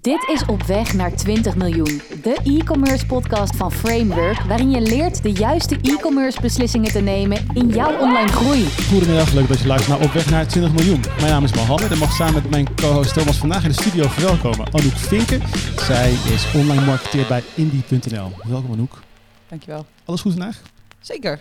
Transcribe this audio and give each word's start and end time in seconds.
Dit 0.00 0.28
is 0.28 0.46
Op 0.46 0.62
Weg 0.62 0.94
naar 0.94 1.16
20 1.16 1.56
miljoen, 1.56 2.00
de 2.22 2.38
e-commerce 2.44 3.06
podcast 3.06 3.56
van 3.56 3.72
Framework, 3.72 4.40
waarin 4.40 4.70
je 4.70 4.80
leert 4.80 5.22
de 5.22 5.32
juiste 5.32 5.78
e-commerce 5.82 6.40
beslissingen 6.40 6.92
te 6.92 7.00
nemen 7.00 7.46
in 7.52 7.68
jouw 7.68 7.98
online 7.98 8.28
groei. 8.28 8.64
Goedemiddag, 8.88 9.32
leuk 9.32 9.48
dat 9.48 9.58
je 9.58 9.66
luistert 9.66 9.98
naar 9.98 10.08
Op 10.08 10.12
Weg 10.12 10.30
naar 10.30 10.46
20 10.46 10.72
miljoen. 10.72 11.00
Mijn 11.16 11.30
naam 11.30 11.44
is 11.44 11.54
Mohammed 11.54 11.90
en 11.90 11.98
mag 11.98 12.12
samen 12.12 12.34
met 12.34 12.50
mijn 12.50 12.74
co-host 12.74 13.14
Thomas 13.14 13.36
vandaag 13.36 13.62
in 13.62 13.68
de 13.68 13.82
studio 13.82 14.08
verwelkomen 14.08 14.66
Anouk 14.72 14.96
Vinken. 14.96 15.42
Zij 15.76 16.12
is 16.12 16.54
online 16.54 16.84
marketeer 16.84 17.26
bij 17.26 17.42
Indie.nl. 17.54 18.30
Welkom 18.48 18.72
Anouk. 18.72 19.02
Dankjewel. 19.48 19.86
Alles 20.04 20.20
goed 20.20 20.32
vandaag? 20.32 20.62
Zeker. 21.00 21.38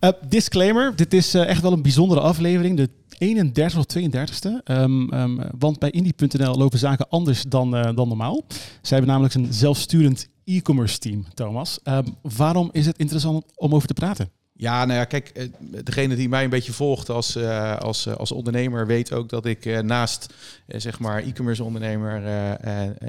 Uh, 0.00 0.10
disclaimer, 0.28 0.96
dit 0.96 1.14
is 1.14 1.34
uh, 1.34 1.48
echt 1.48 1.62
wel 1.62 1.72
een 1.72 1.82
bijzondere 1.82 2.20
aflevering. 2.20 2.76
De 2.76 2.90
31 3.18 3.78
of 3.78 3.84
32e. 3.98 4.62
Um, 4.64 5.12
um, 5.14 5.40
want 5.58 5.78
bij 5.78 5.90
Indie.nl 5.90 6.54
lopen 6.54 6.78
zaken 6.78 7.08
anders 7.08 7.42
dan, 7.42 7.74
uh, 7.74 7.82
dan 7.94 8.08
normaal. 8.08 8.44
Zij 8.82 8.98
hebben 8.98 9.06
namelijk 9.06 9.34
een 9.34 9.52
zelfsturend 9.52 10.28
e-commerce 10.44 10.98
team, 10.98 11.24
Thomas. 11.34 11.78
Um, 11.84 12.16
waarom 12.36 12.68
is 12.72 12.86
het 12.86 12.98
interessant 12.98 13.44
om 13.54 13.74
over 13.74 13.88
te 13.88 13.94
praten? 13.94 14.30
Ja, 14.52 14.84
nou 14.84 14.98
ja, 14.98 15.04
kijk, 15.04 15.28
eh, 15.28 15.48
degene 15.84 16.16
die 16.16 16.28
mij 16.28 16.44
een 16.44 16.50
beetje 16.50 16.72
volgt 16.72 17.10
als, 17.10 17.36
uh, 17.36 17.76
als, 17.76 18.08
als 18.08 18.32
ondernemer 18.32 18.86
weet 18.86 19.12
ook 19.12 19.28
dat 19.28 19.46
ik 19.46 19.82
naast 19.82 20.34
zeg 20.66 20.98
maar 20.98 21.22
e-commerce 21.22 21.64
ondernemer 21.64 22.22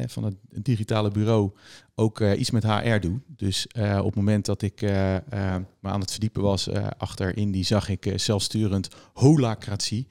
van 0.07 0.23
het 0.23 0.35
digitale 0.49 1.11
bureau 1.11 1.51
ook 1.99 2.21
iets 2.21 2.51
met 2.51 2.63
HR 2.63 2.99
doe. 2.99 3.19
Dus 3.27 3.67
op 3.75 4.05
het 4.05 4.15
moment 4.15 4.45
dat 4.45 4.61
ik 4.61 4.81
me 4.81 5.61
aan 5.81 5.99
het 5.99 6.11
verdiepen 6.11 6.41
was 6.41 6.69
achter 6.97 7.37
Indie, 7.37 7.65
zag 7.65 7.89
ik 7.89 8.13
zelfsturend 8.15 8.87
holacratie. 9.13 10.07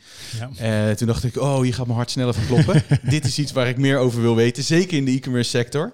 Ja. 0.56 0.94
toen 0.94 1.06
dacht 1.06 1.24
ik, 1.24 1.36
oh, 1.36 1.60
hier 1.60 1.74
gaat 1.74 1.86
mijn 1.86 1.98
hart 1.98 2.10
sneller 2.10 2.34
van 2.34 2.46
kloppen. 2.46 2.82
Dit 3.10 3.24
is 3.24 3.38
iets 3.38 3.52
waar 3.52 3.68
ik 3.68 3.76
meer 3.76 3.98
over 3.98 4.20
wil 4.20 4.36
weten, 4.36 4.62
zeker 4.62 4.96
in 4.96 5.04
de 5.04 5.10
e-commerce 5.10 5.50
sector. 5.50 5.92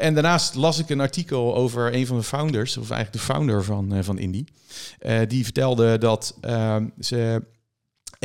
en 0.00 0.14
daarnaast 0.14 0.54
las 0.54 0.78
ik 0.78 0.90
een 0.90 1.00
artikel 1.00 1.56
over 1.56 1.94
een 1.94 2.06
van 2.06 2.16
de 2.16 2.22
founders, 2.22 2.76
of 2.76 2.90
eigenlijk 2.90 3.12
de 3.12 3.32
founder 3.32 3.64
van, 3.64 4.04
van 4.04 4.18
Indie. 4.18 4.44
die 5.28 5.44
vertelde 5.44 5.98
dat 5.98 6.38
ze 7.00 7.42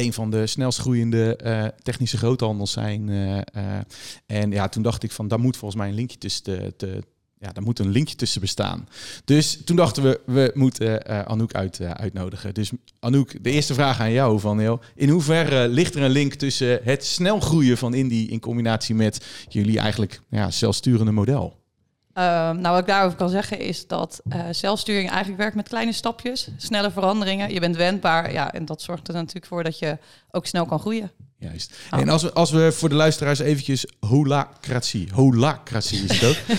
een 0.01 0.13
van 0.13 0.29
de 0.29 0.47
snelst 0.47 0.79
groeiende 0.79 1.39
uh, 1.43 1.65
technische 1.83 2.17
groothandels 2.17 2.71
zijn. 2.71 3.07
Uh, 3.07 3.35
uh, 3.35 3.41
en 4.25 4.51
ja, 4.51 4.69
toen 4.69 4.83
dacht 4.83 5.03
ik 5.03 5.11
van, 5.11 5.27
daar 5.27 5.39
moet 5.39 5.57
volgens 5.57 5.81
mij 5.81 5.89
een 5.89 5.95
linkje 5.95 6.17
tussen 6.17 6.75
te 6.75 7.03
ja, 7.37 7.51
daar 7.51 7.63
moet 7.63 7.79
een 7.79 7.89
linkje 7.89 8.15
tussen 8.15 8.41
bestaan. 8.41 8.87
Dus 9.25 9.63
toen 9.65 9.75
dachten 9.75 10.03
we, 10.03 10.21
we 10.25 10.51
moeten 10.53 11.05
Anouk 11.27 11.53
uit, 11.53 11.81
uitnodigen. 11.81 12.53
Dus 12.53 12.71
Anouk, 12.99 13.43
de 13.43 13.51
eerste 13.51 13.73
vraag 13.73 13.99
aan 13.99 14.11
jou 14.11 14.39
van 14.39 14.59
heel, 14.59 14.79
in 14.95 15.09
hoeverre 15.09 15.67
ligt 15.67 15.95
er 15.95 16.01
een 16.01 16.11
link 16.11 16.33
tussen 16.33 16.79
het 16.83 17.05
snel 17.05 17.39
groeien 17.39 17.77
van 17.77 17.93
Indie 17.93 18.29
in 18.29 18.39
combinatie 18.39 18.95
met 18.95 19.25
jullie 19.47 19.79
eigenlijk 19.79 20.21
ja, 20.29 20.51
zelfsturende 20.51 21.11
model? 21.11 21.60
Uh, 22.13 22.23
nou, 22.49 22.61
wat 22.61 22.79
ik 22.79 22.87
daarover 22.87 23.17
kan 23.17 23.29
zeggen 23.29 23.59
is 23.59 23.87
dat 23.87 24.21
uh, 24.27 24.45
zelfsturing 24.51 25.09
eigenlijk 25.09 25.41
werkt 25.41 25.55
met 25.55 25.67
kleine 25.67 25.91
stapjes, 25.91 26.47
snelle 26.57 26.91
veranderingen. 26.91 27.53
Je 27.53 27.59
bent 27.59 27.75
wendbaar, 27.75 28.31
ja, 28.31 28.53
en 28.53 28.65
dat 28.65 28.81
zorgt 28.81 29.07
er 29.07 29.13
natuurlijk 29.13 29.45
voor 29.45 29.63
dat 29.63 29.79
je 29.79 29.97
ook 30.31 30.45
snel 30.45 30.65
kan 30.65 30.79
groeien. 30.79 31.11
Juist. 31.37 31.75
Oh. 31.91 31.99
En 31.99 32.09
als 32.09 32.23
we, 32.23 32.33
als 32.33 32.51
we 32.51 32.71
voor 32.71 32.89
de 32.89 32.95
luisteraars 32.95 33.39
eventjes 33.39 33.85
holacratie, 33.99 35.09
holacratie 35.13 36.03
is 36.03 36.19
het 36.19 36.29
ook, 36.29 36.57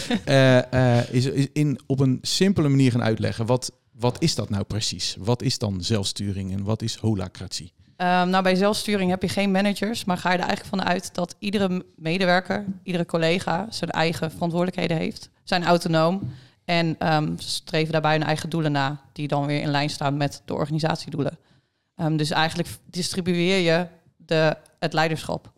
uh, 0.73 1.11
is, 1.19 1.27
is 1.27 1.47
in, 1.53 1.81
op 1.87 2.01
een 2.01 2.19
simpele 2.23 2.69
manier 2.69 2.91
gaan 2.91 3.03
uitleggen. 3.03 3.47
Wat, 3.47 3.73
wat 3.93 4.17
is 4.23 4.35
dat 4.35 4.51
nou 4.51 4.65
precies? 4.65 5.17
Wat 5.19 5.43
is 5.43 5.59
dan 5.59 5.83
zelfsturing 5.83 6.53
en 6.53 6.65
wat 6.65 6.83
is 6.83 6.97
holacratie? 6.97 7.73
Um, 8.03 8.29
nou, 8.29 8.43
bij 8.43 8.55
zelfsturing 8.55 9.11
heb 9.11 9.23
je 9.23 9.29
geen 9.29 9.51
managers, 9.51 10.05
maar 10.05 10.19
ga 10.19 10.33
je 10.33 10.39
er 10.39 10.45
eigenlijk 10.45 10.77
van 10.77 10.85
uit 10.89 11.15
dat 11.15 11.37
iedere 11.39 11.85
medewerker, 11.97 12.65
iedere 12.83 13.07
collega 13.07 13.67
zijn 13.71 13.91
eigen 13.91 14.31
verantwoordelijkheden 14.31 14.97
heeft, 14.97 15.31
zijn 15.45 15.65
autonoom 15.65 16.33
en 16.65 17.13
um, 17.15 17.35
streven 17.39 17.93
daarbij 17.93 18.13
hun 18.13 18.23
eigen 18.23 18.51
doelen 18.51 18.73
na, 18.73 19.01
die 19.13 19.29
dan 19.29 19.47
weer 19.47 19.61
in 19.61 19.71
lijn 19.71 19.91
staan 19.91 20.17
met 20.17 20.43
de 20.45 20.55
organisatiedoelen. 20.55 21.39
Um, 21.97 22.17
dus 22.17 22.31
eigenlijk 22.31 22.69
distribueer 22.91 23.59
je 23.59 23.87
de, 24.17 24.57
het 24.79 24.93
leiderschap. 24.93 25.53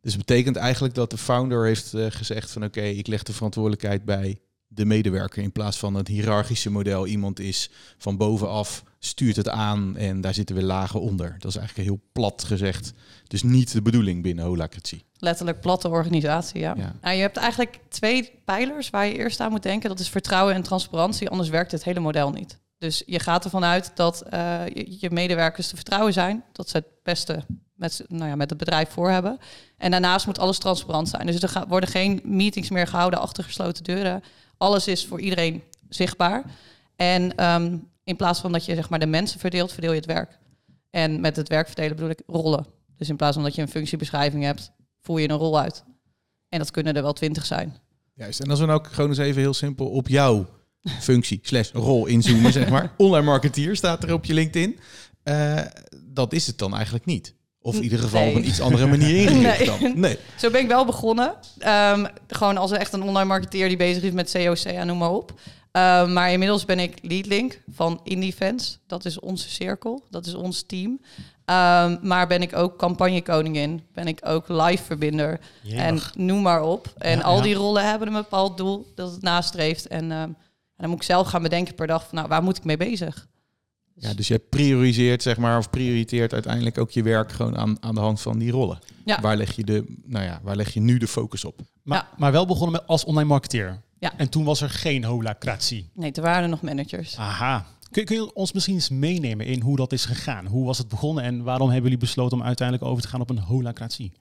Dus 0.00 0.16
betekent 0.16 0.56
eigenlijk 0.56 0.94
dat 0.94 1.10
de 1.10 1.18
founder 1.18 1.64
heeft 1.64 1.92
uh, 1.94 2.06
gezegd 2.08 2.50
van 2.50 2.64
oké, 2.64 2.80
ik 2.80 3.06
leg 3.06 3.22
de 3.22 3.32
verantwoordelijkheid 3.32 4.04
bij 4.04 4.38
de 4.66 4.84
medewerker 4.84 5.42
in 5.42 5.52
plaats 5.52 5.78
van 5.78 5.94
het 5.94 6.08
hiërarchische 6.08 6.70
model. 6.70 7.06
Iemand 7.06 7.40
is 7.40 7.70
van 7.98 8.16
bovenaf, 8.16 8.82
stuurt 8.98 9.36
het 9.36 9.48
aan 9.48 9.96
en 9.96 10.20
daar 10.20 10.34
zitten 10.34 10.56
weer 10.56 10.64
lagen 10.64 11.00
onder. 11.00 11.36
Dat 11.38 11.50
is 11.50 11.56
eigenlijk 11.56 11.88
heel 11.88 12.00
plat 12.12 12.44
gezegd. 12.44 12.92
Dus 13.26 13.42
niet 13.42 13.72
de 13.72 13.82
bedoeling 13.82 14.22
binnen 14.22 14.44
holacratie. 14.44 15.04
Letterlijk 15.20 15.60
platte 15.60 15.88
organisatie, 15.88 16.60
ja. 16.60 16.74
ja. 16.76 16.92
Nou, 17.00 17.14
je 17.14 17.20
hebt 17.20 17.36
eigenlijk 17.36 17.78
twee 17.88 18.40
pijlers 18.44 18.90
waar 18.90 19.06
je 19.06 19.16
eerst 19.16 19.40
aan 19.40 19.50
moet 19.50 19.62
denken. 19.62 19.88
Dat 19.88 19.98
is 19.98 20.08
vertrouwen 20.08 20.54
en 20.54 20.62
transparantie, 20.62 21.28
anders 21.28 21.48
werkt 21.48 21.72
het 21.72 21.84
hele 21.84 22.00
model 22.00 22.30
niet. 22.30 22.58
Dus 22.78 23.02
je 23.06 23.18
gaat 23.18 23.44
ervan 23.44 23.64
uit 23.64 23.92
dat 23.94 24.22
uh, 24.32 24.66
je, 24.74 25.10
medewerkers 25.10 25.68
te 25.68 25.76
vertrouwen 25.76 26.12
zijn. 26.12 26.44
Dat 26.52 26.68
ze 26.68 26.76
het 26.76 26.86
beste 27.02 27.44
met, 27.74 28.04
nou 28.08 28.28
ja, 28.28 28.36
met 28.36 28.50
het 28.50 28.58
bedrijf 28.58 28.88
voor 28.88 29.10
hebben. 29.10 29.38
En 29.76 29.90
daarnaast 29.90 30.26
moet 30.26 30.38
alles 30.38 30.58
transparant 30.58 31.08
zijn. 31.08 31.26
Dus 31.26 31.42
er 31.42 31.64
worden 31.68 31.88
geen 31.88 32.20
meetings 32.24 32.70
meer 32.70 32.86
gehouden 32.86 33.20
achter 33.20 33.44
gesloten 33.44 33.84
deuren. 33.84 34.22
Alles 34.56 34.86
is 34.86 35.06
voor 35.06 35.20
iedereen 35.20 35.62
zichtbaar. 35.88 36.44
En 36.96 37.44
um, 37.44 37.88
in 38.04 38.16
plaats 38.16 38.40
van 38.40 38.52
dat 38.52 38.64
je 38.64 38.74
zeg 38.74 38.88
maar, 38.88 38.98
de 38.98 39.06
mensen 39.06 39.40
verdeelt, 39.40 39.72
verdeel 39.72 39.90
je 39.90 39.96
het 39.96 40.06
werk. 40.06 40.38
En 40.90 41.20
met 41.20 41.36
het 41.36 41.48
werk 41.48 41.66
verdelen 41.66 41.96
bedoel 41.96 42.10
ik 42.10 42.22
rollen. 42.26 42.66
Dus 42.96 43.08
in 43.08 43.16
plaats 43.16 43.34
van 43.34 43.44
dat 43.44 43.54
je 43.54 43.62
een 43.62 43.68
functiebeschrijving 43.68 44.42
hebt, 44.42 44.72
voer 45.00 45.20
je 45.20 45.28
een 45.28 45.36
rol 45.36 45.60
uit. 45.60 45.84
En 46.48 46.58
dat 46.58 46.70
kunnen 46.70 46.94
er 46.94 47.02
wel 47.02 47.12
twintig 47.12 47.46
zijn. 47.46 47.76
Juist. 48.14 48.40
En 48.40 48.50
als 48.50 48.60
we 48.60 48.66
nou 48.66 48.78
ook 48.78 48.86
gewoon 48.86 49.10
eens 49.10 49.18
even 49.18 49.40
heel 49.40 49.54
simpel 49.54 49.86
op 49.86 50.08
jouw 50.08 50.46
functie 51.00 51.38
slash 51.42 51.70
rol 51.72 52.06
inzoomen, 52.06 52.52
zeg 52.52 52.68
maar. 52.68 52.94
Online 52.96 53.24
marketeer 53.24 53.76
staat 53.76 54.02
er 54.02 54.12
op 54.12 54.24
je 54.24 54.34
LinkedIn. 54.34 54.78
Uh, 55.24 55.60
dat 56.04 56.32
is 56.32 56.46
het 56.46 56.58
dan 56.58 56.74
eigenlijk 56.74 57.04
niet. 57.04 57.34
Of 57.62 57.76
in 57.76 57.82
ieder 57.82 57.98
geval 57.98 58.20
nee. 58.20 58.30
op 58.30 58.36
een 58.36 58.46
iets 58.46 58.60
andere 58.60 58.86
manier 58.86 59.16
ingericht 59.30 59.58
nee. 59.58 59.66
dan. 59.66 60.00
Nee. 60.00 60.18
Zo 60.38 60.50
ben 60.50 60.60
ik 60.60 60.68
wel 60.68 60.84
begonnen. 60.84 61.34
Um, 61.66 62.06
gewoon 62.28 62.56
als 62.56 62.70
echt 62.70 62.92
een 62.92 63.02
online 63.02 63.28
marketeer 63.28 63.68
die 63.68 63.76
bezig 63.76 64.02
is 64.02 64.12
met 64.12 64.30
COC 64.32 64.58
en 64.58 64.86
noem 64.86 64.98
maar 64.98 65.10
op. 65.10 65.30
Um, 65.30 66.12
maar 66.12 66.32
inmiddels 66.32 66.64
ben 66.64 66.78
ik 66.78 66.98
leadlink 67.02 67.62
van 67.72 68.00
IndieFans. 68.04 68.78
Dat 68.86 69.04
is 69.04 69.20
onze 69.20 69.50
cirkel, 69.50 70.04
dat 70.10 70.26
is 70.26 70.34
ons 70.34 70.62
team. 70.62 71.00
Um, 71.50 71.98
maar 72.02 72.26
ben 72.26 72.42
ik 72.42 72.56
ook 72.56 72.78
campagnekoningin, 72.78 73.82
ben 73.92 74.06
ik 74.06 74.20
ook 74.22 74.48
live 74.48 74.82
verbinder 74.84 75.40
en 75.70 76.00
noem 76.14 76.42
maar 76.42 76.62
op. 76.62 76.92
En 76.98 77.18
ja, 77.18 77.24
al 77.24 77.36
ja. 77.36 77.42
die 77.42 77.54
rollen 77.54 77.88
hebben 77.88 78.08
een 78.08 78.14
bepaald 78.14 78.56
doel 78.56 78.92
dat 78.94 79.10
het 79.10 79.22
nastreeft. 79.22 79.86
En, 79.86 80.04
um, 80.04 80.10
en 80.10 80.36
dan 80.76 80.88
moet 80.88 80.98
ik 80.98 81.02
zelf 81.04 81.28
gaan 81.28 81.42
bedenken 81.42 81.74
per 81.74 81.86
dag 81.86 82.06
van, 82.08 82.14
nou, 82.18 82.28
waar 82.28 82.42
moet 82.42 82.56
ik 82.56 82.64
mee 82.64 82.76
bezig? 82.76 83.28
Ja, 83.94 84.14
dus 84.14 84.28
je 84.28 84.38
prioriseert, 84.38 85.22
zeg 85.22 85.36
maar, 85.36 85.58
of 85.58 85.70
prioriteert 85.70 86.32
uiteindelijk 86.32 86.78
ook 86.78 86.90
je 86.90 87.02
werk 87.02 87.32
gewoon 87.32 87.56
aan, 87.56 87.76
aan 87.80 87.94
de 87.94 88.00
hand 88.00 88.20
van 88.20 88.38
die 88.38 88.50
rollen. 88.50 88.78
Ja. 89.04 89.20
Waar, 89.20 89.36
leg 89.36 89.56
je 89.56 89.64
de, 89.64 89.84
nou 90.04 90.24
ja, 90.24 90.40
waar 90.42 90.56
leg 90.56 90.74
je 90.74 90.80
nu 90.80 90.98
de 90.98 91.08
focus 91.08 91.44
op? 91.44 91.60
Maar, 91.82 91.98
Ja. 91.98 92.08
maar 92.16 92.32
wel 92.32 92.46
begonnen 92.46 92.72
met 92.72 92.86
als 92.86 93.04
online 93.04 93.28
marketeer. 93.28 93.80
Ja. 93.98 94.12
En 94.16 94.28
toen 94.28 94.44
was 94.44 94.60
er 94.60 94.70
geen 94.70 95.04
holacratie. 95.04 95.90
Nee, 95.94 96.12
er 96.12 96.22
waren 96.22 96.50
nog 96.50 96.62
managers. 96.62 97.16
Aha. 97.16 97.66
Kun, 97.90 98.04
kun 98.04 98.16
je 98.16 98.34
ons 98.34 98.52
misschien 98.52 98.74
eens 98.74 98.88
meenemen 98.88 99.46
in 99.46 99.60
hoe 99.60 99.76
dat 99.76 99.92
is 99.92 100.04
gegaan? 100.04 100.46
Hoe 100.46 100.66
was 100.66 100.78
het 100.78 100.88
begonnen 100.88 101.24
en 101.24 101.42
waarom 101.42 101.66
hebben 101.66 101.90
jullie 101.90 102.06
besloten 102.06 102.38
om 102.38 102.44
uiteindelijk 102.44 102.90
over 102.90 103.02
te 103.02 103.08
gaan 103.08 103.20
op 103.20 103.30
een 103.30 103.38
holacratie? 103.38 104.12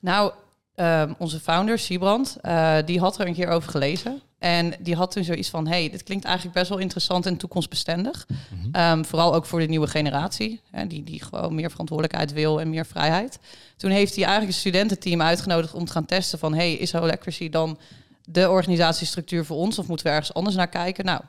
Nou, 0.00 0.32
um, 0.74 1.14
onze 1.18 1.40
founder, 1.40 1.78
Siebrand, 1.78 2.36
uh, 2.42 2.76
die 2.84 3.00
had 3.00 3.18
er 3.18 3.26
een 3.26 3.34
keer 3.34 3.48
over 3.48 3.70
gelezen. 3.70 4.20
En 4.38 4.74
die 4.80 4.94
had 4.94 5.10
toen 5.10 5.24
zoiets 5.24 5.48
van, 5.48 5.66
hey, 5.66 5.90
dit 5.90 6.02
klinkt 6.02 6.24
eigenlijk 6.24 6.56
best 6.56 6.68
wel 6.68 6.78
interessant 6.78 7.26
en 7.26 7.36
toekomstbestendig. 7.36 8.26
Mm 8.28 8.36
-hmm. 8.72 8.98
um, 8.98 9.04
vooral 9.04 9.34
ook 9.34 9.46
voor 9.46 9.60
de 9.60 9.66
nieuwe 9.66 9.86
generatie, 9.86 10.60
hè, 10.70 10.86
die, 10.86 11.04
die 11.04 11.22
gewoon 11.22 11.54
meer 11.54 11.70
verantwoordelijkheid 11.70 12.32
wil 12.32 12.60
en 12.60 12.70
meer 12.70 12.86
vrijheid. 12.86 13.38
Toen 13.76 13.90
heeft 13.90 14.14
hij 14.14 14.24
eigenlijk 14.24 14.54
een 14.54 14.60
studententeam 14.60 15.22
uitgenodigd 15.22 15.74
om 15.74 15.84
te 15.84 15.92
gaan 15.92 16.04
testen 16.04 16.38
van, 16.38 16.54
hey, 16.54 16.72
is 16.72 16.92
holacracy 16.92 17.50
dan 17.50 17.78
de 18.24 18.50
organisatiestructuur 18.50 19.44
voor 19.44 19.56
ons 19.56 19.78
of 19.78 19.86
moeten 19.86 20.06
we 20.06 20.12
ergens 20.12 20.34
anders 20.34 20.56
naar 20.56 20.68
kijken? 20.68 21.04
Nou, 21.04 21.20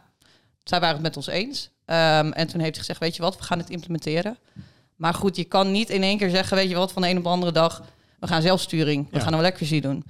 zij 0.63 0.79
waren 0.79 0.95
het 0.95 1.03
met 1.03 1.17
ons 1.17 1.27
eens. 1.27 1.69
Um, 1.85 2.33
en 2.33 2.47
toen 2.47 2.59
heeft 2.59 2.75
hij 2.75 2.79
gezegd, 2.79 2.99
weet 2.99 3.15
je 3.15 3.21
wat, 3.21 3.37
we 3.37 3.43
gaan 3.43 3.57
het 3.57 3.69
implementeren. 3.69 4.37
Maar 4.95 5.13
goed, 5.13 5.35
je 5.35 5.43
kan 5.43 5.71
niet 5.71 5.89
in 5.89 6.03
één 6.03 6.17
keer 6.17 6.29
zeggen, 6.29 6.57
weet 6.57 6.69
je 6.69 6.75
wat, 6.75 6.91
van 6.91 7.01
de 7.01 7.09
een 7.09 7.17
op 7.17 7.23
de 7.23 7.29
andere 7.29 7.51
dag, 7.51 7.83
we 8.19 8.27
gaan 8.27 8.41
zelfsturing, 8.41 9.07
we 9.11 9.17
ja. 9.17 9.23
gaan 9.23 9.33
een 9.33 9.81
doen. 9.81 10.03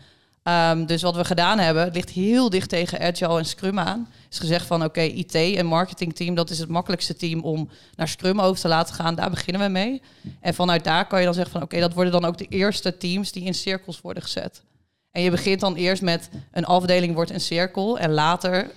Um, 0.47 0.85
dus 0.85 1.01
wat 1.01 1.15
we 1.15 1.25
gedaan 1.25 1.59
hebben, 1.59 1.83
het 1.83 1.95
ligt 1.95 2.09
heel 2.09 2.49
dicht 2.49 2.69
tegen 2.69 2.99
Agile 2.99 3.37
en 3.37 3.45
Scrum 3.45 3.79
aan. 3.79 4.09
Is 4.29 4.39
gezegd 4.39 4.65
van 4.65 4.83
oké, 4.83 4.87
okay, 4.87 5.07
IT 5.07 5.33
en 5.35 5.65
marketingteam, 5.65 6.35
dat 6.35 6.49
is 6.49 6.59
het 6.59 6.69
makkelijkste 6.69 7.15
team 7.15 7.39
om 7.39 7.69
naar 7.95 8.07
Scrum 8.07 8.41
over 8.41 8.61
te 8.61 8.67
laten 8.67 8.95
gaan. 8.95 9.15
Daar 9.15 9.29
beginnen 9.29 9.61
we 9.61 9.67
mee. 9.67 10.01
En 10.39 10.53
vanuit 10.53 10.83
daar 10.83 11.07
kan 11.07 11.19
je 11.19 11.25
dan 11.25 11.33
zeggen 11.33 11.51
van 11.51 11.61
oké, 11.61 11.75
okay, 11.75 11.87
dat 11.87 11.95
worden 11.95 12.13
dan 12.13 12.25
ook 12.25 12.37
de 12.37 12.47
eerste 12.47 12.97
teams 12.97 13.31
die 13.31 13.43
in 13.43 13.53
cirkels 13.53 14.01
worden 14.01 14.23
gezet. 14.23 14.63
En 15.11 15.21
je 15.21 15.31
begint 15.31 15.59
dan 15.59 15.75
eerst 15.75 16.01
met 16.01 16.29
een 16.51 16.65
afdeling 16.65 17.13
wordt 17.13 17.31
een 17.31 17.41
cirkel 17.41 17.99
en 17.99 18.11
later 18.11 18.71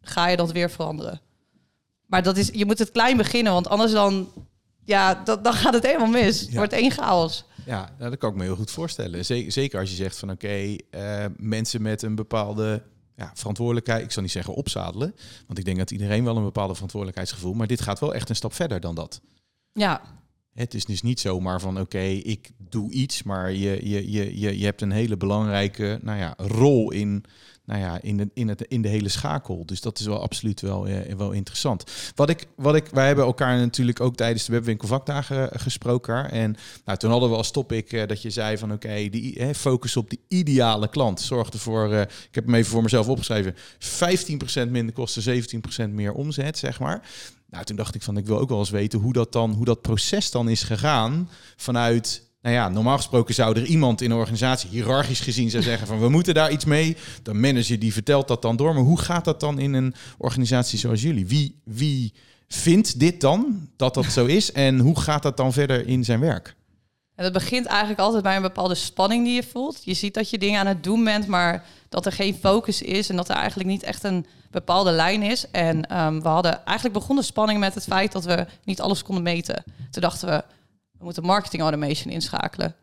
ga 0.00 0.28
je 0.28 0.36
dat 0.36 0.52
weer 0.52 0.70
veranderen. 0.70 1.20
Maar 2.14 2.22
dat 2.22 2.36
is, 2.36 2.50
je 2.52 2.64
moet 2.66 2.78
het 2.78 2.90
klein 2.90 3.16
beginnen, 3.16 3.52
want 3.52 3.68
anders 3.68 3.92
dan, 3.92 4.28
ja, 4.84 5.14
dat, 5.24 5.44
dan 5.44 5.52
gaat 5.52 5.74
het 5.74 5.86
helemaal 5.86 6.08
mis. 6.08 6.40
Het 6.40 6.50
ja. 6.50 6.56
wordt 6.56 6.72
één 6.72 6.90
chaos. 6.90 7.44
Ja, 7.66 7.90
nou, 7.98 8.10
dat 8.10 8.18
kan 8.18 8.30
ik 8.30 8.36
me 8.36 8.42
heel 8.42 8.56
goed 8.56 8.70
voorstellen. 8.70 9.24
Ze- 9.24 9.44
Zeker 9.48 9.80
als 9.80 9.90
je 9.90 9.96
zegt 9.96 10.18
van 10.18 10.30
oké, 10.30 10.76
eh, 10.90 11.24
mensen 11.36 11.82
met 11.82 12.02
een 12.02 12.14
bepaalde 12.14 12.82
ja, 13.16 13.30
verantwoordelijkheid. 13.34 14.04
Ik 14.04 14.10
zal 14.10 14.22
niet 14.22 14.32
zeggen 14.32 14.54
opzadelen, 14.54 15.14
want 15.46 15.58
ik 15.58 15.64
denk 15.64 15.78
dat 15.78 15.90
iedereen 15.90 16.24
wel 16.24 16.36
een 16.36 16.42
bepaalde 16.44 16.72
verantwoordelijkheidsgevoel. 16.74 17.54
Maar 17.54 17.66
dit 17.66 17.80
gaat 17.80 18.00
wel 18.00 18.14
echt 18.14 18.28
een 18.28 18.36
stap 18.36 18.52
verder 18.54 18.80
dan 18.80 18.94
dat. 18.94 19.20
Ja, 19.72 20.00
Het 20.52 20.74
is 20.74 20.84
dus 20.84 21.02
niet 21.02 21.20
zomaar 21.20 21.60
van 21.60 21.80
oké, 21.80 21.98
ik 22.02 22.50
doe 22.68 22.90
iets, 22.90 23.22
maar 23.22 23.52
je, 23.52 23.88
je, 23.88 24.10
je, 24.10 24.40
je, 24.40 24.58
je 24.58 24.64
hebt 24.64 24.82
een 24.82 24.90
hele 24.92 25.16
belangrijke 25.16 25.98
nou 26.02 26.18
ja, 26.18 26.34
rol 26.36 26.90
in, 26.92 27.24
nou 27.64 27.80
ja, 27.80 27.98
in, 28.02 28.16
de, 28.16 28.30
in, 28.34 28.48
het, 28.48 28.62
in 28.62 28.82
de 28.82 28.88
hele 28.88 29.08
schakel. 29.08 29.66
Dus 29.66 29.80
dat 29.80 29.98
is 29.98 30.06
wel 30.06 30.22
absoluut 30.22 30.60
wel, 30.60 30.86
eh, 30.86 31.14
wel 31.14 31.30
interessant. 31.30 31.84
Wat 32.14 32.28
ik, 32.28 32.46
wat 32.56 32.74
ik, 32.74 32.86
wij 32.86 33.06
hebben 33.06 33.24
elkaar 33.24 33.58
natuurlijk 33.58 34.00
ook 34.00 34.16
tijdens 34.16 34.44
de 34.44 34.52
webwinkel 34.52 34.88
vakdagen 34.88 35.52
eh, 35.52 35.60
gesproken. 35.60 36.30
En 36.30 36.56
nou, 36.84 36.98
toen 36.98 37.10
hadden 37.10 37.30
we 37.30 37.36
als 37.36 37.50
topic 37.50 37.92
eh, 37.92 38.06
dat 38.06 38.22
je 38.22 38.30
zei 38.30 38.58
van 38.58 38.72
oké, 38.72 39.10
focus 39.54 39.96
op 39.96 40.10
de 40.10 40.18
ideale 40.28 40.88
klant. 40.88 41.20
Zorg 41.20 41.48
ervoor, 41.48 41.92
eh, 41.92 42.00
ik 42.00 42.34
heb 42.34 42.44
hem 42.44 42.54
even 42.54 42.70
voor 42.70 42.82
mezelf 42.82 43.08
opgeschreven, 43.08 43.54
15% 43.78 44.70
minder 44.70 44.94
kosten, 44.94 45.22
17% 45.22 45.90
meer 45.90 46.12
omzet, 46.12 46.58
zeg 46.58 46.80
maar. 46.80 47.08
Nou, 47.50 47.64
toen 47.64 47.76
dacht 47.76 47.94
ik 47.94 48.02
van, 48.02 48.16
ik 48.16 48.26
wil 48.26 48.38
ook 48.38 48.48
wel 48.48 48.58
eens 48.58 48.70
weten 48.70 48.98
hoe 48.98 49.12
dat 49.12 49.32
dan, 49.32 49.52
hoe 49.52 49.64
dat 49.64 49.82
proces 49.82 50.30
dan 50.30 50.48
is 50.48 50.62
gegaan 50.62 51.28
vanuit. 51.56 52.32
Nou 52.44 52.56
ja, 52.56 52.68
normaal 52.68 52.96
gesproken 52.96 53.34
zou 53.34 53.56
er 53.56 53.64
iemand 53.64 54.00
in 54.00 54.10
een 54.10 54.16
organisatie, 54.16 54.70
hiërarchisch 54.70 55.20
gezien, 55.20 55.50
zou 55.50 55.62
zeggen 55.62 55.86
van 55.86 56.00
we 56.00 56.08
moeten 56.08 56.34
daar 56.34 56.50
iets 56.50 56.64
mee. 56.64 56.96
De 57.22 57.34
manager 57.34 57.78
die 57.78 57.92
vertelt 57.92 58.28
dat 58.28 58.42
dan 58.42 58.56
door. 58.56 58.74
Maar 58.74 58.82
hoe 58.82 58.98
gaat 58.98 59.24
dat 59.24 59.40
dan 59.40 59.58
in 59.58 59.72
een 59.72 59.94
organisatie 60.18 60.78
zoals 60.78 61.02
jullie? 61.02 61.26
Wie, 61.26 61.60
wie 61.64 62.12
vindt 62.48 63.00
dit 63.00 63.20
dan 63.20 63.68
dat 63.76 63.94
dat 63.94 64.04
zo 64.04 64.26
is? 64.26 64.52
En 64.52 64.78
hoe 64.78 65.00
gaat 65.00 65.22
dat 65.22 65.36
dan 65.36 65.52
verder 65.52 65.86
in 65.86 66.04
zijn 66.04 66.20
werk? 66.20 66.54
En 67.14 67.24
dat 67.24 67.32
begint 67.32 67.66
eigenlijk 67.66 68.00
altijd 68.00 68.22
bij 68.22 68.36
een 68.36 68.42
bepaalde 68.42 68.74
spanning 68.74 69.24
die 69.24 69.34
je 69.34 69.42
voelt. 69.42 69.84
Je 69.84 69.94
ziet 69.94 70.14
dat 70.14 70.30
je 70.30 70.38
dingen 70.38 70.60
aan 70.60 70.66
het 70.66 70.84
doen 70.84 71.04
bent, 71.04 71.26
maar 71.26 71.64
dat 71.88 72.06
er 72.06 72.12
geen 72.12 72.34
focus 72.34 72.82
is 72.82 73.08
en 73.08 73.16
dat 73.16 73.28
er 73.28 73.36
eigenlijk 73.36 73.68
niet 73.68 73.82
echt 73.82 74.04
een 74.04 74.26
bepaalde 74.50 74.90
lijn 74.90 75.22
is. 75.22 75.50
En 75.50 75.88
ehm, 75.88 76.20
we 76.20 76.28
hadden 76.28 76.64
eigenlijk 76.64 76.98
begonnen 76.98 77.24
spanning 77.24 77.60
met 77.60 77.74
het 77.74 77.84
feit 77.84 78.12
dat 78.12 78.24
we 78.24 78.46
niet 78.64 78.80
alles 78.80 79.02
konden 79.02 79.24
meten. 79.24 79.64
Toen 79.90 80.02
dachten 80.02 80.28
we, 80.28 80.44
we 81.04 81.10
moeten 81.12 81.32
marketing 81.32 81.62
automation 81.62 82.12
inschakelen. 82.12 82.74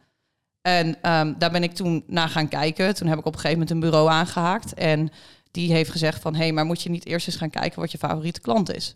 En 0.62 1.01
ehm, 1.01 1.33
daar 1.38 1.51
ben 1.51 1.63
ik 1.63 1.73
toen 1.73 2.03
naar 2.07 2.29
gaan 2.29 2.47
kijken. 2.47 2.95
Toen 2.95 3.07
heb 3.07 3.19
ik 3.19 3.25
op 3.25 3.33
een 3.33 3.39
gegeven 3.39 3.59
moment 3.59 3.75
een 3.75 3.89
bureau 3.89 4.09
aangehaakt. 4.09 4.73
En 4.73 5.09
die 5.51 5.73
heeft 5.73 5.91
gezegd 5.91 6.21
van, 6.21 6.33
hé, 6.33 6.39
hey, 6.39 6.51
maar 6.51 6.65
moet 6.65 6.81
je 6.81 6.89
niet 6.89 7.06
eerst 7.06 7.27
eens 7.27 7.35
gaan 7.35 7.50
kijken 7.50 7.79
wat 7.79 7.91
je 7.91 7.97
favoriete 7.97 8.41
klant 8.41 8.73
is? 8.73 8.95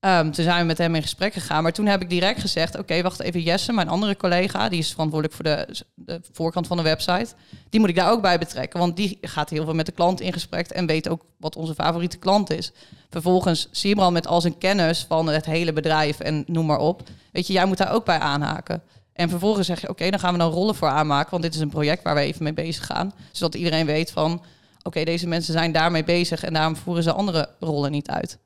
Ehm, 0.00 0.30
toen 0.30 0.44
zijn 0.44 0.60
we 0.60 0.66
met 0.66 0.78
hem 0.78 0.94
in 0.94 1.02
gesprek 1.02 1.32
gegaan. 1.32 1.62
Maar 1.62 1.72
toen 1.72 1.86
heb 1.86 2.02
ik 2.02 2.10
direct 2.10 2.40
gezegd: 2.40 2.78
Oké, 2.78 3.02
wacht 3.02 3.20
even. 3.20 3.40
Jesse, 3.40 3.72
mijn 3.72 3.88
andere 3.88 4.16
collega, 4.16 4.68
die 4.68 4.78
is 4.78 4.90
verantwoordelijk 4.90 5.34
voor 5.34 5.44
de, 5.44 5.84
de 5.94 6.20
voorkant 6.32 6.66
van 6.66 6.76
de 6.76 6.82
website. 6.82 7.34
Die 7.70 7.80
moet 7.80 7.88
ik 7.88 7.94
daar 7.94 8.10
ook 8.10 8.22
bij 8.22 8.38
betrekken. 8.38 8.80
Want 8.80 8.96
die 8.96 9.18
gaat 9.20 9.50
heel 9.50 9.64
veel 9.64 9.74
met 9.74 9.86
de 9.86 9.92
klant 9.92 10.20
in 10.20 10.32
gesprek 10.32 10.68
en 10.68 10.86
weet 10.86 11.08
ook 11.08 11.24
wat 11.36 11.56
onze 11.56 11.74
favoriete 11.74 12.18
klant 12.18 12.50
is. 12.50 12.72
Vervolgens 13.10 13.68
Sibran 13.70 14.12
met 14.12 14.26
al 14.26 14.40
zijn 14.40 14.58
kennis 14.58 15.04
van 15.08 15.26
het 15.26 15.44
hele 15.44 15.72
bedrijf 15.72 16.20
en 16.20 16.44
noem 16.46 16.66
maar 16.66 16.78
op. 16.78 17.02
Weet 17.32 17.46
je, 17.46 17.52
jij 17.52 17.64
moet 17.64 17.78
daar 17.78 17.92
ook 17.92 18.04
bij 18.04 18.18
aanhaken. 18.18 18.82
En 19.12 19.28
vervolgens 19.28 19.66
zeg 19.66 19.80
je: 19.80 19.88
Oké, 19.88 20.10
dan 20.10 20.20
gaan 20.20 20.32
we 20.32 20.38
dan 20.38 20.52
rollen 20.52 20.74
voor 20.74 20.88
aanmaken. 20.88 21.30
Want 21.30 21.42
dit 21.42 21.54
is 21.54 21.60
een 21.60 21.68
project 21.68 22.02
waar 22.02 22.14
we 22.14 22.20
even 22.20 22.42
mee 22.42 22.54
bezig 22.54 22.86
gaan. 22.86 23.12
Zodat 23.32 23.54
iedereen 23.54 23.86
weet 23.86 24.10
van: 24.10 24.42
Oké, 24.82 25.04
deze 25.04 25.26
mensen 25.26 25.52
zijn 25.52 25.72
daarmee 25.72 26.04
bezig 26.04 26.44
en 26.44 26.52
daarom 26.52 26.76
voeren 26.76 27.02
ze 27.02 27.12
andere 27.12 27.48
rollen 27.60 27.90
niet 27.90 28.08
uit. 28.08 28.38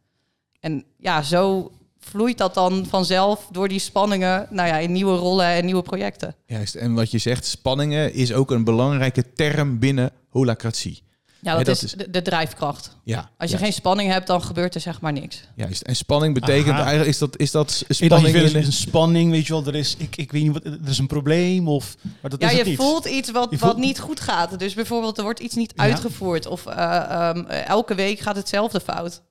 En 0.63 0.85
ja, 0.99 1.23
zo 1.23 1.71
vloeit 1.99 2.39
dat 2.39 2.55
dan 2.55 2.87
vanzelf 2.89 3.49
door 3.51 3.69
die 3.69 3.79
spanningen 3.79 4.47
nou 4.51 4.69
ja, 4.69 4.77
in 4.79 4.93
nieuwe 4.93 5.17
rollen 5.17 5.47
en 5.47 5.65
nieuwe 5.65 5.83
projecten. 5.83 6.35
Juist, 6.47 6.75
en 6.75 6.95
wat 6.95 7.11
je 7.11 7.19
zegt, 7.19 7.45
spanningen 7.47 8.15
is 8.15 8.33
ook 8.33 8.51
een 8.51 8.65
belangrijke 8.65 9.33
term 9.33 9.79
binnen 9.79 10.11
holacratie. 10.29 11.03
Ja, 11.41 11.57
dat, 11.57 11.65
dat 11.67 11.77
is 11.77 11.83
is- 11.83 11.93
de, 11.93 12.11
de 12.11 12.23
drijfkracht. 12.23 12.97
Ja, 13.05 13.17
Als 13.19 13.29
je 13.39 13.47
juist, 13.49 13.63
geen 13.63 13.73
spanning 13.73 14.11
hebt, 14.13 14.27
dan 14.27 14.43
gebeurt 14.43 14.75
er 14.75 14.81
zeg 14.81 15.01
maar 15.01 15.13
niks. 15.13 15.45
juist. 15.57 15.83
En 15.83 15.97
spanning 15.97 16.35
betekent 16.35 16.69
Aha. 16.75 16.81
eigenlijk, 16.81 17.09
is 17.11 17.19
dat, 17.19 17.39
is 17.39 17.51
dat 17.51 17.71
s- 17.71 17.83
Ik 18.01 18.09
dacht, 18.09 18.23
je 18.23 18.29
spanning 18.29 18.53
de- 18.53 18.59
een 18.59 18.73
spanning, 18.73 19.31
weet 19.31 19.47
je 19.47 19.53
wel. 19.53 19.67
Er 19.67 19.75
is, 19.75 19.95
ik, 19.99 20.17
ik 20.17 20.33
weet 20.33 20.43
niet 20.43 20.53
wat, 20.53 20.65
er 20.65 20.89
is 20.89 20.99
een 20.99 21.07
probleem 21.07 21.69
of... 21.69 21.97
Maar 22.21 22.31
dat 22.31 22.41
Ja, 22.41 22.47
is 22.51 22.53
het 22.57 22.63
je 22.65 22.71
niet. 22.71 22.81
voelt 22.81 23.05
iets 23.07 23.31
wat, 23.31 23.49
voelt- 23.49 23.61
wat 23.61 23.77
niet 23.77 24.01
goed 24.01 24.21
gaat. 24.21 24.59
Dus 24.59 24.75
bijvoorbeeld, 24.75 25.17
er 25.19 25.23
wordt 25.25 25.41
iets 25.41 25.55
niet 25.55 25.73
Ja. 25.77 25.83
uitgevoerd. 25.83 26.47
Of 26.47 26.67
eh, 26.67 26.97
ehm, 27.11 27.45
elke 27.47 27.95
week 27.95 28.19
gaat 28.19 28.37
hetzelfde 28.37 28.81
fout. 28.81 29.23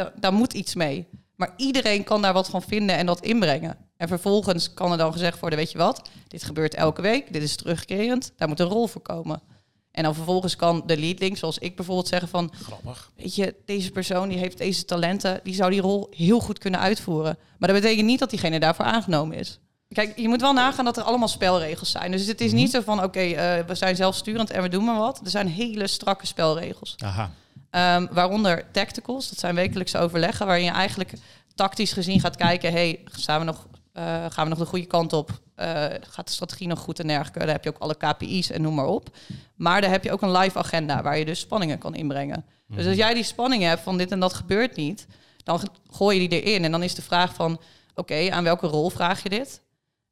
Da- 0.00 0.12
daar 0.20 0.32
moet 0.32 0.52
iets 0.52 0.74
mee. 0.74 1.06
Maar 1.36 1.52
iedereen 1.56 2.04
kan 2.04 2.22
daar 2.22 2.32
wat 2.32 2.48
van 2.48 2.62
vinden 2.62 2.96
en 2.96 3.06
dat 3.06 3.20
inbrengen. 3.20 3.76
En 3.96 4.08
vervolgens 4.08 4.74
kan 4.74 4.92
er 4.92 4.98
dan 4.98 5.12
gezegd 5.12 5.40
worden, 5.40 5.58
weet 5.58 5.70
je 5.72 5.78
wat? 5.78 6.08
Dit 6.28 6.42
gebeurt 6.42 6.74
elke 6.74 7.02
week, 7.02 7.32
dit 7.32 7.42
is 7.42 7.56
terugkerend. 7.56 8.32
Daar 8.36 8.48
moet 8.48 8.60
een 8.60 8.66
rol 8.66 8.86
voor 8.86 9.00
komen. 9.00 9.42
En 9.90 10.02
dan 10.02 10.14
vervolgens 10.14 10.56
kan 10.56 10.82
de 10.86 10.96
lead 10.96 11.18
link, 11.18 11.36
zoals 11.36 11.58
ik 11.58 11.76
bijvoorbeeld 11.76 12.08
zeggen 12.08 12.28
van... 12.28 12.52
Grappig. 12.62 13.10
Weet 13.16 13.34
je, 13.34 13.54
deze 13.64 13.90
persoon 13.90 14.28
die 14.28 14.38
heeft 14.38 14.58
deze 14.58 14.84
talenten, 14.84 15.40
die 15.42 15.54
zou 15.54 15.70
die 15.70 15.80
rol 15.80 16.06
heel 16.16 16.40
goed 16.40 16.58
kunnen 16.58 16.80
uitvoeren. 16.80 17.38
Maar 17.58 17.72
dat 17.72 17.80
betekent 17.80 18.06
niet 18.06 18.18
dat 18.18 18.30
diegene 18.30 18.60
daarvoor 18.60 18.84
aangenomen 18.84 19.36
is. 19.38 19.58
Kijk, 19.88 20.18
je 20.18 20.28
moet 20.28 20.40
wel 20.40 20.52
nagaan 20.52 20.84
dat 20.84 20.96
er 20.96 21.02
allemaal 21.02 21.28
spelregels 21.28 21.90
zijn. 21.90 22.10
Dus 22.10 22.26
het 22.26 22.40
is 22.40 22.52
niet 22.52 22.70
zo 22.70 22.80
van, 22.80 23.02
oké, 23.02 23.20
eh, 23.20 23.66
we 23.66 23.74
zijn 23.74 23.96
zelfsturend 23.96 24.50
en 24.50 24.62
we 24.62 24.68
doen 24.68 24.84
maar 24.84 24.98
wat. 24.98 25.20
Er 25.24 25.30
zijn 25.30 25.48
hele 25.48 25.86
strakke 25.86 26.26
spelregels. 26.26 26.94
Aha. 26.98 27.30
Ehm, 27.70 28.06
waaronder 28.10 28.70
tacticals, 28.70 29.28
dat 29.28 29.38
zijn 29.38 29.54
wekelijkse 29.54 29.98
overleggen... 29.98 30.46
waarin 30.46 30.64
je 30.64 30.70
eigenlijk 30.70 31.12
tactisch 31.54 31.92
gezien 31.92 32.20
gaat 32.20 32.36
kijken... 32.36 32.72
hey, 32.72 33.00
staan 33.04 33.38
we 33.38 33.44
nog, 33.44 33.66
eh, 33.92 34.04
gaan 34.28 34.44
we 34.44 34.50
nog 34.50 34.58
de 34.58 34.64
goede 34.64 34.86
kant 34.86 35.12
op? 35.12 35.40
Eh, 35.54 35.84
gaat 36.00 36.26
de 36.26 36.32
strategie 36.32 36.66
nog 36.66 36.78
goed 36.78 37.00
en 37.00 37.06
dergelijke? 37.06 37.38
Daar 37.38 37.48
heb 37.48 37.64
je 37.64 37.70
ook 37.70 37.78
alle 37.78 37.96
KPI's 37.96 38.50
en 38.50 38.62
noem 38.62 38.74
maar 38.74 38.86
op. 38.86 39.16
Maar 39.56 39.80
daar 39.80 39.90
heb 39.90 40.04
je 40.04 40.12
ook 40.12 40.22
een 40.22 40.36
live 40.36 40.58
agenda... 40.58 41.02
waar 41.02 41.18
je 41.18 41.24
dus 41.24 41.40
spanningen 41.40 41.78
kan 41.78 41.94
inbrengen. 41.94 42.44
Dus 42.66 42.86
als 42.86 42.96
jij 42.96 43.14
die 43.14 43.22
spanning 43.22 43.62
hebt 43.62 43.82
van 43.82 43.98
dit 43.98 44.12
en 44.12 44.20
dat 44.20 44.34
gebeurt 44.34 44.76
niet... 44.76 45.06
dan 45.42 45.60
gooi 45.90 46.22
je 46.22 46.28
die 46.28 46.42
erin 46.42 46.64
en 46.64 46.70
dan 46.70 46.82
is 46.82 46.94
de 46.94 47.02
vraag 47.02 47.34
van... 47.34 47.60
oké, 47.94 48.30
aan 48.30 48.44
welke 48.44 48.66
rol 48.66 48.90
vraag 48.90 49.22
je 49.22 49.28
dit? 49.28 49.62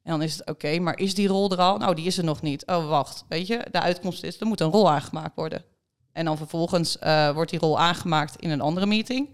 En 0.03 0.11
dan 0.11 0.21
is 0.21 0.37
het 0.37 0.49
oké, 0.49 0.79
maar 0.79 0.99
is 0.99 1.15
die 1.15 1.27
rol 1.27 1.51
er 1.51 1.57
al? 1.57 1.77
Nou, 1.77 1.95
die 1.95 2.05
is 2.05 2.17
er 2.17 2.23
nog 2.23 2.41
niet. 2.41 2.65
Oh, 2.65 2.89
wacht. 2.89 3.25
Weet 3.27 3.47
je, 3.47 3.65
de 3.71 3.81
uitkomst 3.81 4.23
is, 4.23 4.39
er 4.39 4.47
moet 4.47 4.59
een 4.59 4.71
rol 4.71 4.89
aangemaakt 4.89 5.35
worden. 5.35 5.63
En 6.11 6.25
dan 6.25 6.37
vervolgens 6.37 6.99
eh, 6.99 7.31
wordt 7.31 7.49
die 7.49 7.59
rol 7.59 7.79
aangemaakt 7.79 8.35
in 8.35 8.49
een 8.49 8.61
andere 8.61 8.85
meeting. 8.85 9.29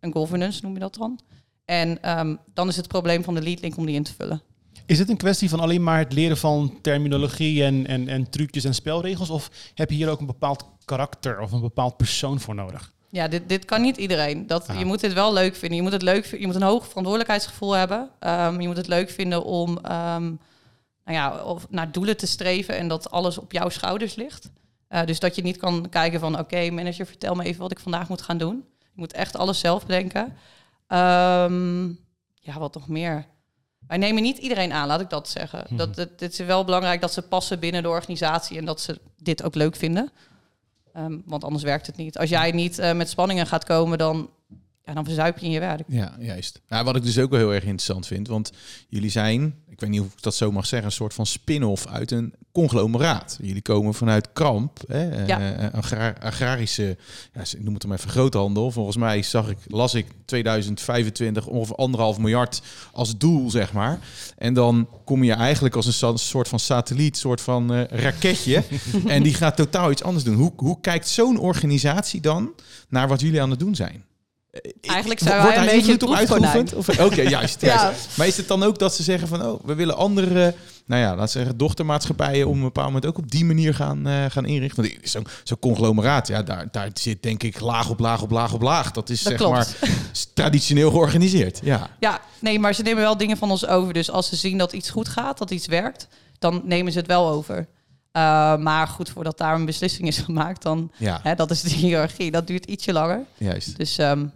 Een 0.00 0.12
governance 0.12 0.60
noem 0.62 0.72
je 0.72 0.80
dat 0.80 0.94
dan. 0.94 1.20
En 1.64 2.02
ehm, 2.02 2.36
dan 2.54 2.68
is 2.68 2.76
het 2.76 2.88
probleem 2.88 3.24
van 3.24 3.34
de 3.34 3.42
lead 3.42 3.60
link 3.60 3.76
om 3.76 3.86
die 3.86 3.94
in 3.94 4.02
te 4.02 4.14
vullen. 4.14 4.42
Is 4.86 4.98
het 4.98 5.08
een 5.08 5.16
kwestie 5.16 5.48
van 5.48 5.60
alleen 5.60 5.82
maar 5.82 5.98
het 5.98 6.12
leren 6.12 6.36
van 6.36 6.78
terminologie 6.82 7.64
en, 7.64 7.86
en, 7.86 8.08
en 8.08 8.30
trucjes 8.30 8.64
en 8.64 8.74
spelregels? 8.74 9.30
Of 9.30 9.50
heb 9.74 9.90
je 9.90 9.96
hier 9.96 10.08
ook 10.10 10.20
een 10.20 10.26
bepaald 10.26 10.64
karakter 10.84 11.40
of 11.40 11.52
een 11.52 11.60
bepaald 11.60 11.96
persoon 11.96 12.40
voor 12.40 12.54
nodig? 12.54 12.92
Ja, 13.10 13.28
dit, 13.28 13.48
dit 13.48 13.64
kan 13.64 13.80
niet 13.80 13.96
iedereen. 13.96 14.46
Dat, 14.46 14.68
Ah. 14.68 14.78
Je 14.78 14.84
moet 14.84 15.00
dit 15.00 15.12
wel 15.12 15.32
leuk 15.32 15.54
vinden. 15.56 15.76
Je 15.76 15.82
moet, 15.82 15.92
het 15.92 16.02
leuk, 16.02 16.24
je 16.24 16.46
moet 16.46 16.54
een 16.54 16.62
hoog 16.62 16.86
verantwoordelijkheidsgevoel 16.86 17.72
hebben. 17.72 18.10
Ehm, 18.18 18.60
je 18.60 18.66
moet 18.66 18.76
het 18.76 18.86
leuk 18.88 19.10
vinden 19.10 19.44
om 19.44 19.78
ehm, 19.78 20.22
nou 21.04 21.16
ja, 21.16 21.44
of 21.44 21.66
naar 21.70 21.92
doelen 21.92 22.16
te 22.16 22.26
streven 22.26 22.76
en 22.76 22.88
dat 22.88 23.10
alles 23.10 23.38
op 23.38 23.52
jouw 23.52 23.68
schouders 23.68 24.14
ligt. 24.14 24.50
Eh, 24.88 25.04
dus 25.04 25.20
dat 25.20 25.34
je 25.34 25.42
niet 25.42 25.56
kan 25.56 25.88
kijken 25.88 26.20
van 26.20 26.38
oké, 26.38 26.70
manager, 26.70 27.06
vertel 27.06 27.34
me 27.34 27.44
even 27.44 27.60
wat 27.60 27.70
ik 27.70 27.78
vandaag 27.78 28.08
moet 28.08 28.22
gaan 28.22 28.38
doen. 28.38 28.64
Je 28.78 28.94
moet 28.94 29.12
echt 29.12 29.36
alles 29.36 29.58
zelf 29.58 29.86
bedenken. 29.86 30.36
Ehm, 30.86 31.86
ja, 32.34 32.58
wat 32.58 32.74
nog 32.74 32.88
meer? 32.88 33.26
Wij 33.86 33.98
nemen 33.98 34.22
niet 34.22 34.38
iedereen 34.38 34.72
aan, 34.72 34.86
laat 34.86 35.00
ik 35.00 35.10
dat 35.10 35.28
zeggen. 35.28 35.64
Mhm. 35.64 35.76
Dat, 35.76 35.96
het, 35.96 36.20
het 36.20 36.32
is 36.32 36.38
wel 36.38 36.64
belangrijk 36.64 37.00
dat 37.00 37.12
ze 37.12 37.22
passen 37.22 37.58
binnen 37.58 37.82
de 37.82 37.88
organisatie 37.88 38.58
en 38.58 38.64
dat 38.64 38.80
ze 38.80 39.00
dit 39.16 39.42
ook 39.42 39.54
leuk 39.54 39.76
vinden. 39.76 40.12
Ehm, 40.92 41.18
want 41.24 41.44
anders 41.44 41.64
werkt 41.64 41.86
het 41.86 41.96
niet. 41.96 42.18
Als 42.18 42.28
jij 42.28 42.50
niet 42.50 42.78
eh, 42.78 42.92
met 42.92 43.08
spanningen 43.08 43.46
gaat 43.46 43.64
komen, 43.64 43.98
dan, 43.98 44.30
ja, 44.88 44.94
dan 44.94 45.04
verzuip 45.04 45.38
je 45.38 45.46
in 45.46 45.52
je 45.52 45.60
werk. 45.60 45.82
Ja, 45.88 46.16
juist. 46.18 46.60
Nou, 46.68 46.84
wat 46.84 46.96
ik 46.96 47.02
dus 47.02 47.18
ook 47.18 47.30
wel 47.30 47.38
heel 47.38 47.54
erg 47.54 47.62
interessant 47.64 48.06
vind, 48.06 48.28
want 48.28 48.50
jullie 48.88 49.10
zijn, 49.10 49.54
ik 49.68 49.80
weet 49.80 49.90
niet 49.90 50.00
of 50.00 50.06
ik 50.06 50.22
dat 50.22 50.34
zo 50.34 50.52
mag 50.52 50.66
zeggen, 50.66 50.88
een 50.88 50.94
soort 50.94 51.14
van 51.14 51.26
spin-off 51.26 51.86
uit 51.86 52.10
een 52.10 52.34
conglomeraat. 52.52 53.38
Jullie 53.42 53.62
komen 53.62 53.94
vanuit 53.94 54.32
Kramp, 54.32 54.78
hè, 54.88 55.08
eh, 55.10 55.26
Ja. 55.26 55.68
agra- 55.74 56.14
agrarische, 56.20 56.96
ja, 57.34 57.40
ik 57.40 57.62
noem 57.64 57.74
het 57.74 57.82
hem 57.82 57.92
even 57.92 58.10
groothandel. 58.10 58.70
Volgens 58.70 58.96
mij 58.96 59.22
zag 59.22 59.48
ik, 59.50 59.56
las 59.66 59.94
ik 59.94 60.06
2025 60.24 61.46
ongeveer 61.46 61.76
anderhalf 61.76 62.18
miljard 62.18 62.62
als 62.92 63.18
doel, 63.18 63.50
zeg 63.50 63.72
maar. 63.72 63.98
En 64.36 64.54
dan 64.54 64.88
kom 65.04 65.24
je 65.24 65.32
eigenlijk 65.32 65.74
als 65.74 65.86
een 66.02 66.18
soort 66.18 66.48
van 66.48 66.58
satelliet, 66.58 67.16
soort 67.16 67.40
van 67.40 67.74
eh, 67.74 68.00
raketje. 68.00 68.62
en 69.06 69.22
die 69.22 69.34
gaat 69.34 69.56
totaal 69.56 69.90
iets 69.90 70.02
anders 70.02 70.24
doen. 70.24 70.34
Hoe, 70.36 70.52
hoe 70.56 70.80
kijkt 70.80 71.08
zo'n 71.08 71.38
organisatie 71.38 72.20
dan 72.20 72.52
naar 72.88 73.08
wat 73.08 73.20
jullie 73.20 73.42
aan 73.42 73.50
het 73.50 73.58
doen 73.58 73.74
zijn? 73.74 74.04
Eh, 74.62 74.90
Eigenlijk 74.90 75.20
wij 75.20 75.38
daar 75.54 75.58
een 75.58 75.66
beetje 75.66 76.06
op 76.06 76.14
uitgeoefend? 76.14 76.74
Of- 76.74 76.88
Oké, 77.00 77.22
juist. 77.22 77.60
juist. 77.60 77.60
Ja. 77.60 77.92
Maar 78.16 78.26
is 78.26 78.36
het 78.36 78.48
dan 78.48 78.62
ook 78.62 78.78
dat 78.78 78.94
ze 78.94 79.02
zeggen 79.02 79.28
van, 79.28 79.46
oh, 79.46 79.64
we 79.64 79.74
willen 79.74 79.96
andere, 79.96 80.54
nou 80.86 81.02
ja, 81.02 81.08
laten 81.08 81.22
we 81.24 81.28
zeggen, 81.30 81.56
dochtermaatschappijen 81.56 82.46
op 82.48 82.54
een 82.54 82.60
bepaald 82.62 82.86
moment 82.86 83.06
ook 83.06 83.18
op 83.18 83.30
die 83.30 83.44
manier 83.44 83.74
gaan, 83.74 84.06
eh, 84.06 84.24
gaan 84.28 84.46
inrichten? 84.46 84.82
Want 84.82 84.94
zo'n 85.02 85.26
zo'n 85.44 85.58
conglomeraat, 85.58 86.28
ja, 86.28 86.42
daar, 86.42 86.68
daar 86.70 86.90
zit 86.94 87.22
denk 87.22 87.42
ik 87.42 87.60
laag 87.60 87.90
op 87.90 87.98
laag 87.98 88.22
op 88.22 88.30
laag 88.30 88.52
op 88.52 88.62
laag. 88.62 88.90
Dat 88.90 89.10
is 89.10 89.22
Dat 89.22 89.28
zeg 89.32 89.40
klopt. 89.40 89.54
maar 89.54 89.90
traditioneel 90.34 90.90
georganiseerd. 90.90 91.60
Ja. 91.62 91.90
Ja, 92.00 92.20
nee, 92.40 92.58
maar 92.58 92.74
ze 92.74 92.82
nemen 92.82 93.02
wel 93.02 93.16
dingen 93.16 93.36
van 93.36 93.50
ons 93.50 93.66
over. 93.66 93.92
Dus 93.92 94.10
als 94.10 94.28
ze 94.28 94.36
zien 94.36 94.58
dat 94.58 94.72
iets 94.72 94.90
goed 94.90 95.08
gaat, 95.08 95.38
dat 95.38 95.50
iets 95.50 95.66
werkt, 95.66 96.08
dan 96.38 96.62
nemen 96.64 96.92
ze 96.92 96.98
het 96.98 97.06
wel 97.06 97.28
over. 97.28 97.56
Uh, 98.12 98.56
maar 98.56 98.86
goed, 98.88 99.10
voordat 99.10 99.38
daar 99.38 99.54
een 99.54 99.64
beslissing 99.64 100.08
is 100.08 100.18
gemaakt, 100.28 100.62
dan 100.62 100.90
Ja, 100.96 101.20
hè, 101.22 101.34
dat 101.34 101.50
is 101.50 101.62
de 101.62 101.68
hiërarchie. 101.70 102.30
Dat 102.30 102.46
duurt 102.46 102.64
ietsje 102.64 102.92
langer. 102.92 103.20
juist. 103.36 103.76
Dus, 103.76 103.98
ehm, 103.98 104.26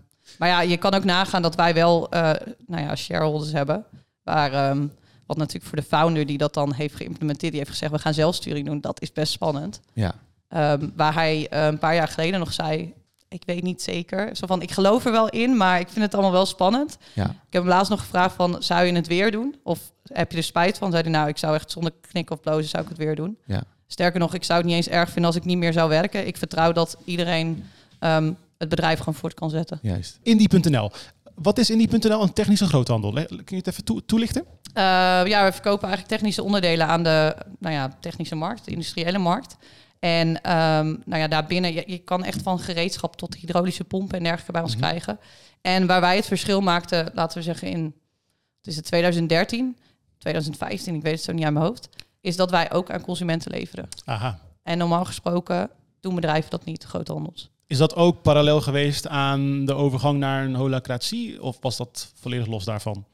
maar 0.43 0.51
ja, 0.51 0.61
je 0.61 0.77
kan 0.77 0.95
ook 0.95 1.05
nagaan 1.05 1.43
dat 1.43 1.55
wij 1.55 1.75
wel, 1.75 2.11
eh, 2.11 2.31
nou 2.67 2.83
ja, 2.83 2.97
shareholders 2.97 3.53
hebben. 3.53 3.85
Waar, 4.23 4.53
ehm, 4.53 4.87
wat 5.27 5.37
natuurlijk 5.37 5.65
voor 5.67 5.77
de 5.77 5.83
founder 5.83 6.27
die 6.27 6.39
dat 6.39 6.55
dan 6.55 6.73
heeft 6.73 6.95
geïmplementeerd, 6.95 7.53
die 7.53 7.61
heeft 7.61 7.73
gezegd, 7.73 7.93
we 7.93 7.99
gaan 7.99 8.15
zelfsturing 8.15 8.67
doen. 8.67 8.81
Dat 8.81 9.01
is 9.01 9.13
best 9.13 9.33
spannend. 9.33 9.81
Ja, 9.93 10.15
Ehm, 10.49 10.89
waar 10.97 11.15
hij 11.15 11.49
eh, 11.51 11.65
een 11.67 11.79
paar 11.79 11.95
jaar 11.95 12.09
geleden 12.09 12.39
nog 12.39 12.53
zei, 12.53 12.95
ik 13.29 13.43
weet 13.47 13.63
niet 13.63 13.83
zeker. 13.83 14.37
Zo 14.37 14.47
van, 14.47 14.63
ik 14.63 14.71
geloof 14.71 15.05
er 15.05 15.13
wel 15.13 15.29
in, 15.29 15.57
maar 15.57 15.81
ik 15.81 15.89
vind 15.89 16.05
het 16.05 16.15
allemaal 16.15 16.33
wel 16.33 16.47
spannend. 16.47 16.99
ja. 17.13 17.25
Ik 17.25 17.53
heb 17.53 17.63
hem 17.63 17.71
laatst 17.73 17.91
nog 17.91 18.01
gevraagd 18.01 18.35
van, 18.35 18.63
zou 18.63 18.85
je 18.85 18.93
het 18.93 19.07
weer 19.07 19.31
doen? 19.31 19.57
Of 19.63 19.93
heb 20.13 20.31
je 20.31 20.37
er 20.37 20.43
spijt 20.43 20.79
van? 20.79 20.91
Zei 20.91 21.03
hij, 21.03 21.13
nou, 21.13 21.29
ik 21.29 21.39
zou 21.39 21.55
echt 21.55 21.71
zonder 21.71 21.93
knikken 22.11 22.37
of 22.37 22.43
blozen 22.43 22.69
zou 22.69 22.83
ik 22.83 22.89
het 22.89 22.99
weer 22.99 23.15
doen. 23.15 23.39
Ja. 23.47 23.63
Sterker 23.87 24.21
nog, 24.21 24.35
ik 24.35 24.45
zou 24.45 24.59
het 24.59 24.69
niet 24.69 24.77
eens 24.77 24.89
erg 24.89 25.07
vinden 25.11 25.25
als 25.25 25.37
ik 25.37 25.45
niet 25.45 25.59
meer 25.59 25.73
zou 25.73 25.89
werken. 25.89 26.27
Ik 26.27 26.37
vertrouw 26.37 26.73
dat 26.73 26.97
iedereen 27.05 27.65
ehm, 27.99 28.33
het 28.63 28.71
bedrijf 28.71 28.99
gewoon 28.99 29.15
voort 29.15 29.35
kan 29.35 29.51
zetten. 29.51 29.79
Juist. 29.83 30.19
Indie.nl. 30.23 30.91
Wat 31.35 31.59
is 31.59 31.71
Indie.nl 31.71 32.23
een 32.23 32.33
technische 32.33 32.67
groothandel? 32.67 33.13
Kun 33.13 33.27
je 33.47 33.57
het 33.57 33.67
even 33.67 33.85
toe- 33.85 34.05
toelichten? 34.05 34.45
Eh, 34.75 34.83
ja, 35.27 35.45
we 35.45 35.53
verkopen 35.53 35.89
eigenlijk 35.89 36.09
technische 36.09 36.43
onderdelen 36.43 36.87
aan 36.87 37.03
de 37.03 37.37
nou 37.59 37.75
ja, 37.75 37.97
technische 38.01 38.35
markt, 38.35 38.65
de 38.65 38.71
industriële 38.71 39.19
markt. 39.19 39.57
En 39.99 40.43
ehm, 40.43 40.87
nou 41.05 41.21
ja, 41.21 41.29
daarbinnen, 41.29 41.73
je, 41.75 41.83
je 41.87 41.99
kan 41.99 42.25
echt 42.25 42.43
van 42.43 42.59
gereedschap 42.59 43.17
tot 43.17 43.35
hydraulische 43.35 43.85
pompen 43.85 44.17
en 44.17 44.23
dergelijke 44.23 44.53
bij 44.53 44.63
ons 44.63 44.77
Mhm. 44.77 44.81
krijgen. 44.83 45.19
En 45.61 45.87
waar 45.87 46.01
wij 46.01 46.17
het 46.17 46.27
verschil 46.27 46.61
maakten, 46.61 47.11
laten 47.15 47.39
we 47.39 47.45
zeggen 47.45 47.69
in 47.69 47.85
het 48.59 48.67
is 48.67 48.77
het 48.77 48.85
2013, 48.85 49.77
2015, 50.19 50.95
ik 50.95 51.03
weet 51.03 51.13
het 51.13 51.23
zo 51.23 51.33
niet 51.33 51.45
aan 51.45 51.53
mijn 51.53 51.65
hoofd, 51.65 51.89
is 52.21 52.37
dat 52.37 52.51
wij 52.51 52.73
ook 52.73 52.91
aan 52.91 53.01
consumenten 53.01 53.51
leveren. 53.51 53.89
Aha. 54.05 54.39
En 54.63 54.79
normaal 54.79 55.05
gesproken 55.05 55.71
doen 56.01 56.15
bedrijven 56.15 56.51
dat 56.51 56.65
niet, 56.65 56.85
groothandels. 56.85 57.51
Is 57.73 57.79
dat 57.79 57.95
ook 57.95 58.23
parallel 58.23 58.61
geweest 58.61 59.09
aan 59.09 59.65
de 59.65 59.75
overgang 59.75 60.19
naar 60.19 60.45
een 60.45 60.55
holacratie? 60.55 61.43
Of 61.43 61.57
was 61.61 61.77
dat 61.77 62.13
volledig 62.21 62.47
los 62.47 62.65
daarvan? 62.65 63.05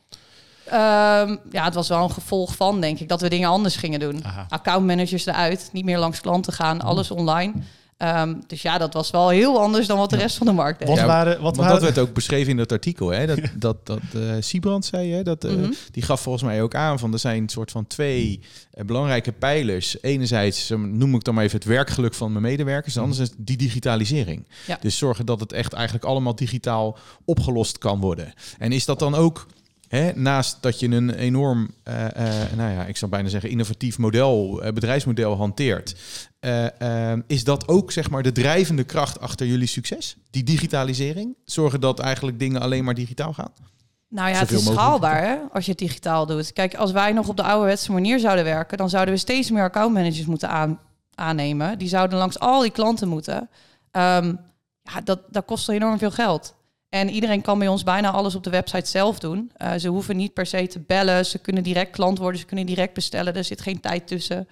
Ehm, 0.65 1.37
ja, 1.51 1.65
het 1.65 1.75
was 1.75 1.89
wel 1.89 2.03
een 2.03 2.11
gevolg 2.11 2.57
van, 2.57 2.81
denk 2.81 2.99
ik, 2.99 3.09
dat 3.09 3.21
we 3.21 3.29
dingen 3.29 3.49
anders 3.49 3.77
gingen 3.77 4.01
doen. 4.01 4.25
Aha. 4.25 4.47
Accountmanagers 4.49 5.27
eruit, 5.27 5.71
niet 5.73 5.85
meer 5.85 5.99
langs 5.99 6.21
klanten 6.21 6.53
gaan, 6.53 6.81
alles 6.81 7.11
online. 7.11 7.53
Ehm, 7.99 8.35
dus 8.47 8.63
ja, 8.63 8.79
dat 8.79 8.93
was 8.95 9.11
wel 9.11 9.29
heel 9.29 9.61
anders 9.61 9.87
dan 9.87 9.99
wat 9.99 10.11
de 10.11 10.17
Ja. 10.17 10.23
rest 10.23 10.37
van 10.37 10.47
de 10.47 10.53
markt 10.53 10.79
deed. 10.79 10.89
Wat 10.89 10.97
Ja, 10.97 11.07
waren... 11.07 11.33
Wat 11.33 11.41
Want 11.43 11.57
waren 11.57 11.73
dat 11.73 11.83
werd 11.83 11.99
ook 11.99 12.15
beschreven 12.15 12.51
in 12.51 12.57
dat 12.57 12.73
artikel. 12.73 13.09
Hè? 13.09 13.27
Dat, 13.27 13.39
dat, 13.55 13.87
dat 13.87 14.01
eh 14.15 14.21
Siebrand 14.41 14.85
zei, 14.85 15.13
hè? 15.13 15.23
Dat, 15.23 15.45
eh, 15.45 15.51
Mhm. 15.53 15.73
die 15.91 16.03
gaf 16.03 16.21
volgens 16.21 16.45
mij 16.45 16.63
ook 16.63 16.75
aan 16.75 16.99
van 16.99 17.13
er 17.13 17.19
zijn 17.19 17.43
een 17.43 17.49
soort 17.49 17.71
van 17.71 17.87
twee 17.87 18.41
eh, 18.71 18.85
belangrijke 18.85 19.33
pijlers. 19.33 19.97
Enerzijds 20.03 20.69
noem 20.77 21.15
ik 21.15 21.25
dan 21.25 21.35
maar 21.35 21.45
even 21.45 21.59
het 21.59 21.67
werkgeluk 21.69 22.15
van 22.15 22.31
mijn 22.33 22.45
medewerkers. 22.45 22.97
En 22.97 23.03
anders 23.03 23.21
is 23.21 23.31
die 23.37 23.57
digitalisering. 23.57 24.47
Ja. 24.67 24.79
Dus 24.81 24.99
zorgen 24.99 25.27
dat 25.27 25.41
het 25.41 25.53
echt 25.53 25.73
eigenlijk 25.73 26.05
allemaal 26.05 26.35
digitaal 26.35 26.99
opgelost 27.25 27.79
kan 27.79 28.01
worden. 28.01 28.33
En 28.59 28.73
is 28.73 28.85
dat 28.85 28.99
dan 28.99 29.15
ook... 29.15 29.47
Hè, 29.89 30.11
naast 30.15 30.57
dat 30.61 30.81
je 30.81 30.89
een 30.89 31.11
enorm, 31.15 31.71
eh, 31.83 32.05
eh, 32.07 32.53
nou 32.57 32.73
ja, 32.73 32.85
ik 32.85 32.97
zou 32.97 33.11
bijna 33.11 33.29
zeggen, 33.29 33.51
innovatief 33.51 33.99
model, 33.99 34.63
eh, 34.63 34.73
bedrijfsmodel 34.73 35.37
hanteert, 35.37 35.95
eh, 36.41 37.13
eh, 37.13 37.19
is 37.27 37.45
dat 37.45 37.69
ook 37.69 37.93
zeg 37.93 38.11
maar 38.11 38.23
de 38.23 38.33
drijvende 38.33 38.85
kracht 38.85 39.21
achter 39.21 39.47
jullie 39.47 39.67
succes? 39.67 40.17
Die 40.31 40.43
digitalisering? 40.43 41.37
Zorgen 41.45 41.81
dat 41.81 41.99
eigenlijk 41.99 42.39
dingen 42.39 42.61
alleen 42.61 42.85
maar 42.85 42.95
digitaal 42.95 43.33
gaan? 43.33 43.53
Nou 44.09 44.31
ja, 44.31 44.39
het 44.39 44.51
is 44.51 44.65
schaalbaar 44.65 45.23
hè, 45.23 45.37
als 45.53 45.65
je 45.65 45.71
het 45.71 45.81
digitaal 45.81 46.27
doet. 46.27 46.53
Kijk, 46.53 46.75
als 46.75 46.93
wij 46.93 47.13
nog 47.13 47.29
op 47.29 47.37
de 47.37 47.43
ouderwetse 47.43 47.93
manier 47.93 48.19
zouden 48.19 48.45
werken, 48.45 48.79
dan 48.79 48.91
zouden 48.91 49.15
we 49.15 49.21
steeds 49.21 49.51
meer 49.51 49.63
accountmanagers 49.63 50.27
moeten 50.27 50.49
aan, 50.49 50.81
aannemen. 51.15 51.79
Die 51.79 51.89
zouden 51.89 52.19
langs 52.19 52.39
al 52.39 52.61
die 52.61 52.71
klanten 52.71 53.09
moeten. 53.09 53.49
Ehm, 53.91 54.35
ja, 54.83 55.01
dat, 55.05 55.21
dat 55.31 55.45
kost 55.45 55.69
enorm 55.69 55.99
veel 55.99 56.11
geld. 56.11 56.55
En 56.89 57.11
iedereen 57.11 57.43
kan 57.43 57.59
bij 57.59 57.69
ons 57.69 57.83
bijna 57.83 58.11
alles 58.11 58.35
op 58.35 58.45
de 58.45 58.51
website 58.51 58.91
zelf 58.91 59.19
doen. 59.19 59.51
Eh, 59.57 59.73
ze 59.75 59.89
hoeven 59.89 60.17
niet 60.17 60.33
per 60.33 60.47
se 60.47 60.67
te 60.67 60.81
bellen. 60.81 61.27
Ze 61.27 61.39
kunnen 61.39 61.63
direct 61.63 61.91
klant 61.91 62.19
worden. 62.19 62.41
Ze 62.41 62.47
kunnen 62.47 62.67
direct 62.67 62.95
bestellen. 62.95 63.35
Er 63.35 63.45
zit 63.45 63.61
geen 63.61 63.81
tijd 63.81 64.07
tussen. 64.07 64.49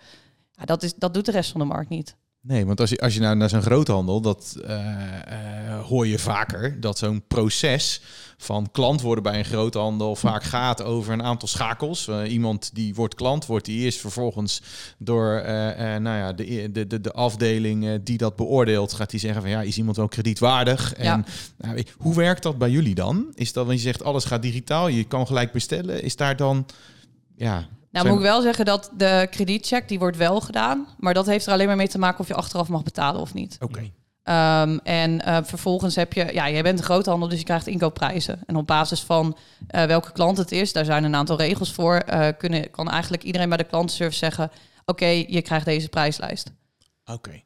Ja, 0.56 0.64
dat, 0.64 0.82
is, 0.82 0.94
dat 0.94 1.14
doet 1.14 1.24
de 1.24 1.30
rest 1.30 1.50
van 1.50 1.60
de 1.60 1.66
markt 1.66 1.88
niet. 1.88 2.16
Nee, 2.46 2.66
want 2.66 2.80
als 2.80 2.90
je, 2.90 2.98
als 2.98 3.14
je 3.14 3.20
nou 3.20 3.36
naar 3.36 3.48
zo'n 3.48 3.62
groothandel, 3.62 4.20
dat 4.20 4.56
eh, 4.64 5.74
eh, 5.74 5.84
hoor 5.84 6.06
je 6.06 6.18
vaker, 6.18 6.80
dat 6.80 6.98
zo'n 6.98 7.24
proces 7.28 8.00
van 8.36 8.70
klant 8.72 9.00
worden 9.00 9.22
bij 9.22 9.38
een 9.38 9.44
groothandel 9.44 10.16
vaak 10.16 10.42
gaat 10.42 10.82
over 10.82 11.12
een 11.12 11.22
aantal 11.22 11.48
schakels. 11.48 12.08
Eh, 12.08 12.32
iemand 12.32 12.74
die 12.74 12.94
wordt 12.94 13.14
klant, 13.14 13.46
wordt 13.46 13.64
die 13.64 13.78
eerst 13.78 14.00
vervolgens 14.00 14.62
door 14.98 15.42
nou 15.76 16.16
ja, 16.16 16.32
de, 16.32 16.72
de, 16.72 16.86
de, 16.86 17.00
de 17.00 17.12
afdeling 17.12 18.02
die 18.02 18.18
dat 18.18 18.36
beoordeelt, 18.36 18.92
gaat 18.92 19.10
die 19.10 19.20
zeggen 19.20 19.42
van 19.42 19.50
ja, 19.50 19.62
is 19.62 19.78
iemand 19.78 19.96
wel 19.96 20.08
kredietwaardig? 20.08 20.94
En 20.94 21.04
Ja. 21.04 21.24
nou, 21.58 21.84
hoe 21.98 22.14
werkt 22.14 22.42
dat 22.42 22.58
bij 22.58 22.70
jullie 22.70 22.94
dan? 22.94 23.26
Is 23.34 23.52
dat, 23.52 23.66
want 23.66 23.78
je 23.78 23.84
zegt 23.84 24.04
alles 24.04 24.24
gaat 24.24 24.42
digitaal, 24.42 24.88
je 24.88 25.04
kan 25.04 25.26
gelijk 25.26 25.52
bestellen. 25.52 26.02
Is 26.02 26.16
daar 26.16 26.36
dan, 26.36 26.66
ja... 27.36 27.68
Nou, 27.96 28.08
zijn- 28.08 28.16
moet 28.16 28.24
ik 28.24 28.30
wel 28.32 28.42
zeggen 28.42 28.64
dat 28.64 28.90
de 28.96 29.26
kredietcheck, 29.30 29.88
die 29.88 29.98
wordt 29.98 30.16
wel 30.16 30.40
gedaan. 30.40 30.86
Maar 30.98 31.14
dat 31.14 31.26
heeft 31.26 31.46
er 31.46 31.52
alleen 31.52 31.66
maar 31.66 31.76
mee 31.76 31.88
te 31.88 31.98
maken 31.98 32.20
of 32.20 32.28
je 32.28 32.34
achteraf 32.34 32.68
mag 32.68 32.82
betalen 32.82 33.20
of 33.20 33.34
niet. 33.34 33.56
Oké. 33.60 33.90
Ehm, 34.22 34.78
en 34.82 35.24
eh, 35.24 35.38
vervolgens 35.42 35.94
heb 35.96 36.12
je, 36.12 36.32
ja, 36.32 36.50
jij 36.50 36.62
bent 36.62 36.78
een 36.78 36.84
groothandel, 36.84 37.28
dus 37.28 37.38
je 37.38 37.44
krijgt 37.44 37.66
inkoopprijzen. 37.66 38.40
En 38.46 38.56
op 38.56 38.66
basis 38.66 39.00
van 39.00 39.36
eh, 39.66 39.84
welke 39.84 40.12
klant 40.12 40.36
het 40.38 40.52
is, 40.52 40.72
daar 40.72 40.84
zijn 40.84 41.04
een 41.04 41.14
aantal 41.14 41.36
regels 41.36 41.72
voor, 41.72 41.94
eh, 41.96 42.28
kunnen, 42.38 42.70
kan 42.70 42.90
eigenlijk 42.90 43.22
iedereen 43.22 43.48
bij 43.48 43.58
de 43.58 43.64
klantenservice 43.64 44.18
zeggen: 44.18 44.50
Oké, 44.84 45.06
je 45.06 45.42
krijgt 45.42 45.64
deze 45.64 45.88
prijslijst. 45.88 46.50
Oké. 47.04 47.42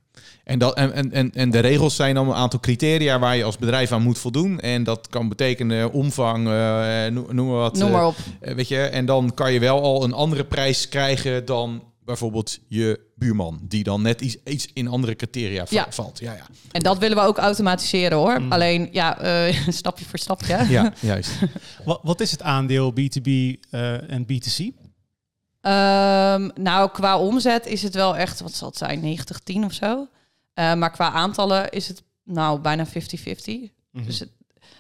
En, 0.51 0.59
dat, 0.59 0.75
en, 0.75 0.93
en, 0.93 1.13
en, 1.13 1.33
en 1.35 1.51
de 1.51 1.59
regels 1.59 1.97
zijn 1.97 2.15
dan 2.15 2.29
een 2.29 2.35
aantal 2.35 2.61
criteria 2.61 3.19
waar 3.19 3.37
je 3.37 3.45
als 3.45 3.59
bedrijf 3.59 3.93
aan 3.93 4.03
moet 4.03 4.19
voldoen. 4.19 4.61
En 4.61 4.85
dat 4.85 5.07
kan 5.09 5.29
betekenen 5.29 5.93
omvang, 5.93 6.49
eh, 6.49 7.07
noem, 7.07 7.47
maar 7.47 7.57
wat. 7.57 7.77
Noem 7.79 7.91
maar 7.91 8.01
eh, 8.01 8.07
op. 8.07 8.17
eh, 8.41 8.55
weet 8.55 8.69
je, 8.69 8.79
en 8.83 9.07
dan 9.07 9.35
kan 9.35 9.53
je 9.53 9.61
wel 9.61 9.83
al 9.83 10.05
een 10.05 10.13
andere 10.13 10.45
prijs 10.45 10.89
krijgen 10.89 11.45
dan 11.45 11.83
bijvoorbeeld 12.05 12.59
je 12.69 13.01
buurman. 13.17 13.61
Die 13.63 13.83
dan 13.85 14.03
net 14.03 14.21
iets, 14.21 14.37
iets 14.45 14.69
in 14.73 14.89
andere 14.89 15.17
criteria 15.17 15.67
va- 15.67 15.75
Ja. 15.77 15.87
valt. 15.91 16.19
Ja, 16.19 16.33
ja. 16.33 16.47
En 16.73 16.83
dat 16.83 16.99
willen 16.99 17.17
we 17.17 17.23
ook 17.23 17.39
automatiseren 17.39 18.19
hoor. 18.19 18.41
Mm. 18.41 18.53
Alleen, 18.53 18.89
ja, 18.93 19.19
eh, 19.21 19.57
stapje 19.69 20.05
voor 20.05 20.19
stapje. 20.19 20.67
ja 20.69 20.93
juist. 21.01 21.31
Wat, 21.85 22.01
wat 22.03 22.21
is 22.21 22.31
het 22.31 22.43
aandeel 22.43 22.93
B2B 22.93 23.31
eh, 23.71 24.11
en 24.13 24.27
B2C? 24.33 24.65
Ehm, 25.61 26.49
nou, 26.55 26.91
qua 26.91 27.19
omzet 27.19 27.67
is 27.67 27.83
het 27.83 27.95
wel 27.95 28.17
echt, 28.17 28.41
wat 28.41 28.53
zal 28.55 28.69
het 28.69 28.77
zijn, 28.77 29.01
90-10 29.03 29.65
of 29.65 29.73
zo. 29.73 30.07
Eh, 30.55 30.75
maar 30.75 30.91
qua 30.91 31.11
aantallen 31.13 31.71
is 31.71 31.89
het 31.89 32.03
nou 32.25 32.61
bijna 32.61 32.87
50-50. 32.87 32.91
Mhm. 33.93 34.05
Dus 34.05 34.19
het, 34.19 34.31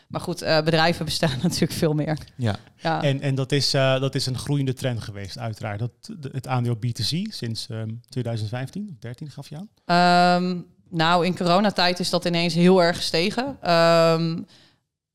maar 0.08 0.20
goed, 0.20 0.42
eh, 0.42 0.62
bedrijven 0.62 1.04
bestellen 1.10 1.38
natuurlijk 1.42 1.72
veel 1.72 1.92
meer. 1.92 2.18
Ja. 2.36 2.56
Ja. 2.76 3.02
En, 3.02 3.20
en 3.20 3.34
dat, 3.34 3.52
is, 3.52 3.74
eh, 3.74 4.00
dat 4.00 4.14
is 4.14 4.26
een 4.26 4.38
groeiende 4.38 4.72
trend 4.72 5.00
geweest, 5.00 5.38
uiteraard. 5.38 5.78
Dat, 5.78 5.90
de- 6.18 6.30
het 6.32 6.46
aandeel 6.46 6.76
B2C 6.76 7.32
sinds 7.32 7.66
ehm, 7.68 7.88
2015 8.08 8.88
of 8.92 8.98
13 8.98 9.30
gaf 9.30 9.48
je 9.48 9.56
aan. 9.56 9.68
Ehm, 9.84 10.60
nou, 10.90 11.26
in 11.26 11.36
coronatijd 11.36 11.98
is 12.00 12.10
dat 12.10 12.24
ineens 12.24 12.54
heel 12.54 12.82
erg 12.82 12.96
gestegen. 12.96 13.56
Ehm, 13.60 14.42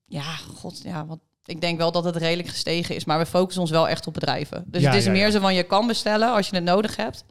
ja, 0.05 0.35
god, 0.35 0.81
ja, 0.83 1.05
wat, 1.05 1.19
ik 1.45 1.61
denk 1.61 1.77
wel 1.77 1.91
dat 1.91 2.03
het 2.03 2.15
redelijk 2.15 2.49
gestegen 2.49 2.95
is. 2.95 3.05
Maar 3.05 3.19
we 3.19 3.25
focussen 3.25 3.61
ons 3.61 3.71
wel 3.71 3.89
echt 3.89 4.07
op 4.07 4.13
bedrijven. 4.13 4.63
Dus 4.67 4.81
Ja, 4.81 4.87
het 4.89 4.97
is 4.97 5.05
ja, 5.05 5.11
meer 5.11 5.25
ja. 5.25 5.31
zo 5.31 5.39
van, 5.39 5.53
je 5.53 5.63
kan 5.63 5.87
bestellen 5.87 6.33
als 6.33 6.49
je 6.49 6.55
het 6.55 6.63
nodig 6.65 6.95
hebt. 6.95 7.25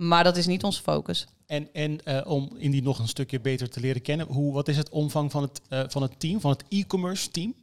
Maar 0.00 0.24
dat 0.24 0.36
is 0.36 0.46
niet 0.46 0.64
onze 0.64 0.82
focus. 0.82 1.26
En, 1.46 1.68
en 1.72 2.04
eh, 2.04 2.30
om 2.30 2.50
Indie 2.56 2.82
nog 2.82 2.98
een 2.98 3.08
stukje 3.08 3.40
beter 3.40 3.70
te 3.70 3.80
leren 3.80 4.02
kennen, 4.02 4.26
hoe, 4.26 4.52
wat 4.52 4.68
is 4.68 4.76
het 4.76 4.88
omvang 4.88 5.30
van 5.30 5.42
het, 5.42 5.60
eh, 5.68 5.82
van 5.88 6.02
het 6.02 6.20
team, 6.20 6.40
van 6.40 6.50
het 6.50 6.64
e-commerce 6.68 7.30
team? 7.30 7.54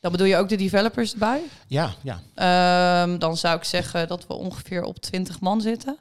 Dan 0.00 0.12
bedoel 0.12 0.26
je 0.26 0.36
ook 0.36 0.48
de 0.48 0.56
developers 0.56 1.12
erbij? 1.12 1.42
Ja, 1.66 1.94
ja. 2.02 2.22
Ehm, 2.34 3.18
dan 3.18 3.36
zou 3.36 3.56
ik 3.56 3.64
zeggen 3.64 4.08
dat 4.08 4.26
we 4.26 4.34
ongeveer 4.34 4.82
op 4.82 4.98
20 4.98 5.40
man 5.40 5.60
zitten. 5.60 5.98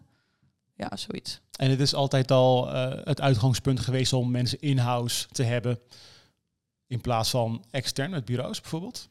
Ja, 0.75 0.95
zoiets. 0.95 1.41
En 1.57 1.69
het 1.69 1.79
is 1.79 1.93
altijd 1.93 2.31
al 2.31 2.73
eh, 2.73 3.05
het 3.05 3.21
uitgangspunt 3.21 3.79
geweest 3.79 4.13
om 4.13 4.31
mensen 4.31 4.61
in-house 4.61 5.27
te 5.31 5.43
hebben. 5.43 5.79
In 6.87 7.01
plaats 7.01 7.29
van 7.29 7.63
extern 7.71 8.09
met 8.09 8.25
bureaus 8.25 8.61
bijvoorbeeld. 8.61 9.09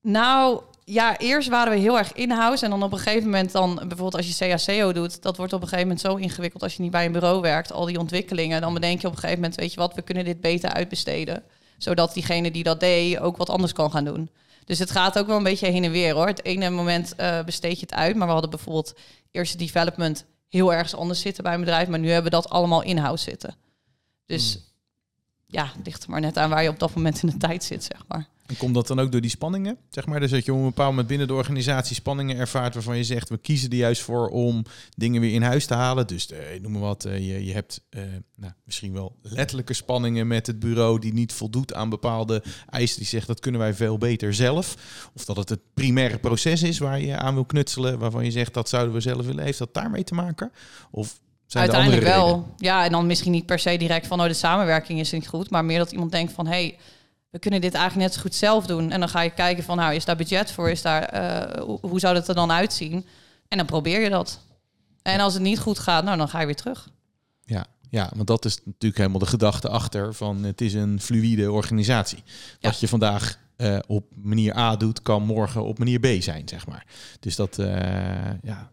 Nou, 0.00 0.62
ja, 0.88 1.18
eerst 1.18 1.48
waren 1.48 1.72
we 1.72 1.78
heel 1.78 1.98
erg 1.98 2.12
in-house. 2.12 2.64
En 2.64 2.70
dan 2.70 2.82
op 2.82 2.92
een 2.92 2.98
gegeven 2.98 3.24
moment 3.24 3.52
dan, 3.52 3.74
bijvoorbeeld 3.74 4.14
als 4.14 4.38
je 4.38 4.56
CACO 4.56 4.92
doet, 4.92 5.22
dat 5.22 5.36
wordt 5.36 5.52
op 5.52 5.62
een 5.62 5.68
gegeven 5.68 5.88
moment 5.88 6.06
zo 6.06 6.14
ingewikkeld 6.16 6.62
als 6.62 6.76
je 6.76 6.82
niet 6.82 6.90
bij 6.90 7.04
een 7.04 7.12
bureau 7.12 7.40
werkt, 7.40 7.72
al 7.72 7.84
die 7.84 7.98
ontwikkelingen. 7.98 8.60
Dan 8.60 8.74
bedenk 8.74 9.00
je 9.00 9.06
op 9.06 9.12
een 9.12 9.18
gegeven 9.18 9.40
moment, 9.40 9.60
weet 9.60 9.72
je 9.72 9.80
wat, 9.80 9.94
we 9.94 10.02
kunnen 10.02 10.24
dit 10.24 10.40
beter 10.40 10.72
uitbesteden. 10.72 11.42
Zodat 11.78 12.14
diegene 12.14 12.50
die 12.50 12.62
dat 12.62 12.80
deed 12.80 13.18
ook 13.18 13.36
wat 13.36 13.50
anders 13.50 13.72
kan 13.72 13.90
gaan 13.90 14.04
doen. 14.04 14.30
Dus 14.64 14.78
het 14.78 14.90
gaat 14.90 15.18
ook 15.18 15.26
wel 15.26 15.36
een 15.36 15.42
beetje 15.42 15.66
heen 15.66 15.84
en 15.84 15.90
weer 15.90 16.14
hoor. 16.14 16.26
Het 16.26 16.44
ene 16.44 16.70
moment 16.70 17.14
eh, 17.14 17.44
besteed 17.44 17.80
je 17.80 17.86
het 17.86 17.94
uit. 17.94 18.16
Maar 18.16 18.26
we 18.26 18.32
hadden 18.32 18.50
bijvoorbeeld 18.50 18.94
eerste 19.30 19.56
development 19.56 20.24
heel 20.48 20.72
ergens 20.72 20.94
anders 20.94 21.20
zitten 21.20 21.42
bij 21.42 21.54
een 21.54 21.60
bedrijf. 21.60 21.88
Maar 21.88 21.98
nu 21.98 22.10
hebben 22.10 22.30
we 22.30 22.36
dat 22.36 22.48
allemaal 22.48 22.82
in-house 22.82 23.24
zitten. 23.24 23.56
Dus 24.26 24.52
Hmm. 24.52 24.62
ja, 25.46 25.72
het 25.76 25.86
ligt 25.86 26.04
er 26.04 26.10
maar 26.10 26.20
net 26.20 26.38
aan 26.38 26.50
waar 26.50 26.62
je 26.62 26.68
op 26.68 26.78
dat 26.78 26.94
moment 26.94 27.22
in 27.22 27.28
de 27.28 27.36
tijd 27.36 27.64
zit, 27.64 27.84
zeg 27.84 28.04
maar. 28.08 28.28
En 28.46 28.56
komt 28.56 28.74
dat 28.74 28.86
dan 28.86 29.00
ook 29.00 29.12
door 29.12 29.20
die 29.20 29.30
spanningen? 29.30 29.78
Zeg 29.90 30.06
maar, 30.06 30.20
dus 30.20 30.30
dat 30.30 30.44
je 30.44 30.52
op 30.52 30.58
een 30.58 30.64
bepaald 30.64 30.90
moment 30.90 31.08
binnen 31.08 31.26
de 31.26 31.34
organisatie 31.34 31.94
spanningen 31.94 32.36
ervaart 32.36 32.74
waarvan 32.74 32.96
je 32.96 33.04
zegt, 33.04 33.28
we 33.28 33.38
kiezen 33.38 33.70
er 33.70 33.76
juist 33.76 34.02
voor 34.02 34.28
om 34.28 34.64
dingen 34.96 35.20
weer 35.20 35.32
in 35.32 35.42
huis 35.42 35.66
te 35.66 35.74
halen. 35.74 36.06
Dus 36.06 36.28
uh, 36.30 36.38
noem 36.62 36.72
maar 36.72 36.80
wat, 36.80 37.06
uh, 37.06 37.18
je, 37.18 37.44
je 37.44 37.52
hebt 37.52 37.80
uh, 37.90 38.02
nou, 38.36 38.52
misschien 38.64 38.92
wel 38.92 39.16
letterlijke 39.22 39.74
spanningen 39.74 40.26
met 40.26 40.46
het 40.46 40.58
bureau 40.58 40.98
die 40.98 41.12
niet 41.12 41.32
voldoet 41.32 41.74
aan 41.74 41.88
bepaalde 41.88 42.42
eisen. 42.70 42.98
Die 42.98 43.06
zegt, 43.06 43.26
dat 43.26 43.40
kunnen 43.40 43.60
wij 43.60 43.74
veel 43.74 43.98
beter 43.98 44.34
zelf. 44.34 44.76
Of 45.14 45.24
dat 45.24 45.36
het 45.36 45.48
het 45.48 45.60
primaire 45.74 46.18
proces 46.18 46.62
is 46.62 46.78
waar 46.78 47.00
je 47.00 47.16
aan 47.16 47.34
wil 47.34 47.44
knutselen, 47.44 47.98
waarvan 47.98 48.24
je 48.24 48.30
zegt, 48.30 48.54
dat 48.54 48.68
zouden 48.68 48.94
we 48.94 49.00
zelf 49.00 49.26
willen. 49.26 49.44
Heeft 49.44 49.58
dat 49.58 49.74
daarmee 49.74 50.04
te 50.04 50.14
maken? 50.14 50.52
Of 50.90 51.20
zijn 51.46 51.64
Uiteindelijk 51.64 52.06
wel. 52.06 52.54
Ja, 52.56 52.84
en 52.84 52.90
dan 52.90 53.06
misschien 53.06 53.32
niet 53.32 53.46
per 53.46 53.58
se 53.58 53.76
direct 53.76 54.06
van, 54.06 54.20
oh, 54.20 54.26
de 54.26 54.34
samenwerking 54.34 55.00
is 55.00 55.12
niet 55.12 55.28
goed. 55.28 55.50
Maar 55.50 55.64
meer 55.64 55.78
dat 55.78 55.92
iemand 55.92 56.12
denkt 56.12 56.32
van, 56.32 56.46
hey, 56.46 56.78
we 57.36 57.42
kunnen 57.42 57.60
dit 57.60 57.74
eigenlijk 57.74 58.06
net 58.06 58.16
zo 58.16 58.20
goed 58.20 58.34
zelf 58.34 58.66
doen. 58.66 58.90
En 58.90 59.00
dan 59.00 59.08
ga 59.08 59.20
je 59.20 59.30
kijken 59.30 59.64
van, 59.64 59.76
nou, 59.76 59.94
is 59.94 60.04
daar 60.04 60.16
budget 60.16 60.50
voor? 60.50 60.70
Is 60.70 60.82
daar, 60.82 61.14
uh, 61.14 61.62
hoe, 61.62 61.78
hoe 61.80 62.00
zou 62.00 62.14
dat 62.14 62.28
er 62.28 62.34
dan 62.34 62.52
uitzien? 62.52 63.06
En 63.48 63.58
dan 63.58 63.66
probeer 63.66 64.00
je 64.00 64.10
dat. 64.10 64.40
En 65.02 65.20
als 65.20 65.34
het 65.34 65.42
niet 65.42 65.58
goed 65.58 65.78
gaat, 65.78 66.04
nou, 66.04 66.16
dan 66.16 66.28
ga 66.28 66.40
je 66.40 66.46
weer 66.46 66.56
terug. 66.56 66.88
Ja, 67.44 67.66
ja, 67.90 68.10
want 68.14 68.26
dat 68.26 68.44
is 68.44 68.58
natuurlijk 68.64 68.96
helemaal 68.96 69.18
de 69.18 69.26
gedachte 69.26 69.68
achter 69.68 70.14
van 70.14 70.42
het 70.42 70.60
is 70.60 70.74
een 70.74 71.00
fluïde 71.00 71.52
organisatie. 71.52 72.22
Ja. 72.58 72.68
Wat 72.68 72.80
je 72.80 72.88
vandaag 72.88 73.38
uh, 73.56 73.78
op 73.86 74.04
manier 74.14 74.56
A 74.56 74.76
doet, 74.76 75.02
kan 75.02 75.22
morgen 75.22 75.64
op 75.64 75.78
manier 75.78 76.00
B 76.00 76.22
zijn, 76.22 76.48
zeg 76.48 76.66
maar. 76.66 76.86
Dus 77.20 77.36
dat, 77.36 77.58
uh, 77.58 77.66
ja. 78.42 78.70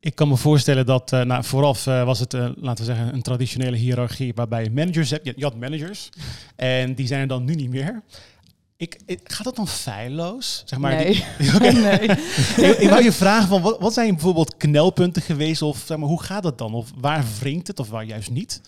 Ik 0.00 0.14
kan 0.14 0.28
me 0.28 0.36
voorstellen 0.36 0.86
dat, 0.86 1.12
uh, 1.12 1.20
nou, 1.20 1.44
vooraf 1.44 1.86
uh, 1.86 2.04
was 2.04 2.18
het, 2.18 2.34
uh, 2.34 2.48
laten 2.56 2.86
we 2.86 2.94
zeggen, 2.94 3.14
een 3.14 3.22
traditionele 3.22 3.76
hiërarchie 3.76 4.32
waarbij 4.34 4.62
je 4.62 4.70
managers 4.70 5.10
hebt. 5.10 5.24
Je, 5.24 5.44
had 5.44 5.56
managers 5.56 6.08
en 6.56 6.94
die 6.94 7.06
zijn 7.06 7.20
er 7.20 7.26
dan 7.26 7.44
nu 7.44 7.54
niet 7.54 7.70
meer. 7.70 8.02
Ik, 8.76 9.00
ik, 9.06 9.20
gaat 9.24 9.44
dat 9.44 9.56
dan 9.56 9.68
feilloos? 9.68 10.62
Zeg 10.64 10.78
maar, 10.78 10.94
nee. 10.94 11.24
Die, 11.38 11.54
okay. 11.54 11.70
nee. 11.98 12.08
ik, 12.70 12.78
ik 12.78 12.88
wou 12.88 13.02
je 13.02 13.12
vragen, 13.12 13.48
van, 13.48 13.62
wat, 13.62 13.80
wat 13.80 13.92
zijn 13.92 14.10
bijvoorbeeld 14.10 14.56
knelpunten 14.56 15.22
geweest? 15.22 15.62
Of 15.62 15.82
zeg 15.86 15.96
maar, 15.96 16.08
hoe 16.08 16.22
gaat 16.22 16.42
dat 16.42 16.58
dan? 16.58 16.74
Of 16.74 16.90
waar 16.96 17.24
wringt 17.40 17.66
het 17.66 17.78
of 17.78 17.88
waar 17.88 18.04
juist 18.04 18.30
niet? 18.30 18.60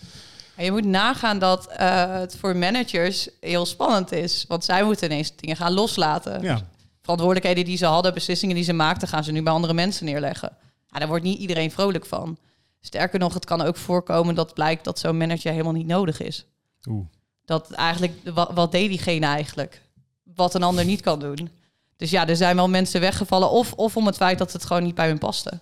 Je 0.56 0.70
moet 0.70 0.84
nagaan 0.84 1.38
dat 1.38 1.68
het 1.72 2.36
voor 2.36 2.56
managers 2.56 3.28
heel 3.40 3.66
spannend 3.66 4.12
is. 4.12 4.44
Want 4.48 4.64
zij 4.64 4.84
moeten 4.84 5.10
ineens 5.10 5.36
dingen 5.36 5.56
gaan 5.56 5.72
loslaten. 5.72 6.42
Ja. 6.42 6.60
Verantwoordelijkheden 7.02 7.64
die 7.64 7.76
ze 7.76 7.86
hadden, 7.86 8.14
beslissingen 8.14 8.54
die 8.54 8.64
ze 8.64 8.72
maakten, 8.72 9.08
gaan 9.08 9.24
ze 9.24 9.32
nu 9.32 9.42
bij 9.42 9.52
andere 9.52 9.74
mensen 9.74 10.04
neerleggen. 10.04 10.56
Ja, 10.88 10.98
daar 10.98 11.08
wordt 11.08 11.24
niet 11.24 11.38
iedereen 11.38 11.70
vrolijk 11.70 12.06
van. 12.06 12.38
Sterker 12.80 13.18
nog, 13.18 13.34
het 13.34 13.44
kan 13.44 13.60
ook 13.60 13.76
voorkomen 13.76 14.34
dat 14.34 14.54
blijkt 14.54 14.84
dat 14.84 14.98
zo'n 14.98 15.16
manager 15.16 15.50
helemaal 15.50 15.72
niet 15.72 15.86
nodig 15.86 16.20
is. 16.20 16.46
Oeh. 16.88 17.06
Dat 17.44 17.70
eigenlijk, 17.70 18.12
wat, 18.34 18.50
wat 18.54 18.72
deed 18.72 18.88
diegene 18.88 19.26
eigenlijk? 19.26 19.82
Wat 20.34 20.54
een 20.54 20.62
ander 20.62 20.84
niet 20.84 21.00
kan 21.00 21.20
doen. 21.20 21.48
Dus 21.96 22.10
ja, 22.10 22.28
er 22.28 22.36
zijn 22.36 22.56
wel 22.56 22.68
mensen 22.68 23.00
weggevallen. 23.00 23.50
Of, 23.50 23.72
of 23.72 23.96
om 23.96 24.06
het 24.06 24.16
feit 24.16 24.38
dat 24.38 24.52
het 24.52 24.64
gewoon 24.64 24.82
niet 24.82 24.94
bij 24.94 25.08
hun 25.08 25.18
paste. 25.18 25.60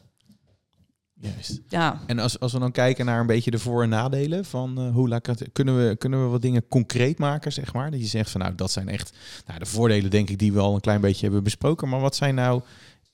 Juist. 1.21 1.61
Ja. 1.69 2.01
En 2.07 2.19
als, 2.19 2.41
als 2.41 2.53
we 2.53 2.59
dan 2.59 2.73
kijken 2.73 3.05
naar 3.05 3.21
een 3.21 3.27
beetje 3.27 3.51
de 3.51 3.59
voor- 3.59 3.83
en 3.83 3.89
nadelen 3.89 4.45
van 4.45 4.81
uh, 4.81 4.93
hoe 4.93 5.21
kunnen 5.53 5.89
we 5.89 5.97
kunnen 5.97 6.23
we 6.23 6.31
wat 6.31 6.43
dingen 6.43 6.69
concreet 6.69 7.19
maken, 7.19 7.53
zeg 7.53 7.73
maar. 7.73 7.91
Dat 7.91 8.01
je 8.01 8.07
zegt 8.07 8.31
van 8.31 8.41
nou, 8.41 8.55
dat 8.55 8.71
zijn 8.71 8.89
echt 8.89 9.13
nou, 9.47 9.59
de 9.59 9.67
voordelen, 9.67 10.11
denk 10.11 10.31
ik, 10.31 10.39
die 10.39 10.53
we 10.53 10.61
al 10.61 10.75
een 10.75 10.81
klein 10.81 11.01
beetje 11.01 11.25
hebben 11.25 11.43
besproken. 11.43 11.89
Maar 11.89 12.01
wat 12.01 12.17
zijn 12.17 12.35
nou 12.35 12.63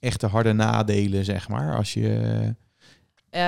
echte 0.03 0.27
harde 0.27 0.53
nadelen, 0.53 1.25
zeg 1.25 1.49
maar, 1.49 1.77
als 1.77 1.93
je... 1.93 2.09
Uh, 3.31 3.41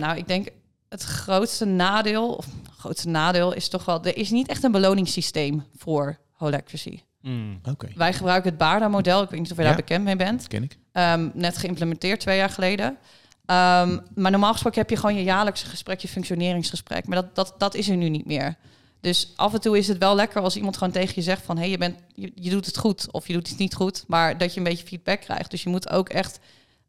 nou, 0.00 0.16
ik 0.16 0.28
denk 0.28 0.48
het 0.88 1.02
grootste 1.02 1.64
nadeel, 1.64 2.34
of 2.34 2.46
grootste 2.76 3.08
nadeel 3.08 3.52
is 3.52 3.68
toch 3.68 3.84
wel, 3.84 4.04
er 4.04 4.16
is 4.16 4.30
niet 4.30 4.48
echt 4.48 4.62
een 4.62 4.72
beloningssysteem 4.72 5.64
voor 5.76 6.18
Holacracy. 6.32 7.00
Mm. 7.20 7.60
Okay. 7.70 7.92
Wij 7.96 8.12
gebruiken 8.12 8.50
het 8.50 8.58
Baarda-model, 8.58 9.22
ik 9.22 9.30
weet 9.30 9.40
niet 9.40 9.50
of 9.50 9.56
je 9.56 9.62
ja. 9.62 9.68
daar 9.68 9.76
bekend 9.76 10.04
mee 10.04 10.16
bent. 10.16 10.48
Ken 10.48 10.62
ik. 10.62 10.76
Um, 10.92 11.30
net 11.34 11.56
geïmplementeerd 11.56 12.20
twee 12.20 12.36
jaar 12.36 12.50
geleden. 12.50 12.86
Um, 12.86 14.00
maar 14.14 14.30
normaal 14.30 14.52
gesproken 14.52 14.80
heb 14.80 14.90
je 14.90 14.96
gewoon 14.96 15.14
je 15.14 15.22
jaarlijkse 15.22 15.66
gesprek, 15.66 16.00
je 16.00 16.08
functioneringsgesprek. 16.08 17.06
Maar 17.06 17.22
dat, 17.22 17.34
dat, 17.34 17.54
dat 17.58 17.74
is 17.74 17.88
er 17.88 17.96
nu 17.96 18.08
niet 18.08 18.26
meer. 18.26 18.56
Dus 19.04 19.32
af 19.36 19.54
en 19.54 19.60
toe 19.60 19.78
is 19.78 19.88
het 19.88 19.98
wel 19.98 20.14
lekker 20.14 20.42
als 20.42 20.56
iemand 20.56 20.76
gewoon 20.76 20.92
tegen 20.92 21.12
je 21.14 21.22
zegt 21.22 21.42
van... 21.42 21.56
hé, 21.56 21.62
hey, 21.62 21.70
je, 21.70 21.78
bent, 21.78 21.98
je, 22.14 22.50
doet 22.50 22.66
het 22.66 22.78
goed 22.78 23.12
of 23.12 23.26
je 23.26 23.32
doet 23.32 23.48
het 23.48 23.58
niet 23.58 23.74
goed. 23.74 24.04
Maar 24.06 24.38
dat 24.38 24.52
je 24.52 24.58
een 24.58 24.66
beetje 24.66 24.86
feedback 24.86 25.20
krijgt. 25.20 25.50
Dus 25.50 25.62
je 25.62 25.68
moet 25.68 25.90
ook 25.90 26.08
echt 26.08 26.38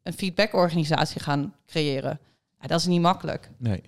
een 0.04 0.14
feedbackorganisatie 0.14 1.22
gaan 1.22 1.56
creëren. 1.66 2.20
Ja, 2.62 2.68
dat 2.68 2.80
is 2.80 2.86
niet 2.86 3.02
makkelijk. 3.02 3.50
Nee. 3.58 3.82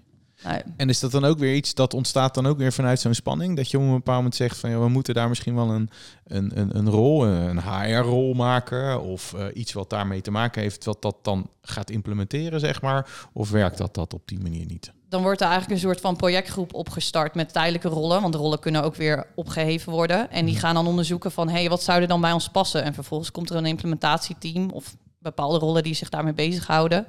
Nee. 0.47 0.61
En 0.77 0.89
is 0.89 0.99
dat 0.99 1.11
dan 1.11 1.25
ook 1.25 1.37
weer 1.37 1.55
iets 1.55 1.73
dat 1.73 1.93
ontstaat 1.93 2.33
dan 2.33 2.45
ook 2.45 2.57
weer 2.57 2.73
vanuit 2.73 2.99
zo'n 2.99 3.13
spanning? 3.13 3.55
Dat 3.55 3.71
je 3.71 3.77
op 3.77 3.83
een 3.83 3.91
bepaald 3.91 4.17
moment 4.17 4.35
zegt 4.35 4.57
van... 4.57 4.69
Ja, 4.69 4.79
we 4.79 4.89
moeten 4.89 5.13
daar 5.13 5.29
misschien 5.29 5.55
wel 5.55 5.69
een, 5.69 5.89
een, 6.23 6.59
een, 6.59 6.77
een 6.77 6.89
rol, 6.89 7.25
een 7.25 7.61
HR-rol 7.61 8.33
maken... 8.33 9.01
of 9.01 9.33
uh, 9.35 9.45
iets 9.53 9.73
wat 9.73 9.89
daarmee 9.89 10.21
te 10.21 10.31
maken 10.31 10.61
heeft... 10.61 10.85
wat 10.85 11.01
dat 11.01 11.15
dan 11.21 11.49
gaat 11.61 11.89
implementeren, 11.89 12.59
zeg 12.59 12.81
maar? 12.81 13.09
Of 13.33 13.49
werkt 13.49 13.77
dat, 13.77 13.93
dat 13.93 14.13
op 14.13 14.21
die 14.25 14.39
manier 14.39 14.65
niet? 14.65 14.95
dan 15.09 15.21
wordt 15.21 15.41
er 15.41 15.47
eigenlijk 15.47 15.75
een 15.75 15.87
soort 15.87 16.01
van 16.01 16.15
projectgroep 16.15 16.73
opgestart 16.73 17.35
met 17.35 17.53
tijdelijke 17.53 17.87
rollen. 17.87 18.21
Want 18.21 18.35
rollen 18.35 18.59
kunnen 18.59 18.83
ook 18.83 18.95
weer 18.95 19.27
opgeheven 19.35 19.91
worden. 19.91 20.31
En 20.31 20.45
die 20.45 20.55
gaan 20.55 20.75
dan 20.75 20.87
onderzoeken 20.87 21.31
van, 21.31 21.49
hé, 21.49 21.59
hey, 21.59 21.69
wat 21.69 21.83
zou 21.83 22.01
er 22.01 22.07
dan 22.07 22.21
bij 22.21 22.31
ons 22.31 22.49
passen? 22.49 22.83
En 22.83 22.93
vervolgens 22.93 23.31
komt 23.31 23.49
er 23.49 23.55
een 23.55 23.65
implementatieteam 23.65 24.69
of 24.69 24.95
bepaalde 25.19 25.57
rollen 25.57 25.83
die 25.83 25.93
zich 25.93 26.09
daarmee 26.09 26.33
bezighouden. 26.33 27.07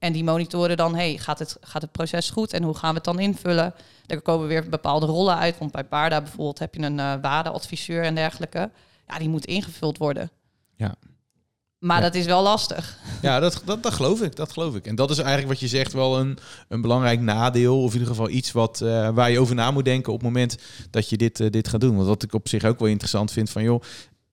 En 0.00 0.12
die 0.12 0.24
monitoren 0.24 0.76
dan, 0.76 0.94
hey, 0.94 1.18
gaat 1.18 1.38
het, 1.38 1.56
gaat 1.60 1.82
het 1.82 1.92
proces 1.92 2.30
goed 2.30 2.52
en 2.52 2.62
hoe 2.62 2.74
gaan 2.76 2.88
we 2.90 2.94
het 2.94 3.04
dan 3.04 3.18
invullen? 3.18 3.74
Er 4.06 4.20
komen 4.20 4.46
weer 4.46 4.68
bepaalde 4.68 5.06
rollen 5.06 5.36
uit. 5.38 5.58
Want 5.58 5.72
bij 5.72 5.84
Paarda 5.84 6.20
bijvoorbeeld 6.20 6.58
heb 6.58 6.74
je 6.74 6.82
een 6.82 6.98
uh, 6.98 7.14
waardeadviseur 7.22 8.02
en 8.02 8.14
dergelijke. 8.14 8.70
Ja, 9.06 9.18
die 9.18 9.28
moet 9.28 9.44
ingevuld 9.44 9.98
worden. 9.98 10.30
Ja. 10.76 10.94
Maar 11.78 11.96
Ja. 11.96 12.02
dat 12.02 12.14
is 12.14 12.26
wel 12.26 12.42
lastig. 12.42 12.98
Ja, 13.22 13.40
dat, 13.40 13.62
dat, 13.64 13.82
dat 13.82 13.92
geloof 13.94 14.22
ik. 14.22 14.36
Dat 14.36 14.52
geloof 14.52 14.74
ik. 14.74 14.86
En 14.86 14.94
dat 14.94 15.10
is 15.10 15.18
eigenlijk 15.18 15.48
wat 15.48 15.60
je 15.60 15.68
zegt 15.68 15.92
wel 15.92 16.18
een, 16.18 16.38
een 16.68 16.80
belangrijk 16.80 17.20
nadeel. 17.20 17.82
Of 17.82 17.86
in 17.86 17.92
ieder 17.92 18.08
geval 18.14 18.28
iets 18.28 18.52
wat, 18.52 18.80
eh, 18.80 19.08
waar 19.08 19.30
je 19.30 19.38
over 19.40 19.54
na 19.54 19.70
moet 19.70 19.84
denken 19.84 20.12
op 20.12 20.18
het 20.18 20.28
moment 20.28 20.56
dat 20.90 21.08
je 21.08 21.16
dit, 21.16 21.40
eh, 21.40 21.50
dit 21.50 21.68
gaat 21.68 21.80
doen. 21.80 21.94
Want 21.94 22.06
wat 22.08 22.22
ik 22.22 22.34
op 22.34 22.48
zich 22.48 22.64
ook 22.64 22.78
wel 22.78 22.88
interessant 22.88 23.32
vind 23.32 23.50
van 23.50 23.62
joh. 23.62 23.82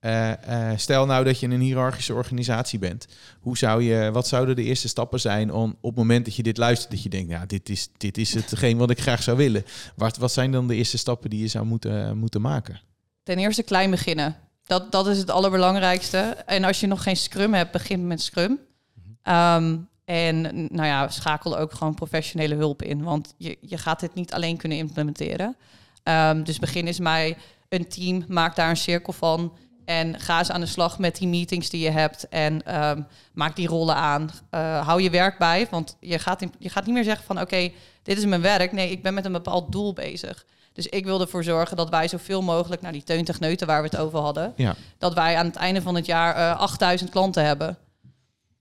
Eh, 0.00 0.70
eh, 0.70 0.78
stel 0.78 1.06
nou 1.06 1.24
dat 1.24 1.40
je 1.40 1.48
een 1.48 1.60
hiërarchische 1.60 2.14
organisatie 2.14 2.78
bent. 2.78 3.06
Hoe 3.40 3.58
zou 3.58 3.82
je, 3.82 4.10
wat 4.12 4.28
zouden 4.28 4.56
de 4.56 4.62
eerste 4.62 4.88
stappen 4.88 5.20
zijn 5.20 5.52
om 5.52 5.76
op 5.80 5.90
het 5.90 5.98
moment 5.98 6.24
dat 6.24 6.36
je 6.36 6.42
dit 6.42 6.56
luistert, 6.56 6.90
dat 6.90 7.02
je 7.02 7.08
denkt, 7.08 7.30
ja, 7.30 7.46
dit 7.46 7.68
is, 7.68 7.88
dit 7.96 8.18
is 8.18 8.34
hetgeen 8.34 8.76
wat 8.76 8.90
ik 8.90 9.00
graag 9.00 9.22
zou 9.22 9.36
willen. 9.36 9.64
Wat, 9.96 10.16
wat 10.16 10.32
zijn 10.32 10.52
dan 10.52 10.66
de 10.66 10.74
eerste 10.74 10.98
stappen 10.98 11.30
die 11.30 11.40
je 11.40 11.48
zou 11.48 11.64
moeten, 11.64 12.18
moeten 12.18 12.40
maken? 12.40 12.80
Ten 13.22 13.38
eerste 13.38 13.62
klein 13.62 13.90
beginnen. 13.90 14.36
Dat, 14.64 14.92
dat 14.92 15.06
is 15.06 15.18
het 15.18 15.30
allerbelangrijkste. 15.30 16.18
En 16.46 16.64
als 16.64 16.80
je 16.80 16.86
nog 16.86 17.02
geen 17.02 17.16
Scrum 17.16 17.54
hebt, 17.54 17.72
begin 17.72 18.06
met 18.06 18.22
Scrum. 18.22 18.58
Um, 19.24 19.88
en 20.04 20.40
nou 20.70 20.86
ja, 20.86 21.08
schakel 21.08 21.58
ook 21.58 21.72
gewoon 21.72 21.94
professionele 21.94 22.54
hulp 22.54 22.82
in. 22.82 23.02
Want 23.02 23.34
je, 23.36 23.58
je 23.60 23.78
gaat 23.78 24.00
dit 24.00 24.14
niet 24.14 24.32
alleen 24.32 24.56
kunnen 24.56 24.78
implementeren. 24.78 25.56
Um, 26.04 26.44
dus 26.44 26.58
begin 26.58 26.86
eens 26.86 26.98
mij 26.98 27.36
een 27.68 27.88
team, 27.88 28.24
maak 28.28 28.56
daar 28.56 28.70
een 28.70 28.76
cirkel 28.76 29.12
van. 29.12 29.52
En 29.88 30.20
ga 30.20 30.38
eens 30.38 30.50
aan 30.50 30.60
de 30.60 30.66
slag 30.66 30.98
met 30.98 31.16
die 31.16 31.28
meetings 31.28 31.70
die 31.70 31.80
je 31.80 31.90
hebt. 31.90 32.28
En 32.28 32.80
um, 32.88 33.06
maak 33.32 33.56
die 33.56 33.68
rollen 33.68 33.94
aan. 33.94 34.30
Uh, 34.50 34.86
hou 34.86 35.02
je 35.02 35.10
werk 35.10 35.38
bij. 35.38 35.66
Want 35.70 35.96
je 36.00 36.18
gaat, 36.18 36.42
in, 36.42 36.52
je 36.58 36.68
gaat 36.68 36.84
niet 36.84 36.94
meer 36.94 37.04
zeggen 37.04 37.24
van 37.24 37.36
oké, 37.36 37.44
okay, 37.44 37.74
dit 38.02 38.18
is 38.18 38.24
mijn 38.24 38.40
werk. 38.40 38.72
Nee, 38.72 38.90
ik 38.90 39.02
ben 39.02 39.14
met 39.14 39.24
een 39.24 39.32
bepaald 39.32 39.72
doel 39.72 39.92
bezig. 39.92 40.46
Dus 40.72 40.86
ik 40.86 41.04
wil 41.04 41.20
ervoor 41.20 41.44
zorgen 41.44 41.76
dat 41.76 41.88
wij 41.90 42.08
zoveel 42.08 42.42
mogelijk, 42.42 42.82
naar 42.82 42.92
die 42.92 43.02
teuntechneuten 43.02 43.66
waar 43.66 43.82
we 43.82 43.88
het 43.90 43.98
over 43.98 44.18
hadden, 44.18 44.52
ja. 44.56 44.74
dat 44.98 45.14
wij 45.14 45.36
aan 45.36 45.46
het 45.46 45.56
einde 45.56 45.82
van 45.82 45.94
het 45.94 46.06
jaar 46.06 46.36
uh, 46.36 46.60
8000 46.60 47.10
klanten 47.10 47.44
hebben. 47.44 47.78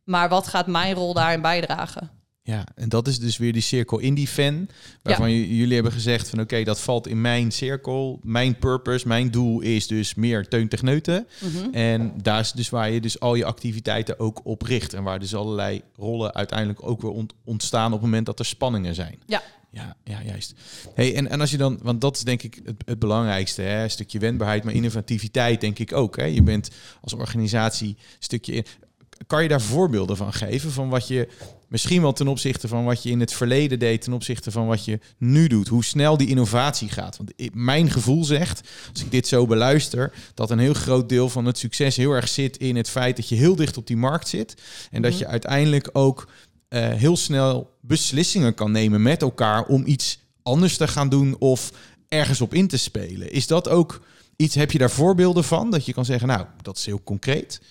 Maar 0.03 0.29
wat 0.29 0.47
gaat 0.47 0.67
mijn 0.67 0.93
rol 0.93 1.13
daarin 1.13 1.41
bijdragen? 1.41 2.09
Ja, 2.47 2.63
en 2.75 2.89
dat 2.89 3.07
is 3.07 3.19
dus 3.19 3.37
weer 3.37 3.53
die 3.53 3.61
cirkel 3.61 3.99
in 3.99 4.13
die 4.13 4.27
fan, 4.27 4.67
waarvan 5.01 5.31
ja. 5.31 5.45
jullie 5.45 5.73
hebben 5.73 5.91
gezegd 5.91 6.29
van 6.29 6.39
oké, 6.39 6.53
okay, 6.53 6.63
dat 6.63 6.79
valt 6.79 7.07
in 7.07 7.21
mijn 7.21 7.51
cirkel. 7.51 8.19
Mijn 8.23 8.57
purpose, 8.57 9.07
mijn 9.07 9.31
doel 9.31 9.61
is 9.61 9.87
dus 9.87 10.15
meer 10.15 10.47
teuntechneuten. 10.47 11.27
Mhm. 11.39 11.55
Mm-hmm. 11.55 11.73
En 11.73 12.13
daar 12.21 12.39
is 12.39 12.51
dus 12.51 12.69
waar 12.69 12.89
je 12.89 13.01
dus 13.01 13.19
al 13.19 13.35
je 13.35 13.45
activiteiten 13.45 14.19
ook 14.19 14.41
op 14.43 14.61
richt. 14.61 14.93
En 14.93 15.03
waar 15.03 15.19
dus 15.19 15.35
allerlei 15.35 15.81
rollen 15.95 16.33
uiteindelijk 16.33 16.83
ook 16.83 17.01
weer 17.01 17.11
ont 17.11 17.33
ontstaan 17.43 17.85
op 17.85 17.91
het 17.91 18.01
moment 18.01 18.25
dat 18.25 18.39
er 18.39 18.45
spanningen 18.45 18.95
zijn. 18.95 19.19
Ja. 19.25 19.41
Ja, 19.71 19.95
ja, 20.03 20.21
juist. 20.23 20.53
Hey, 20.93 21.15
en, 21.15 21.29
en 21.29 21.41
als 21.41 21.51
je 21.51 21.57
dan, 21.57 21.79
want 21.81 22.01
dat 22.01 22.15
is 22.15 22.23
denk 22.23 22.43
ik 22.43 22.59
het, 22.65 22.75
het 22.85 22.99
belangrijkste, 22.99 23.61
hè? 23.61 23.83
een 23.83 23.89
stukje 23.89 24.19
wendbaarheid, 24.19 24.63
maar 24.63 24.73
innovativiteit 24.73 25.61
denk 25.61 25.79
ik 25.79 25.93
ook. 25.93 26.17
Hè? 26.17 26.25
Je 26.25 26.43
bent 26.43 26.69
als 27.01 27.13
organisatie 27.13 27.89
een 27.89 28.15
stukje 28.19 28.53
in. 28.53 28.65
Kan 29.27 29.43
je 29.43 29.49
daar 29.49 29.61
voorbeelden 29.61 30.17
van 30.17 30.33
geven 30.33 30.71
van 30.71 30.89
wat 30.89 31.07
je 31.07 31.27
misschien 31.67 32.01
wel 32.01 32.13
ten 32.13 32.27
opzichte 32.27 32.67
van 32.67 32.83
wat 32.83 33.03
je 33.03 33.09
in 33.09 33.19
het 33.19 33.33
verleden 33.33 33.79
deed, 33.79 34.01
ten 34.01 34.13
opzichte 34.13 34.51
van 34.51 34.67
wat 34.67 34.85
je 34.85 34.99
nu 35.17 35.47
doet, 35.47 35.67
hoe 35.67 35.83
snel 35.83 36.17
die 36.17 36.27
innovatie 36.27 36.89
gaat? 36.89 37.17
Want 37.17 37.33
mijn 37.53 37.91
gevoel 37.91 38.23
zegt, 38.23 38.69
als 38.91 39.01
ik 39.01 39.11
dit 39.11 39.27
zo 39.27 39.45
beluister, 39.45 40.13
dat 40.33 40.51
een 40.51 40.59
heel 40.59 40.73
groot 40.73 41.09
deel 41.09 41.29
van 41.29 41.45
het 41.45 41.57
succes 41.57 41.95
heel 41.95 42.11
erg 42.11 42.27
zit 42.27 42.57
in 42.57 42.75
het 42.75 42.89
feit 42.89 43.15
dat 43.15 43.29
je 43.29 43.35
heel 43.35 43.55
dicht 43.55 43.77
op 43.77 43.87
die 43.87 43.97
markt 43.97 44.27
zit 44.27 44.61
en 44.91 45.01
dat 45.01 45.17
je 45.17 45.27
uiteindelijk 45.27 45.89
ook 45.93 46.27
uh, 46.69 46.87
heel 46.87 47.17
snel 47.17 47.77
beslissingen 47.81 48.53
kan 48.53 48.71
nemen 48.71 49.01
met 49.01 49.21
elkaar 49.21 49.65
om 49.65 49.85
iets 49.85 50.19
anders 50.43 50.77
te 50.77 50.87
gaan 50.87 51.09
doen 51.09 51.35
of 51.39 51.71
ergens 52.07 52.41
op 52.41 52.53
in 52.53 52.67
te 52.67 52.77
spelen. 52.77 53.31
Is 53.31 53.47
dat 53.47 53.69
ook 53.69 54.01
iets, 54.35 54.55
heb 54.55 54.71
je 54.71 54.77
daar 54.77 54.91
voorbeelden 54.91 55.43
van? 55.43 55.71
Dat 55.71 55.85
je 55.85 55.93
kan 55.93 56.05
zeggen, 56.05 56.27
nou, 56.27 56.45
dat 56.61 56.77
is 56.77 56.85
heel 56.85 57.01
concreet. 57.03 57.61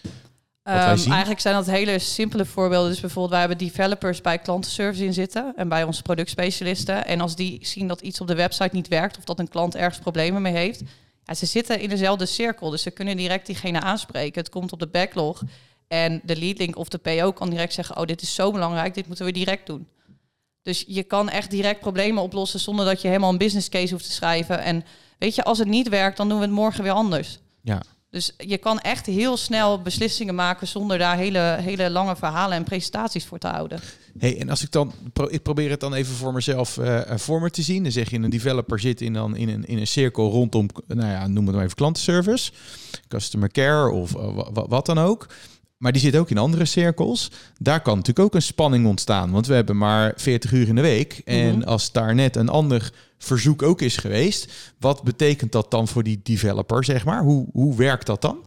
Um, 0.68 0.96
zien? 0.96 1.11
eigenlijk 1.11 1.40
zijn 1.40 1.55
dat 1.55 1.66
hele 1.66 1.98
simpele 1.98 2.44
voorbeelden. 2.44 2.90
Dus 2.90 3.00
bijvoorbeeld, 3.00 3.31
wij 3.31 3.40
hebben 3.40 3.59
developers 3.59 4.20
bij 4.20 4.38
klantenservice 4.38 5.05
in 5.05 5.12
zitten 5.12 5.52
en 5.57 5.68
bij 5.68 5.83
onze 5.83 6.02
productspecialisten. 6.02 7.07
En 7.07 7.20
als 7.20 7.37
die 7.37 7.59
zien 7.62 7.88
dat 7.88 8.00
iets 8.00 8.20
op 8.20 8.26
de 8.26 8.35
website 8.35 8.74
niet 8.74 8.88
werkt 8.88 9.18
of 9.18 9.24
dat 9.24 9.38
een 9.38 9.48
klant 9.48 9.74
ergens 9.74 9.98
problemen 9.98 10.42
mee 10.42 10.52
heeft, 10.52 10.83
ja, 11.24 11.35
ze 11.35 11.46
zitten 11.46 11.81
in 11.81 11.88
dezelfde 11.88 12.26
cirkel. 12.26 12.70
Dus 12.70 12.83
ze 12.83 12.90
kunnen 12.90 13.16
direct 13.16 13.46
diegene 13.46 13.81
aanspreken. 13.81 14.40
Het 14.40 14.50
komt 14.50 14.72
op 14.72 14.79
de 14.79 14.87
backlog 14.87 15.42
en 15.88 16.20
de 16.24 16.37
lead 16.37 16.59
link 16.59 16.76
of 16.76 16.88
de 16.88 16.98
PO 16.98 17.33
kan 17.33 17.50
direct 17.50 17.72
zeggen: 17.72 17.96
Oh, 17.96 18.05
dit 18.05 18.22
is 18.22 18.35
zo 18.35 18.50
belangrijk, 18.52 18.94
dit 18.94 19.07
moeten 19.07 19.24
we 19.24 19.33
direct 19.33 19.66
doen. 19.66 19.88
Dus 20.62 20.85
je 20.87 21.02
kan 21.02 21.29
echt 21.29 21.50
direct 21.50 21.81
problemen 21.81 22.22
oplossen 22.22 22.61
zonder 22.61 22.85
dat 22.85 23.02
je 23.02 23.09
helemaal 23.09 23.31
een 23.31 23.38
business 23.38 23.68
case 23.68 23.92
hoeft 23.92 24.07
te 24.07 24.12
schrijven. 24.12 24.62
En 24.62 24.85
weet 25.18 25.35
je, 25.35 25.44
als 25.44 25.59
het 25.59 25.68
niet 25.68 25.88
werkt, 25.88 26.16
dan 26.16 26.29
doen 26.29 26.38
we 26.38 26.44
het 26.44 26.52
morgen 26.52 26.83
weer 26.83 26.92
anders. 26.92 27.38
Ja. 27.62 27.83
Dus 28.11 28.33
je 28.37 28.59
kan 28.59 28.79
echt 28.81 29.07
heel 29.07 29.37
snel 29.37 29.83
beslissingen 29.83 30.35
maken 30.35 30.66
zonder 30.66 30.99
daar 30.99 31.16
hele, 31.16 31.57
hele 31.61 31.90
lange 31.90 32.16
verhalen 32.16 32.57
en 32.57 32.64
presentaties 32.64 33.25
voor 33.25 33.38
te 33.38 33.47
houden. 33.47 33.81
Hey, 34.19 34.38
en 34.40 34.49
als 34.51 34.62
ik 34.62 34.71
dan, 34.73 34.92
ik 35.29 35.42
probeer 35.42 35.71
het 35.71 35.81
dan 35.81 35.95
even 35.95 36.14
voor 36.14 36.33
mezelf 36.33 36.79
eh, 36.79 37.11
eh, 37.11 37.19
voor 37.19 37.40
me 37.40 37.51
te 37.51 37.62
zien. 37.62 37.83
Dan 37.83 37.92
zeg 37.92 38.11
je, 38.11 38.16
een 38.19 38.31
developer 38.31 38.79
zit 38.81 39.01
in, 39.01 39.12
dan 39.12 39.37
in, 39.37 39.49
een, 39.49 39.64
in 39.64 39.79
een 39.79 39.87
cirkel 39.87 40.31
rondom, 40.31 40.69
nou 40.87 41.11
ja, 41.11 41.27
noem 41.27 41.47
het 41.47 41.55
maar 41.55 41.64
even 41.64 41.77
klantenservice, 41.77 42.53
customer 43.09 43.49
care 43.51 43.90
of 43.90 44.14
eh, 44.14 44.35
wa- 44.35 44.53
wa- 44.53 44.69
wat 44.69 44.87
dan 44.87 44.99
ook. 44.99 45.27
Maar 45.77 45.93
die 45.93 46.01
zit 46.01 46.17
ook 46.17 46.31
in 46.31 46.39
andere 46.39 46.65
cirkels. 46.65 47.31
Daar 47.59 47.81
kan 47.81 47.97
natuurlijk 47.97 48.27
ook 48.27 48.35
een 48.35 48.43
spanning 48.43 48.87
ontstaan. 48.87 49.31
Want 49.31 49.47
we 49.47 49.55
hebben 49.55 49.77
maar 49.77 50.12
40 50.17 50.53
uur 50.53 50.69
in 50.69 50.75
de 50.75 50.81
week. 50.81 51.21
En 51.25 51.59
Mhm. 51.59 51.69
als 51.69 51.93
daar 51.93 52.15
net 52.15 52.37
een 52.37 52.49
ander 52.49 52.91
verzoek 53.19 53.62
ook 53.62 53.81
is 53.81 53.97
geweest, 53.97 54.53
wat 54.79 55.03
betekent 55.03 55.53
dat 55.53 55.71
dan 55.71 55.89
voor 55.89 56.03
die 56.03 56.21
developer, 56.23 56.85
zeg 56.85 57.05
maar? 57.05 57.23
Hoe, 57.23 57.47
hoe 57.53 57.77
werkt 57.77 58.07
dat 58.07 58.23
dan? 58.23 58.39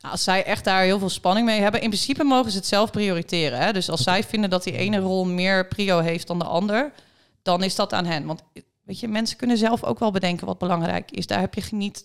Nou, 0.00 0.12
als 0.12 0.24
zij 0.24 0.44
echt 0.44 0.64
daar 0.64 0.82
heel 0.82 0.98
veel 0.98 1.08
spanning 1.08 1.46
mee 1.46 1.60
hebben, 1.60 1.80
in 1.80 1.88
principe 1.88 2.24
mogen 2.24 2.50
ze 2.50 2.56
het 2.56 2.66
zelf 2.66 2.90
prioriteren. 2.90 3.58
Hè? 3.58 3.72
Dus 3.72 3.90
als 3.90 4.02
zij 4.02 4.24
vinden 4.24 4.50
dat 4.50 4.64
die 4.64 4.76
ene 4.76 4.98
rol 4.98 5.24
meer 5.24 5.68
prio 5.68 5.98
heeft 5.98 6.26
dan 6.26 6.38
de 6.38 6.44
ander, 6.44 6.92
dan 7.42 7.62
is 7.62 7.74
dat 7.74 7.92
aan 7.92 8.04
hen. 8.06 8.26
Want 8.26 8.42
weet 8.84 9.00
je, 9.00 9.08
mensen 9.08 9.36
kunnen 9.36 9.58
zelf 9.58 9.84
ook 9.84 9.98
wel 9.98 10.10
bedenken 10.10 10.46
wat 10.46 10.58
belangrijk 10.58 11.10
is. 11.10 11.26
Daar 11.26 11.40
heb 11.40 11.54
je 11.54 11.62
niet, 11.70 12.04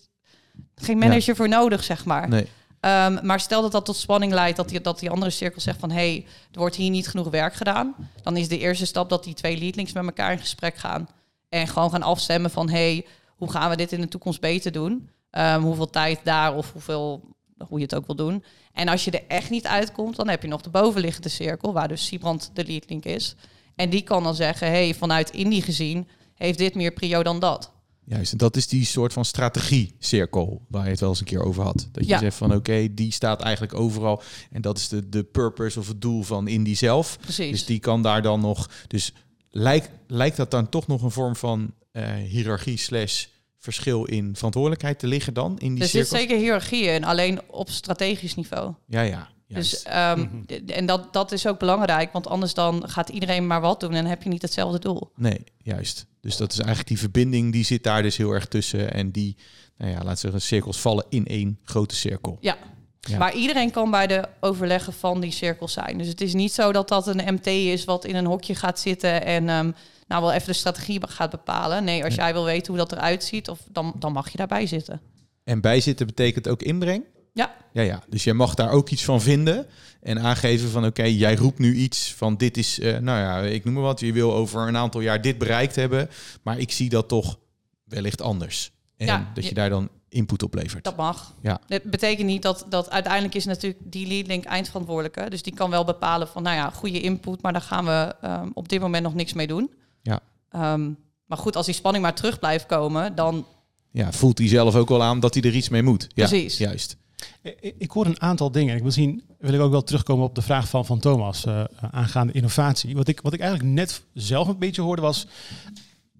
geen 0.74 0.98
manager 0.98 1.36
voor 1.36 1.48
nodig, 1.48 1.84
zeg 1.84 2.04
maar. 2.04 2.28
Nee. 2.28 2.46
Ehm, 2.80 3.26
maar 3.26 3.40
stel 3.40 3.62
dat 3.62 3.72
dat 3.72 3.84
tot 3.84 3.96
spanning 3.96 4.32
leidt, 4.32 4.56
dat 4.56 4.68
die, 4.68 4.80
dat 4.80 4.98
die 4.98 5.10
andere 5.10 5.30
cirkel 5.30 5.60
zegt 5.60 5.78
van... 5.78 5.90
hé, 5.90 5.96
hey, 5.96 6.26
er 6.52 6.58
wordt 6.58 6.76
hier 6.76 6.90
niet 6.90 7.08
genoeg 7.08 7.28
werk 7.28 7.54
gedaan. 7.54 7.94
Dan 8.22 8.36
is 8.36 8.48
de 8.48 8.58
eerste 8.58 8.86
stap 8.86 9.08
dat 9.08 9.24
die 9.24 9.34
twee 9.34 9.58
leadlinks 9.58 9.92
met 9.92 10.04
elkaar 10.04 10.32
in 10.32 10.38
gesprek 10.38 10.76
gaan. 10.76 11.08
En 11.48 11.68
gewoon 11.68 11.90
gaan 11.90 12.02
afstemmen 12.02 12.50
van... 12.50 12.68
hé, 12.68 12.92
hey, 12.92 13.06
hoe 13.36 13.50
gaan 13.50 13.70
we 13.70 13.76
dit 13.76 13.92
in 13.92 14.00
de 14.00 14.08
toekomst 14.08 14.40
beter 14.40 14.72
doen? 14.72 15.10
Ehm, 15.30 15.60
hoeveel 15.60 15.90
tijd 15.90 16.20
daar 16.24 16.54
of 16.54 16.72
hoeveel, 16.72 17.22
hoe 17.68 17.78
je 17.78 17.84
het 17.84 17.94
ook 17.94 18.06
wil 18.06 18.16
doen. 18.16 18.44
En 18.72 18.88
als 18.88 19.04
je 19.04 19.10
er 19.10 19.24
echt 19.28 19.50
niet 19.50 19.66
uitkomt, 19.66 20.16
dan 20.16 20.28
heb 20.28 20.42
je 20.42 20.48
nog 20.48 20.60
de 20.60 20.70
bovenliggende 20.70 21.28
cirkel... 21.28 21.72
waar 21.72 21.88
dus 21.88 22.06
Siebrand 22.06 22.50
de 22.54 22.64
leadlink 22.64 23.04
is. 23.04 23.34
En 23.74 23.90
die 23.90 24.02
kan 24.02 24.22
dan 24.22 24.34
zeggen, 24.34 24.66
hé, 24.66 24.84
hey, 24.84 24.94
vanuit 24.94 25.30
Indie 25.30 25.62
gezien... 25.62 26.08
heeft 26.34 26.58
dit 26.58 26.74
meer 26.74 26.92
prio 26.92 27.22
dan 27.22 27.38
dat. 27.40 27.72
Juist, 28.10 28.32
en 28.32 28.38
dat 28.38 28.56
is 28.56 28.66
die 28.68 28.84
soort 28.84 29.12
van 29.12 29.24
strategie-cirkel 29.24 30.62
waar 30.68 30.84
je 30.84 30.90
het 30.90 31.00
wel 31.00 31.08
eens 31.08 31.18
een 31.20 31.24
keer 31.26 31.42
over 31.44 31.62
had. 31.62 31.88
Dat 31.92 32.04
je 32.04 32.10
Ja. 32.10 32.18
zegt 32.18 32.36
van 32.36 32.54
oké, 32.54 32.94
die 32.94 33.12
staat 33.12 33.40
eigenlijk 33.42 33.74
overal. 33.74 34.22
En 34.50 34.60
dat 34.62 34.78
is 34.78 34.88
de, 34.88 35.08
de 35.08 35.22
purpose 35.24 35.78
of 35.78 35.88
het 35.88 36.00
doel 36.00 36.22
van 36.22 36.48
Indie 36.48 36.76
zelf. 36.76 37.18
Precies. 37.20 37.50
Dus 37.50 37.64
die 37.64 37.78
kan 37.78 38.02
daar 38.02 38.22
dan 38.22 38.40
nog. 38.40 38.70
Dus 38.86 39.12
lijkt, 39.50 39.90
lijkt 40.06 40.36
dat 40.36 40.50
dan 40.50 40.68
toch 40.68 40.86
nog 40.86 41.02
een 41.02 41.10
vorm 41.10 41.36
van 41.36 41.74
eh, 41.92 42.14
hiërarchie 42.14 42.76
slash 42.78 43.26
verschil 43.58 44.04
in 44.04 44.36
verantwoordelijkheid 44.36 44.98
te 44.98 45.06
liggen 45.06 45.34
dan 45.34 45.58
in 45.58 45.74
die 45.74 45.82
er 45.82 45.88
zit 45.88 46.06
cirkels? 46.06 46.20
zeker 46.20 46.38
hiërarchieën 46.38 46.94
in, 46.94 47.04
alleen 47.04 47.40
op 47.46 47.70
strategisch 47.70 48.34
niveau. 48.34 48.74
Ja, 48.86 49.00
ja. 49.00 49.28
Juist. 49.52 49.70
Dus 49.70 49.82
ehm, 49.82 50.20
Mhm. 50.20 50.68
en 50.68 50.86
dat, 50.86 51.12
dat 51.12 51.32
is 51.32 51.46
ook 51.46 51.58
belangrijk, 51.58 52.12
want 52.12 52.26
anders 52.26 52.54
dan 52.54 52.88
gaat 52.88 53.08
iedereen 53.08 53.46
maar 53.46 53.60
wat 53.60 53.80
doen 53.80 53.92
en 53.94 54.06
heb 54.06 54.22
je 54.22 54.28
niet 54.28 54.42
hetzelfde 54.42 54.78
doel. 54.78 55.10
Nee, 55.16 55.44
juist. 55.58 56.06
Dus 56.20 56.36
dat 56.36 56.50
is 56.52 56.58
eigenlijk 56.58 56.88
die 56.88 56.98
verbinding 56.98 57.52
die 57.52 57.64
zit 57.64 57.82
daar 57.82 58.02
dus 58.02 58.16
heel 58.16 58.30
erg 58.32 58.46
tussen. 58.46 58.92
En 58.92 59.10
die, 59.10 59.36
nou 59.76 59.90
ja, 59.90 59.96
laten 59.96 60.10
we 60.12 60.18
zeggen, 60.20 60.40
cirkels 60.42 60.80
vallen 60.80 61.04
in 61.08 61.26
één 61.26 61.58
grote 61.64 61.94
cirkel. 61.94 62.36
Ja. 62.40 62.56
Ja. 63.00 63.18
Maar 63.18 63.34
iedereen 63.34 63.70
kan 63.70 63.90
bij 63.90 64.06
de 64.06 64.28
overleggen 64.40 64.92
van 64.92 65.20
die 65.20 65.30
cirkels 65.30 65.72
zijn. 65.72 65.98
Dus 65.98 66.06
het 66.06 66.20
is 66.20 66.34
niet 66.34 66.52
zo 66.52 66.72
dat 66.72 66.88
dat 66.88 67.06
een 67.06 67.34
MT 67.34 67.46
is 67.46 67.84
wat 67.84 68.04
in 68.04 68.14
een 68.16 68.26
hokje 68.26 68.54
gaat 68.54 68.80
zitten 68.80 69.24
en 69.24 69.48
ehm, 69.48 69.70
nou 70.06 70.22
wel 70.22 70.32
even 70.32 70.46
de 70.46 70.52
strategie 70.52 71.00
gaat 71.08 71.30
bepalen. 71.30 71.84
Nee, 71.84 72.04
als 72.04 72.14
Ja. 72.14 72.22
jij 72.22 72.32
wil 72.32 72.44
weten 72.44 72.66
hoe 72.68 72.76
dat 72.76 72.92
eruit 72.92 73.24
ziet, 73.24 73.48
of, 73.48 73.58
dan, 73.70 73.92
dan 73.98 74.12
mag 74.12 74.30
je 74.30 74.36
daarbij 74.36 74.66
zitten. 74.66 75.00
En 75.44 75.60
bijzitten 75.60 76.06
betekent 76.06 76.48
ook 76.48 76.62
inbreng? 76.62 77.04
Ja. 77.32 77.54
Ja, 77.72 77.82
ja. 77.82 78.02
Dus 78.08 78.24
jij 78.24 78.34
mag 78.34 78.54
daar 78.54 78.70
ook 78.70 78.88
iets 78.90 79.04
van 79.04 79.20
vinden 79.20 79.66
en 80.00 80.20
aangeven 80.20 80.70
van 80.70 80.84
oké, 80.86 81.02
jij 81.02 81.34
roept 81.36 81.58
nu 81.58 81.74
iets 81.74 82.14
van 82.14 82.36
dit 82.36 82.56
is, 82.56 82.78
eh, 82.80 82.98
nou 82.98 83.18
ja, 83.18 83.38
ik 83.40 83.64
noem 83.64 83.74
maar 83.74 83.82
wat, 83.82 84.00
je 84.00 84.12
wil 84.12 84.34
over 84.34 84.68
een 84.68 84.76
aantal 84.76 85.00
jaar 85.00 85.22
dit 85.22 85.38
bereikt 85.38 85.76
hebben, 85.76 86.10
maar 86.42 86.58
ik 86.58 86.72
zie 86.72 86.88
dat 86.88 87.08
toch 87.08 87.38
wellicht 87.84 88.22
anders. 88.22 88.70
En 88.96 89.06
Ja, 89.06 89.30
dat 89.34 89.42
je 89.42 89.48
je- 89.48 89.54
daar 89.54 89.68
dan 89.70 89.88
input 90.08 90.42
op 90.42 90.54
levert. 90.54 90.84
Dat 90.84 90.96
mag. 90.96 91.34
Ja. 91.42 91.60
Dat 91.66 91.82
betekent 91.82 92.26
niet 92.26 92.42
dat, 92.42 92.66
dat 92.68 92.90
uiteindelijk 92.90 93.34
is 93.34 93.44
natuurlijk 93.44 93.80
die 93.84 94.06
leadlink 94.06 94.44
eindverantwoordelijke. 94.44 95.30
Dus 95.30 95.42
die 95.42 95.54
kan 95.54 95.70
wel 95.70 95.84
bepalen 95.84 96.28
van, 96.28 96.42
nou 96.42 96.56
ja, 96.56 96.70
goede 96.70 97.00
input, 97.00 97.42
maar 97.42 97.52
daar 97.52 97.60
gaan 97.62 97.84
we 97.84 98.14
ehm, 98.20 98.48
op 98.54 98.68
dit 98.68 98.80
moment 98.80 99.02
nog 99.02 99.14
niks 99.14 99.32
mee 99.32 99.46
doen. 99.46 99.70
Ja. 100.02 100.20
Ehm, 100.50 100.90
maar 101.26 101.38
goed, 101.38 101.56
als 101.56 101.66
die 101.66 101.74
spanning 101.74 102.04
maar 102.04 102.14
terug 102.14 102.38
blijft 102.38 102.66
komen, 102.66 103.14
dan 103.14 103.46
Ja, 103.92 104.12
voelt 104.12 104.38
hij 104.38 104.48
zelf 104.48 104.74
ook 104.74 104.88
wel 104.88 105.02
aan 105.02 105.20
dat 105.20 105.34
hij 105.34 105.42
er 105.42 105.54
iets 105.54 105.68
mee 105.68 105.82
moet. 105.82 106.02
Ja, 106.14 106.26
Precies. 106.28 106.58
Juist. 106.58 106.96
Ik, 107.42 107.74
ik 107.78 107.90
hoor 107.90 108.06
een 108.06 108.20
aantal 108.20 108.50
dingen. 108.50 108.76
Ik 108.76 108.82
wil 108.82 108.90
zien, 108.90 109.22
wil 109.38 109.54
ik 109.54 109.60
ook 109.60 109.70
wel 109.70 109.82
terugkomen 109.82 110.24
op 110.24 110.34
de 110.34 110.42
vraag 110.42 110.68
van, 110.68 110.86
van 110.86 110.98
Thomas 110.98 111.44
eh, 111.44 111.64
aangaande 111.90 112.32
innovatie. 112.32 112.94
Wat 112.94 113.08
ik, 113.08 113.20
wat 113.20 113.32
ik 113.32 113.40
eigenlijk 113.40 113.72
net 113.72 114.02
zelf 114.14 114.48
een 114.48 114.58
beetje 114.58 114.82
hoorde 114.82 115.02
was 115.02 115.26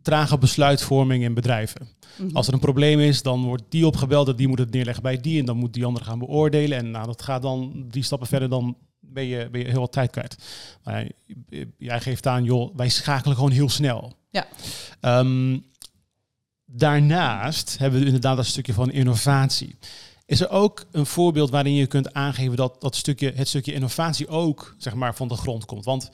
trage 0.02 0.38
besluitvorming 0.38 1.22
in 1.22 1.34
bedrijven. 1.34 1.88
mhm. 2.16 2.36
Als 2.36 2.46
er 2.46 2.52
een 2.52 2.60
probleem 2.60 3.00
is, 3.00 3.22
dan 3.22 3.44
wordt 3.44 3.62
die 3.68 3.86
opgebeld, 3.86 4.38
die 4.38 4.48
moet 4.48 4.58
het 4.58 4.70
neerleggen 4.70 5.02
bij 5.02 5.20
die 5.20 5.38
en 5.38 5.44
dan 5.44 5.56
moet 5.56 5.74
die 5.74 5.84
andere 5.84 6.04
gaan 6.04 6.18
beoordelen. 6.18 6.78
En 6.78 6.90
nou, 6.90 7.06
dat 7.06 7.22
gaat 7.22 7.42
dan 7.42 7.84
drie 7.90 8.02
stappen 8.02 8.28
verder, 8.28 8.48
dan 8.48 8.76
ben 9.00 9.24
je, 9.24 9.48
ben 9.50 9.60
je 9.60 9.68
heel 9.68 9.80
wat 9.80 9.92
tijd 9.92 10.10
kwijt. 10.10 10.36
Maar 10.84 11.08
jij 11.78 12.00
geeft 12.00 12.26
aan, 12.26 12.44
joh, 12.44 12.76
wij 12.76 12.88
schakelen 12.88 13.36
gewoon 13.36 13.50
heel 13.50 13.68
snel. 13.68 14.16
Ja. 14.30 14.46
Ehm, 15.00 15.58
daarnaast 16.64 17.78
hebben 17.78 18.00
we 18.00 18.06
inderdaad 18.06 18.36
dat 18.36 18.46
stukje 18.46 18.72
van 18.72 18.90
innovatie. 18.90 19.76
Is 20.30 20.40
er 20.40 20.50
ook 20.50 20.84
een 20.90 21.06
voorbeeld 21.06 21.50
waarin 21.50 21.74
je 21.74 21.86
kunt 21.86 22.14
aangeven 22.14 22.56
dat, 22.56 22.80
dat 22.80 22.96
stukje, 22.96 23.32
het 23.34 23.48
stukje 23.48 23.72
innovatie 23.72 24.28
ook 24.28 24.74
zeg 24.78 24.94
maar, 24.94 25.14
van 25.14 25.28
de 25.28 25.36
grond 25.36 25.64
komt? 25.64 25.84
Want 25.84 26.10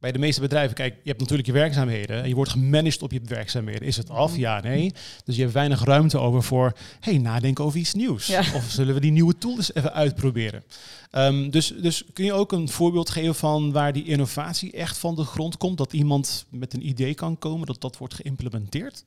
bij 0.00 0.12
de 0.12 0.18
meeste 0.18 0.40
bedrijven, 0.40 0.74
kijk, 0.74 0.94
je 0.94 1.08
hebt 1.08 1.20
natuurlijk 1.20 1.48
je 1.48 1.54
werkzaamheden 1.54 2.22
en 2.22 2.28
je 2.28 2.34
wordt 2.34 2.50
gemanaged 2.50 3.02
op 3.02 3.12
je 3.12 3.20
werkzaamheden. 3.24 3.82
Is 3.82 3.96
het 3.96 4.10
af? 4.10 4.36
Ja, 4.36 4.60
nee. 4.60 4.92
Dus 5.24 5.34
je 5.36 5.40
hebt 5.40 5.54
weinig 5.54 5.84
ruimte 5.84 6.18
over 6.18 6.42
voor, 6.42 6.72
hey, 7.00 7.18
nadenken 7.18 7.64
over 7.64 7.78
iets 7.78 7.94
nieuws. 7.94 8.26
Ja. 8.26 8.40
Of 8.54 8.70
zullen 8.70 8.94
we 8.94 9.00
die 9.00 9.12
nieuwe 9.12 9.38
tool 9.38 9.56
eens 9.56 9.74
even 9.74 9.92
uitproberen? 9.92 10.64
Ehm, 11.10 11.50
dus, 11.50 11.74
dus 11.80 12.04
kun 12.12 12.24
je 12.24 12.32
ook 12.32 12.52
een 12.52 12.68
voorbeeld 12.68 13.10
geven 13.10 13.34
van 13.34 13.72
waar 13.72 13.92
die 13.92 14.04
innovatie 14.04 14.72
echt 14.72 14.98
van 14.98 15.14
de 15.14 15.24
grond 15.24 15.56
komt? 15.56 15.78
Dat 15.78 15.92
iemand 15.92 16.46
met 16.48 16.74
een 16.74 16.88
idee 16.88 17.14
kan 17.14 17.38
komen, 17.38 17.66
dat 17.66 17.80
dat 17.80 17.96
wordt 17.96 18.14
geïmplementeerd? 18.14 19.04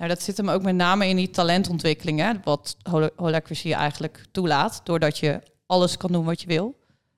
Nou, 0.00 0.12
dat 0.12 0.22
zit 0.22 0.36
hem 0.36 0.48
ook 0.48 0.62
met 0.62 0.74
name 0.74 1.06
in 1.06 1.16
die 1.16 1.30
talentontwikkeling, 1.30 2.20
hè, 2.20 2.32
wat 2.44 2.76
Hol- 2.90 3.10
Holacracy 3.16 3.72
eigenlijk 3.72 4.24
toelaat, 4.32 4.80
doordat 4.84 5.18
je 5.18 5.40
alles 5.66 5.96
kan 5.96 6.12
doen 6.12 6.24
wat 6.24 6.40
je 6.40 6.46
wil. 6.46 6.74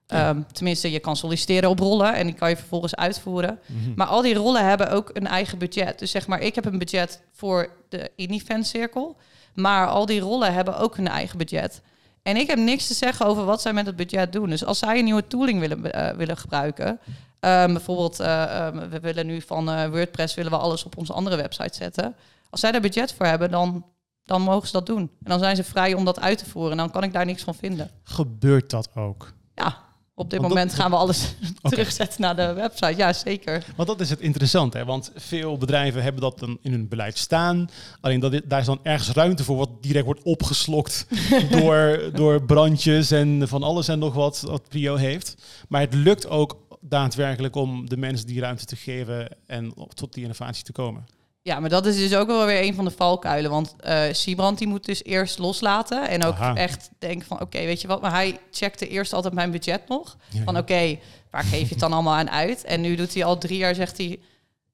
Ja. 0.06 0.28
Ehm, 0.28 0.42
tenminste, 0.52 0.90
je 0.90 0.98
kan 0.98 1.16
solliciteren 1.16 1.70
op 1.70 1.78
rollen 1.78 2.14
en 2.14 2.26
die 2.26 2.34
kan 2.34 2.48
je 2.48 2.56
vervolgens 2.56 2.94
uitvoeren. 2.94 3.58
Mhm. 3.66 3.92
Maar 3.96 4.06
al 4.06 4.22
die 4.22 4.34
rollen 4.34 4.64
hebben 4.68 4.90
ook 4.90 5.10
een 5.12 5.26
eigen 5.26 5.58
budget. 5.58 5.98
Dus 5.98 6.10
zeg 6.10 6.26
maar, 6.26 6.40
ik 6.40 6.54
heb 6.54 6.64
een 6.64 6.78
budget 6.78 7.22
voor 7.32 7.68
de 7.88 8.10
indie 8.16 8.40
fancirkel. 8.40 9.16
Maar 9.54 9.86
al 9.86 10.06
die 10.06 10.20
rollen 10.20 10.54
hebben 10.54 10.78
ook 10.78 10.96
een 10.96 11.08
eigen 11.08 11.38
budget. 11.38 11.82
En 12.22 12.36
ik 12.36 12.46
heb 12.46 12.58
niks 12.58 12.86
te 12.86 12.94
zeggen 12.94 13.26
over 13.26 13.44
wat 13.44 13.62
zij 13.62 13.72
met 13.72 13.86
het 13.86 13.96
budget 13.96 14.32
doen. 14.32 14.48
Dus 14.50 14.64
als 14.64 14.78
zij 14.78 14.98
een 14.98 15.04
nieuwe 15.04 15.26
tooling 15.26 15.60
willen, 15.60 15.92
eh, 15.92 16.16
willen 16.16 16.36
gebruiken... 16.36 16.98
ehm, 17.40 17.72
bijvoorbeeld, 17.72 18.20
eh, 18.20 18.42
ehm, 18.42 18.88
we 18.88 19.00
willen 19.00 19.26
nu 19.26 19.40
van 19.40 19.70
eh, 19.70 19.88
WordPress... 19.88 20.34
willen 20.34 20.50
we 20.50 20.58
alles 20.58 20.84
op 20.84 20.96
onze 20.96 21.12
andere 21.12 21.36
website 21.36 21.74
zetten. 21.74 22.14
Als 22.52 22.60
zij 22.60 22.72
daar 22.72 22.80
budget 22.80 23.12
voor 23.12 23.26
hebben, 23.26 23.50
dan, 23.50 23.84
dan 24.24 24.42
mogen 24.42 24.66
ze 24.66 24.72
dat 24.72 24.86
doen. 24.86 25.00
En 25.00 25.30
dan 25.30 25.38
zijn 25.38 25.56
ze 25.56 25.64
vrij 25.64 25.94
om 25.94 26.04
dat 26.04 26.20
uit 26.20 26.38
te 26.38 26.46
voeren. 26.50 26.70
En 26.70 26.76
dan 26.76 26.90
kan 26.90 27.02
ik 27.02 27.12
daar 27.12 27.26
niks 27.26 27.42
van 27.42 27.54
vinden. 27.54 27.90
Gebeurt 28.02 28.70
dat 28.70 28.88
ook? 28.94 29.32
Ja, 29.54 29.66
op 30.14 30.30
dit 30.30 30.40
Want 30.40 30.52
dat- 30.52 30.58
moment 30.58 30.74
gaan 30.74 30.90
we 30.90 30.96
alles 30.96 31.34
terugzetten 31.62 32.20
naar 32.20 32.36
de 32.36 32.52
website. 32.52 32.96
Ja, 32.96 33.12
zeker. 33.12 33.64
Want 33.76 33.88
dat 33.88 34.00
is 34.00 34.10
het 34.10 34.20
interessante, 34.20 34.78
hè? 34.78 34.84
want 34.84 35.12
veel 35.14 35.56
bedrijven 35.58 36.02
hebben 36.02 36.20
dat 36.22 36.38
dan 36.38 36.58
in 36.62 36.70
hun 36.72 36.88
beleid 36.88 37.18
staan. 37.18 37.68
Alleen 38.00 38.20
dat, 38.20 38.40
daar 38.44 38.60
is 38.60 38.66
dan 38.66 38.80
ergens 38.82 39.10
ruimte 39.10 39.44
voor 39.44 39.56
wat 39.56 39.82
direct 39.82 40.04
wordt 40.04 40.22
opgeslokt 40.22 41.06
door, 41.60 42.10
door 42.14 42.42
brandjes 42.42 43.10
en 43.10 43.48
van 43.48 43.62
alles 43.62 43.88
en 43.88 43.98
nog 43.98 44.14
wat 44.14 44.40
wat 44.40 44.68
Prio 44.68 44.94
heeft. 44.96 45.34
Maar 45.68 45.80
het 45.80 45.94
lukt 45.94 46.28
ook 46.28 46.56
daadwerkelijk 46.80 47.56
om 47.56 47.88
de 47.88 47.96
mensen 47.96 48.26
die 48.26 48.40
ruimte 48.40 48.64
te 48.64 48.76
geven 48.76 49.36
en 49.46 49.74
tot 49.94 50.12
die 50.12 50.22
innovatie 50.22 50.64
te 50.64 50.72
komen. 50.72 51.04
Ja, 51.44 51.60
maar 51.60 51.70
dat 51.70 51.86
is 51.86 51.96
dus 51.96 52.14
ook 52.14 52.26
wel 52.26 52.46
weer 52.46 52.62
een 52.62 52.74
van 52.74 52.84
de 52.84 52.90
valkuilen. 52.90 53.50
Want 53.50 53.74
eh 53.78 54.02
Siebrand 54.12 54.58
die 54.58 54.66
moet 54.68 54.84
dus 54.84 55.04
eerst 55.04 55.38
loslaten. 55.38 56.08
En 56.08 56.24
ook 56.24 56.34
Aha. 56.34 56.54
echt 56.54 56.90
denken 56.98 57.26
van, 57.26 57.40
oké, 57.40 57.58
weet 57.58 57.80
je 57.80 57.88
wat? 57.88 58.00
Maar 58.00 58.10
hij 58.12 58.38
checkte 58.50 58.88
eerst 58.88 59.12
altijd 59.12 59.34
mijn 59.34 59.50
budget 59.50 59.88
nog. 59.88 60.16
Ja, 60.28 60.42
Van 60.44 60.54
ja. 60.54 60.60
oké, 60.60 60.98
waar 61.30 61.44
geef 61.44 61.60
je 61.60 61.68
het 61.68 61.78
dan 61.78 61.92
allemaal 61.92 62.14
aan 62.14 62.30
uit? 62.30 62.64
En 62.64 62.80
nu 62.80 62.94
doet 62.94 63.14
hij 63.14 63.24
al 63.24 63.38
drie 63.38 63.58
jaar, 63.58 63.74
zegt 63.74 63.96
hij... 63.98 64.20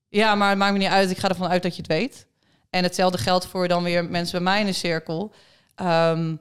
Ja, 0.08 0.34
maar 0.34 0.48
het 0.48 0.58
maakt 0.58 0.72
me 0.72 0.78
niet 0.78 0.88
uit. 0.88 1.10
Ik 1.10 1.18
ga 1.18 1.28
ervan 1.28 1.48
uit 1.48 1.62
dat 1.62 1.72
je 1.76 1.82
het 1.82 1.90
weet. 1.90 2.26
En 2.70 2.82
hetzelfde 2.82 3.18
geldt 3.18 3.46
voor 3.46 3.68
dan 3.68 3.82
weer 3.82 4.04
mensen 4.04 4.32
bij 4.32 4.52
mij 4.52 4.60
in 4.60 4.66
de 4.66 4.72
cirkel. 4.72 5.32
Ehm, 5.74 6.34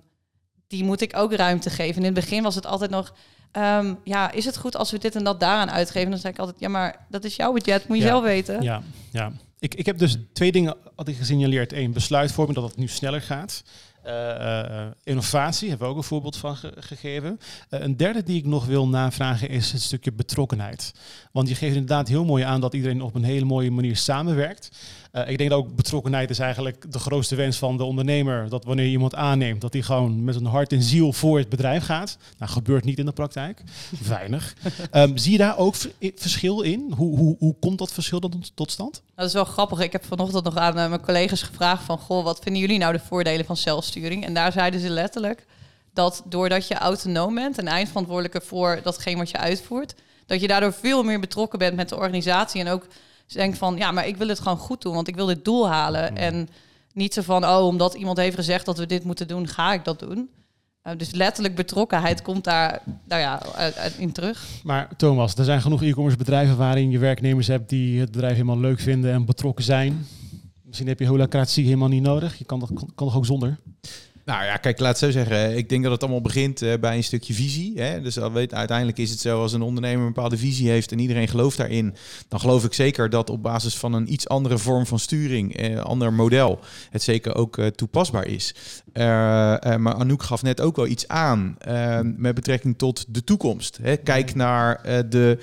die 0.68 0.84
moet 0.84 1.02
ik 1.02 1.16
ook 1.18 1.34
ruimte 1.34 1.70
geven. 1.70 1.96
En 2.02 2.08
in 2.08 2.16
het 2.16 2.24
begin 2.26 2.44
was 2.44 2.56
het 2.56 2.66
altijd 2.66 2.92
nog... 2.92 3.14
ehm, 3.52 3.94
ja, 4.04 4.32
is 4.32 4.46
het 4.46 4.58
goed 4.58 4.76
als 4.76 4.92
we 4.92 4.98
dit 4.98 5.16
en 5.16 5.24
dat 5.24 5.40
daaraan 5.40 5.72
uitgeven? 5.72 6.10
Dan 6.10 6.20
zeg 6.20 6.32
ik 6.32 6.40
altijd, 6.40 6.60
ja, 6.60 6.70
maar 6.70 7.06
dat 7.10 7.24
is 7.24 7.36
jouw 7.36 7.52
budget. 7.54 7.88
Moet 7.88 7.98
je 7.98 8.04
Ja. 8.04 8.10
zelf 8.10 8.24
weten. 8.24 8.62
Ja, 8.62 8.82
ja. 9.12 9.32
Ik, 9.60 9.76
ik 9.76 9.86
heb 9.86 9.98
dus 9.98 10.18
twee 10.34 10.52
dingen 10.52 10.76
had 10.96 11.08
ik 11.08 11.16
gesignaleerd. 11.18 11.74
Eén, 11.74 11.92
besluitvorming, 11.94 12.56
dat 12.60 12.68
het 12.70 12.78
nu 12.78 12.88
sneller 12.88 13.22
gaat. 13.22 13.64
Eh, 14.04 14.86
innovatie 15.04 15.70
hebben 15.70 15.88
we 15.88 15.94
ook 15.94 16.00
een 16.00 16.08
voorbeeld 16.08 16.38
van 16.38 16.56
ge- 16.56 16.74
gegeven. 16.80 17.40
Eh, 17.70 17.80
een 17.80 17.98
derde 17.98 18.24
die 18.24 18.38
ik 18.38 18.46
nog 18.46 18.66
wil 18.66 18.88
navragen 18.88 19.50
is 19.50 19.72
het 19.72 19.82
stukje 19.82 20.12
betrokkenheid. 20.12 20.92
Want 21.32 21.48
je 21.50 21.56
geeft 21.56 21.76
inderdaad 21.76 22.08
heel 22.08 22.26
mooi 22.26 22.44
aan 22.44 22.62
dat 22.62 22.74
iedereen 22.74 23.02
op 23.02 23.16
een 23.16 23.24
hele 23.24 23.46
mooie 23.46 23.72
manier 23.72 23.96
samenwerkt. 23.98 24.70
Eh, 25.12 25.30
ik 25.30 25.38
denk 25.38 25.50
dat 25.50 25.60
ook 25.60 25.76
betrokkenheid 25.76 26.30
is 26.30 26.40
eigenlijk 26.40 26.92
de 26.92 27.00
grootste 27.00 27.36
wens 27.36 27.58
van 27.58 27.78
de 27.78 27.84
ondernemer. 27.84 28.50
Dat 28.50 28.66
wanneer 28.66 28.86
je 28.86 28.92
iemand 28.92 29.16
aanneemt, 29.16 29.62
dat 29.62 29.74
hij 29.74 29.82
gewoon 29.82 30.24
met 30.24 30.34
zijn 30.34 30.46
hart 30.46 30.72
en 30.72 30.82
ziel 30.84 31.14
voor 31.14 31.38
het 31.38 31.50
bedrijf 31.50 31.84
gaat. 31.84 32.18
Nou, 32.38 32.52
gebeurt 32.52 32.84
niet 32.84 33.00
in 33.00 33.06
de 33.06 33.12
praktijk. 33.12 33.64
Weinig. 34.08 34.56
Ehm, 34.92 35.18
zie 35.18 35.32
je 35.32 35.38
daar 35.38 35.58
ook 35.58 35.76
verschil 36.16 36.62
in? 36.62 36.94
Hoe, 36.96 37.18
hoe, 37.18 37.36
hoe 37.40 37.56
komt 37.60 37.78
dat 37.78 37.92
verschil 37.92 38.20
dan 38.20 38.44
tot- 38.54 38.72
stand? 38.72 39.02
Dat 39.16 39.28
is 39.28 39.34
wel 39.34 39.46
grappig. 39.46 39.80
Ik 39.80 39.92
heb 39.92 40.06
vanochtend 40.06 40.44
nog 40.44 40.56
aan 40.56 40.78
eh, 40.78 40.90
mijn 40.90 41.02
collega's 41.02 41.42
gevraagd 41.42 41.84
van... 41.84 41.98
Goh, 41.98 42.24
wat 42.24 42.40
vinden 42.44 42.62
jullie 42.62 42.78
nou 42.78 42.94
de 42.94 43.00
voordelen 43.00 43.46
van 43.46 43.58
zelfsturing? 43.58 44.26
En 44.26 44.34
daar 44.34 44.52
zeiden 44.52 44.80
ze 44.80 44.90
letterlijk 44.90 45.46
dat 45.94 46.24
doordat 46.26 46.68
je 46.68 46.78
autonoom 46.78 47.36
bent... 47.36 47.58
en 47.58 47.68
eindverantwoordelijke 47.68 48.42
voor 48.42 48.80
datgene 48.84 49.18
wat 49.18 49.30
je 49.30 49.38
uitvoert... 49.38 49.96
dat 50.26 50.42
je 50.42 50.48
daardoor 50.48 50.74
veel 50.74 51.04
meer 51.04 51.20
betrokken 51.20 51.60
bent 51.60 51.76
met 51.76 51.90
de 51.90 51.96
organisatie... 51.96 52.62
en 52.62 52.68
ook 52.68 52.88
denkt 53.34 53.58
van, 53.58 53.78
ja, 53.78 53.92
maar 53.92 54.08
ik 54.08 54.18
wil 54.18 54.28
het 54.28 54.40
gewoon 54.40 54.58
goed 54.58 54.82
doen... 54.82 54.94
want 54.94 55.08
ik 55.08 55.16
wil 55.16 55.26
dit 55.26 55.46
doel 55.46 55.70
halen. 55.70 56.18
En 56.18 56.50
niet 56.94 57.14
zo 57.14 57.22
van, 57.22 57.46
oh, 57.46 57.66
omdat 57.66 57.94
iemand 57.94 58.18
heeft 58.18 58.36
gezegd 58.36 58.66
dat 58.66 58.78
we 58.78 58.86
dit 58.86 59.04
moeten 59.04 59.28
doen... 59.28 59.48
ga 59.48 59.74
ik 59.74 59.84
dat 59.86 60.00
doen. 60.00 60.30
Eh, 60.82 60.94
dus 60.98 61.12
letterlijk 61.12 61.56
betrokkenheid 61.56 62.22
komt 62.22 62.44
daar 62.44 62.82
nou 63.08 63.22
ja, 63.22 63.42
in 63.98 64.12
terug. 64.12 64.48
Maar 64.64 64.90
Thomas, 64.98 65.36
er 65.36 65.46
zijn 65.46 65.62
genoeg 65.62 65.84
e-commerce 65.84 66.18
bedrijven 66.18 66.58
waarin 66.58 66.90
je 66.90 67.00
werknemers 67.00 67.48
hebt 67.48 67.70
die 67.70 68.00
het 68.00 68.12
bedrijf 68.12 68.34
helemaal 68.34 68.60
leuk 68.60 68.80
vinden 68.80 69.14
en 69.14 69.26
betrokken 69.26 69.64
zijn. 69.64 70.06
Misschien 70.64 70.88
heb 70.88 71.00
je 71.00 71.08
holacratie 71.08 71.64
helemaal 71.66 71.88
niet 71.88 72.04
nodig. 72.04 72.38
Je 72.38 72.46
kan 72.46 72.60
toch 72.60 72.74
kan, 72.74 72.92
kan 72.96 73.08
toch 73.08 73.16
ook 73.16 73.26
zonder? 73.26 73.58
Nou 74.28 74.44
ja, 74.44 74.58
kijk, 74.58 74.80
laat 74.80 74.90
het 74.90 74.98
zo 74.98 75.12
zeggen. 75.12 75.58
Ik 75.58 75.70
denk 75.70 75.84
dat 75.84 75.92
het 75.92 76.02
allemaal 76.02 76.22
begint 76.22 76.62
eh, 76.62 76.74
bij 76.80 76.96
een 76.96 77.04
stukje 77.04 77.34
visie. 77.34 77.82
Hè? 77.82 78.02
Dus 78.02 78.20
al 78.20 78.32
weet, 78.32 78.54
uiteindelijk 78.54 78.98
is 78.98 79.10
het 79.10 79.20
zo, 79.20 79.42
als 79.42 79.54
een 79.54 79.62
ondernemer 79.62 80.06
een 80.06 80.14
bepaalde 80.14 80.38
visie 80.38 80.70
heeft 80.70 80.92
en 80.92 81.00
iedereen 81.00 81.28
gelooft 81.28 81.58
daarin, 81.58 81.96
dan 82.28 82.40
geloof 82.40 82.66
ik 82.66 82.74
zeker 82.74 83.10
dat 83.10 83.30
op 83.30 83.44
basis 83.44 83.76
van 83.76 83.94
een 83.94 84.14
iets 84.14 84.28
andere 84.28 84.58
vorm 84.58 84.86
van 84.86 85.00
sturing, 85.00 85.56
eh, 85.56 85.80
ander 85.80 86.14
model, 86.14 86.60
het 86.90 87.04
zeker 87.04 87.36
ook 87.36 87.58
eh, 87.58 87.68
toepasbaar 87.68 88.26
is. 88.26 88.56
Eh, 88.94 89.04
maar 89.76 89.94
Anouk 89.94 90.24
gaf 90.24 90.42
net 90.42 90.62
ook 90.62 90.76
wel 90.76 90.88
iets 90.88 91.08
aan 91.08 91.58
met 92.18 92.36
betrekking 92.36 92.78
tot 92.78 93.06
de 93.08 93.24
toekomst. 93.24 93.80
Hè? 93.82 93.98
Kijk 93.98 94.36
naar 94.36 94.82
de. 95.10 95.38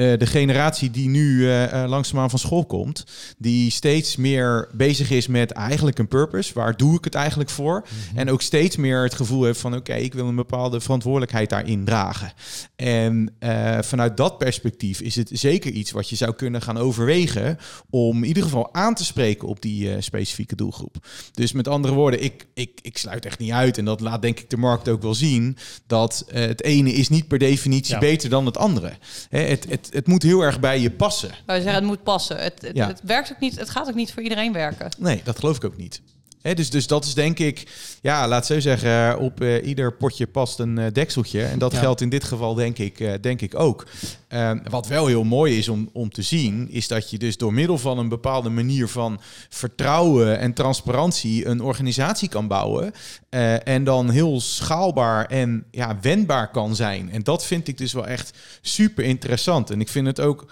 Eh, 0.00 0.18
de 0.18 0.26
generatie 0.26 0.90
die 0.90 1.08
nu 1.08 1.50
eh, 1.50 1.84
langzaamaan 1.86 2.30
van 2.30 2.38
school 2.38 2.64
komt, 2.64 3.04
die 3.38 3.70
steeds 3.70 4.16
meer 4.16 4.68
bezig 4.72 5.10
is 5.10 5.26
met 5.26 5.50
eigenlijk 5.50 5.98
een 5.98 6.08
purpose. 6.08 6.54
Waar 6.54 6.76
doe 6.76 6.96
ik 6.96 7.04
het 7.04 7.14
eigenlijk 7.14 7.50
voor? 7.50 7.86
En 8.14 8.30
ook 8.30 8.42
steeds 8.42 8.76
meer 8.76 9.02
het 9.02 9.14
gevoel 9.14 9.44
heeft 9.44 9.60
van 9.60 9.74
oké, 9.74 9.94
ik 9.94 10.14
wil 10.14 10.28
een 10.28 10.36
bepaalde 10.36 10.80
verantwoordelijkheid 10.80 11.50
daarin 11.50 11.84
dragen. 11.84 12.32
En 12.76 13.34
vanuit 13.80 14.16
dat 14.16 14.38
perspectief 14.38 15.00
is 15.00 15.16
het 15.16 15.30
zeker 15.32 15.70
iets 15.70 15.90
wat 15.90 16.08
je 16.08 16.16
zou 16.16 16.34
kunnen 16.34 16.62
gaan 16.62 16.78
overwegen 16.78 17.58
om 17.90 18.16
in 18.16 18.28
ieder 18.28 18.42
geval 18.42 18.74
aan 18.74 18.94
te 18.94 19.04
spreken 19.04 19.48
op 19.48 19.62
die 19.62 20.00
specifieke 20.00 20.56
doelgroep. 20.56 21.06
Dus 21.32 21.52
met 21.52 21.68
andere 21.68 21.94
woorden, 21.94 22.22
ik, 22.22 22.46
ik, 22.54 22.78
ik 22.82 22.98
sluit 22.98 23.24
echt 23.26 23.38
niet 23.38 23.52
uit, 23.52 23.78
en 23.78 23.84
dat 23.84 24.00
laat 24.00 24.22
denk 24.22 24.40
ik 24.40 24.50
de 24.50 24.56
markt 24.56 24.88
ook 24.88 25.02
wel 25.02 25.14
zien, 25.14 25.56
dat 25.86 26.24
het 26.32 26.62
ene 26.62 26.92
is 26.92 27.08
niet 27.08 27.28
per 27.28 27.38
definitie 27.38 27.94
Ja. 27.94 28.00
beter 28.00 28.30
dan 28.30 28.46
het 28.46 28.56
andere. 28.56 28.92
Hè, 29.28 29.38
het, 29.40 29.66
het, 29.68 29.89
het 29.92 30.06
moet 30.06 30.22
heel 30.22 30.40
erg 30.42 30.60
bij 30.60 30.80
je 30.80 30.90
passen. 30.90 31.30
Zeggen, 31.46 31.74
het 31.74 31.84
moet 31.84 32.02
passen. 32.02 32.42
Het, 32.42 32.62
het, 32.62 32.76
Ja. 32.76 32.86
het 32.86 33.00
werkt 33.04 33.32
ook 33.32 33.40
niet, 33.40 33.58
het 33.58 33.70
gaat 33.70 33.88
ook 33.88 33.94
niet 33.94 34.12
voor 34.12 34.22
iedereen 34.22 34.52
werken. 34.52 34.88
Nee, 34.98 35.20
dat 35.24 35.38
geloof 35.38 35.56
ik 35.56 35.64
ook 35.64 35.76
niet. 35.76 36.02
Dus, 36.42 36.70
dus 36.70 36.86
dat 36.86 37.04
is 37.04 37.14
denk 37.14 37.38
ik, 37.38 37.66
ja, 38.02 38.28
laat 38.28 38.46
zo 38.46 38.60
zeggen, 38.60 39.18
op 39.18 39.40
eh, 39.40 39.66
ieder 39.66 39.92
potje 39.92 40.26
past 40.26 40.58
een 40.58 40.78
eh, 40.78 40.86
dekseltje. 40.92 41.42
En 41.44 41.58
dat 41.58 41.72
Ja. 41.72 41.78
geldt 41.78 42.00
in 42.00 42.08
dit 42.08 42.24
geval 42.24 42.54
denk 42.54 42.78
ik, 42.78 43.00
eh, 43.00 43.12
denk 43.20 43.40
ik 43.40 43.58
ook. 43.58 43.86
Eh, 44.28 44.50
wat 44.70 44.86
wel 44.86 45.06
heel 45.06 45.24
mooi 45.24 45.58
is 45.58 45.68
om, 45.68 45.88
om 45.92 46.10
te 46.10 46.22
zien, 46.22 46.70
is 46.70 46.88
dat 46.88 47.10
je 47.10 47.18
dus 47.18 47.36
door 47.36 47.52
middel 47.52 47.78
van 47.78 47.98
een 47.98 48.08
bepaalde 48.08 48.48
manier 48.48 48.88
van 48.88 49.20
vertrouwen 49.48 50.38
en 50.38 50.52
transparantie 50.52 51.46
een 51.46 51.60
organisatie 51.60 52.28
kan 52.28 52.46
bouwen. 52.48 52.92
en 53.64 53.84
dan 53.84 54.10
heel 54.10 54.40
schaalbaar 54.40 55.26
en 55.26 55.64
ja, 55.70 55.98
wendbaar 56.00 56.50
kan 56.50 56.76
zijn. 56.76 57.10
En 57.10 57.22
dat 57.22 57.46
vind 57.46 57.68
ik 57.68 57.78
dus 57.78 57.92
wel 57.92 58.06
echt 58.06 58.38
super 58.60 59.04
interessant. 59.04 59.70
En 59.70 59.80
ik 59.80 59.88
vind 59.88 60.06
het 60.06 60.20
ook 60.20 60.46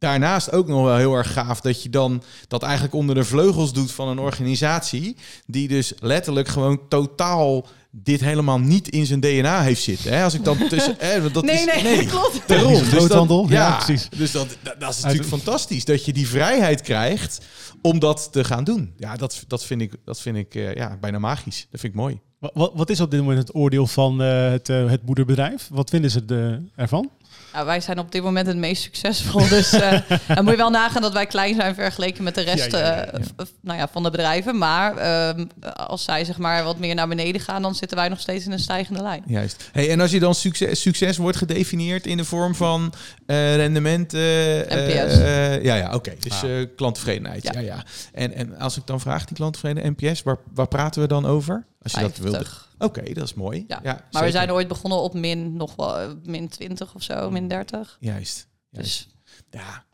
daarnaast 0.00 0.52
ook 0.52 0.66
nog 0.68 0.84
wel 0.84 0.96
heel 0.96 1.14
erg 1.14 1.32
gaaf 1.32 1.60
dat 1.60 1.82
je 1.82 1.90
dan 1.90 2.22
dat 2.48 2.62
eigenlijk 2.62 2.94
onder 2.94 3.14
de 3.14 3.24
vleugels 3.24 3.72
doet 3.72 3.92
van 3.92 4.08
een 4.08 4.18
organisatie 4.18 5.16
die 5.46 5.68
dus 5.68 5.92
letterlijk 5.98 6.48
gewoon 6.48 6.80
totaal 6.88 7.66
dit 7.92 8.20
helemaal 8.20 8.58
niet 8.58 8.88
in 8.88 9.06
zijn 9.06 9.20
DNA 9.20 9.62
heeft 9.62 9.82
zitten. 9.82 10.12
Hè? 10.12 10.24
Als 10.24 10.34
ik 10.34 10.44
dan 10.44 10.56
tussen, 10.68 10.94
hè, 10.98 11.30
dat 11.30 11.44
nee, 11.44 11.54
is, 11.66 11.82
nee, 11.82 12.06
klopt. 12.14 12.40
Daarom. 12.46 12.74
Groothandel? 12.74 13.42
dat, 13.42 13.50
Ja, 13.50 13.68
ja, 13.68 13.76
precies. 13.76 14.08
Dus 14.16 14.30
dat, 14.32 14.48
dat, 14.62 14.80
dat 14.80 14.90
is 14.90 14.96
Uit- 14.96 15.04
natuurlijk 15.04 15.28
fantastisch 15.42 15.84
dat 15.84 16.04
je 16.04 16.12
die 16.12 16.28
vrijheid 16.28 16.80
krijgt 16.80 17.40
om 17.82 17.98
dat 17.98 18.28
te 18.32 18.44
gaan 18.44 18.64
doen. 18.64 18.92
Ja, 18.96 19.16
dat, 19.16 19.44
dat 19.46 19.64
vind 19.64 19.80
ik, 19.80 19.92
dat 20.04 20.20
vind 20.20 20.36
ik 20.36 20.54
eh, 20.54 20.74
ja, 20.74 20.96
bijna 21.00 21.18
magisch. 21.18 21.66
Dat 21.70 21.80
vind 21.80 21.92
ik 21.92 21.98
mooi. 21.98 22.20
Wa- 22.38 22.50
Wat, 22.54 22.72
wat 22.74 22.90
is 22.90 23.00
op 23.00 23.10
dit 23.10 23.20
moment 23.20 23.38
het 23.38 23.54
oordeel 23.54 23.86
van 23.86 24.22
eh, 24.22 24.50
het, 24.50 24.68
eh, 24.68 24.88
het 24.90 25.06
moederbedrijf? 25.06 25.68
Wat 25.72 25.90
vinden 25.90 26.10
ze 26.10 26.24
de, 26.24 26.62
ervan? 26.76 27.10
Nou, 27.52 27.66
wij 27.66 27.80
zijn 27.80 27.98
op 27.98 28.12
dit 28.12 28.22
moment 28.22 28.46
het 28.46 28.56
meest 28.56 28.82
succesvol. 28.82 29.48
Dus 29.48 29.72
eh, 29.72 30.00
dan 30.34 30.42
moet 30.44 30.52
je 30.52 30.56
wel 30.58 30.70
nagaan 30.70 31.02
dat 31.02 31.12
wij 31.12 31.26
klein 31.26 31.54
zijn 31.54 31.74
vergeleken 31.74 32.24
met 32.24 32.34
de 32.34 32.40
rest 32.40 32.70
Ja, 32.72 32.78
ja, 32.78 32.86
ja, 32.86 33.04
eh, 33.04 33.46
nou 33.60 33.78
ja, 33.78 33.88
van 33.92 34.02
de 34.02 34.10
bedrijven. 34.10 34.58
Maar 34.58 34.96
ehm, 34.96 35.46
als 35.76 36.04
zij 36.04 36.24
zeg 36.24 36.38
maar 36.38 36.64
wat 36.64 36.78
meer 36.78 36.94
naar 36.94 37.08
beneden 37.08 37.40
gaan, 37.40 37.62
dan 37.62 37.74
zitten 37.74 37.96
wij 37.96 38.08
nog 38.08 38.20
steeds 38.20 38.44
in 38.46 38.52
een 38.52 38.58
stijgende 38.58 39.02
lijn. 39.02 39.22
Juist. 39.26 39.68
Hey, 39.72 39.90
en 39.90 40.00
als 40.00 40.10
je 40.10 40.20
dan 40.20 40.34
succes, 40.34 40.80
succes 40.80 41.16
wordt 41.16 41.36
gedefinieerd 41.36 42.06
in 42.06 42.16
de 42.16 42.24
vorm 42.24 42.54
van 42.54 42.92
eh, 43.26 43.56
rendement. 43.56 44.14
eh, 44.14 44.20
NPS. 44.68 45.16
ja, 45.62 45.74
ja, 45.74 45.94
oké. 45.94 46.12
Dus 46.18 46.42
Ah. 46.42 46.60
eh, 46.60 46.66
klanttevredenheid. 46.76 47.42
Ja. 47.42 47.52
Ja. 47.52 47.60
Ja, 47.60 47.84
En, 48.12 48.34
en 48.34 48.58
als 48.58 48.76
ik 48.76 48.86
dan 48.86 49.00
vraag, 49.00 49.24
die 49.24 49.36
klanttevredenheid, 49.36 50.00
NPS, 50.00 50.22
waar, 50.22 50.36
waar 50.54 50.68
praten 50.68 51.02
we 51.02 51.08
dan 51.08 51.26
over? 51.26 51.64
Als 51.82 51.92
je 51.92 52.00
dat 52.00 52.16
wilde. 52.16 52.36
50. 52.36 52.68
Oké, 52.78 53.12
dat 53.12 53.24
is 53.24 53.34
mooi. 53.34 53.64
Ja. 53.68 53.80
Ja, 53.82 54.04
Maar 54.10 54.24
we 54.24 54.30
zijn 54.30 54.52
ooit 54.52 54.68
begonnen 54.68 54.98
op 55.00 55.14
min, 55.14 55.56
nog 55.56 55.76
wel, 55.76 55.98
eh, 55.98 56.08
min 56.24 56.48
20 56.48 56.94
of 56.94 57.02
zo, 57.02 57.30
min 57.30 57.48
30. 57.48 57.96
Juist. 58.00 58.48
Juist. 58.70 58.88
Dus, 58.88 59.08
Ja. 59.50 59.84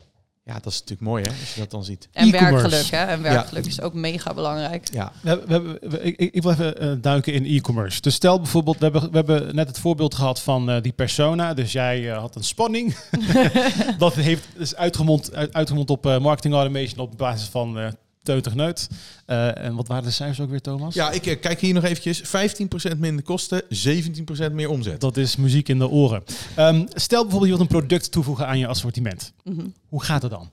ja, 0.43 0.53
dat 0.53 0.65
is 0.73 0.79
natuurlijk 0.79 1.01
mooi 1.09 1.23
hè, 1.23 1.29
als 1.29 1.53
je 1.53 1.59
dat 1.59 1.71
dan 1.71 1.83
ziet. 1.83 2.09
en 2.11 2.31
werkgeluk, 2.31 2.85
hè? 2.85 2.97
En 3.05 3.21
werkgeluk 3.21 3.65
is 3.65 3.81
ook 3.81 3.93
mega 3.93 4.33
belangrijk. 4.33 4.87
Ja, 4.93 5.11
We, 5.21 5.29
hebben- 5.29 5.47
we, 5.47 5.53
hebben- 5.53 5.89
we- 5.89 6.01
ik, 6.01 6.33
ik 6.33 6.41
wil 6.41 6.51
even 6.51 6.77
eh, 6.79 6.91
duiken 7.01 7.33
in 7.33 7.45
e-commerce. 7.45 8.01
Dus 8.01 8.13
stel 8.15 8.37
bijvoorbeeld, 8.37 8.77
we 8.77 8.83
hebben, 8.83 9.09
we 9.11 9.15
hebben 9.17 9.55
net 9.55 9.67
het 9.67 9.79
voorbeeld 9.79 10.15
gehad 10.15 10.41
van 10.41 10.69
eh, 10.69 10.81
die 10.81 10.91
persona. 10.93 11.53
Dus 11.53 11.71
jij 11.71 12.05
had 12.05 12.35
een 12.35 12.43
spanning. 12.43 12.95
dat 13.97 14.13
heeft 14.13 14.47
is 14.57 14.75
uitgemond, 14.75 15.33
uit, 15.33 15.53
uitgemond 15.53 15.89
op 15.89 16.05
eh, 16.05 16.19
marketing 16.19 16.53
automation 16.53 16.99
op 16.99 17.17
basis 17.17 17.47
van 17.47 17.79
eh 17.79 17.87
teutig 18.27 18.55
neut. 18.55 18.89
Eh, 19.25 19.57
en 19.57 19.75
wat 19.75 19.87
waren 19.87 20.03
de 20.03 20.11
cijfers 20.11 20.39
ook 20.39 20.49
weer, 20.49 20.61
Thomas? 20.61 20.93
ja 20.93 21.11
ik 21.11 21.25
eh, 21.25 21.39
kijk 21.39 21.59
hier 21.59 21.73
nog 21.73 21.83
eventjes. 21.83 22.21
15% 22.95 22.97
minder 22.97 23.23
kosten, 23.23 23.61
17% 24.49 24.51
meer 24.51 24.69
omzet. 24.69 25.01
Dat 25.01 25.17
is 25.17 25.35
muziek 25.35 25.69
in 25.69 25.79
de 25.79 25.89
oren. 25.89 26.23
Ehm, 26.55 26.85
stel 26.89 27.21
bijvoorbeeld, 27.21 27.51
je 27.51 27.57
wilt 27.57 27.71
een 27.71 27.79
product 27.79 28.11
toevoegen 28.11 28.47
aan 28.47 28.59
je 28.59 28.67
assortiment. 28.67 29.33
Mhm. 29.43 29.65
Hoe 29.87 30.03
gaat 30.03 30.21
het 30.21 30.31
dan? 30.31 30.51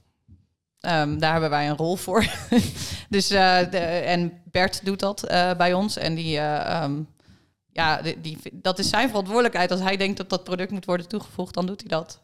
Ehm, 0.85 1.19
daar 1.19 1.33
hebben 1.33 1.51
wij 1.51 1.69
een 1.69 1.77
rol 1.77 1.97
voor. 1.97 2.25
dus, 3.09 3.31
eh, 3.31 3.59
de, 3.71 3.79
en 3.79 4.33
Bert 4.51 4.85
doet 4.85 5.01
dat 5.01 5.23
eh, 5.23 5.55
bij 5.57 5.73
ons. 5.73 5.97
En 5.97 6.15
die, 6.15 6.39
eh, 6.39 6.83
ehm, 6.83 6.93
ja, 7.73 8.03
die, 8.03 8.21
die, 8.21 8.39
dat 8.53 8.79
is 8.79 8.89
zijn 8.89 9.09
verantwoordelijkheid. 9.09 9.71
Als 9.71 9.81
hij 9.81 9.97
denkt 9.97 10.17
dat 10.17 10.31
dat 10.31 10.45
product 10.45 10.71
moet 10.71 10.85
worden 10.85 11.09
toegevoegd, 11.09 11.55
dan 11.55 11.67
doet 11.67 11.81
hij 11.81 11.89
dat. 11.89 12.21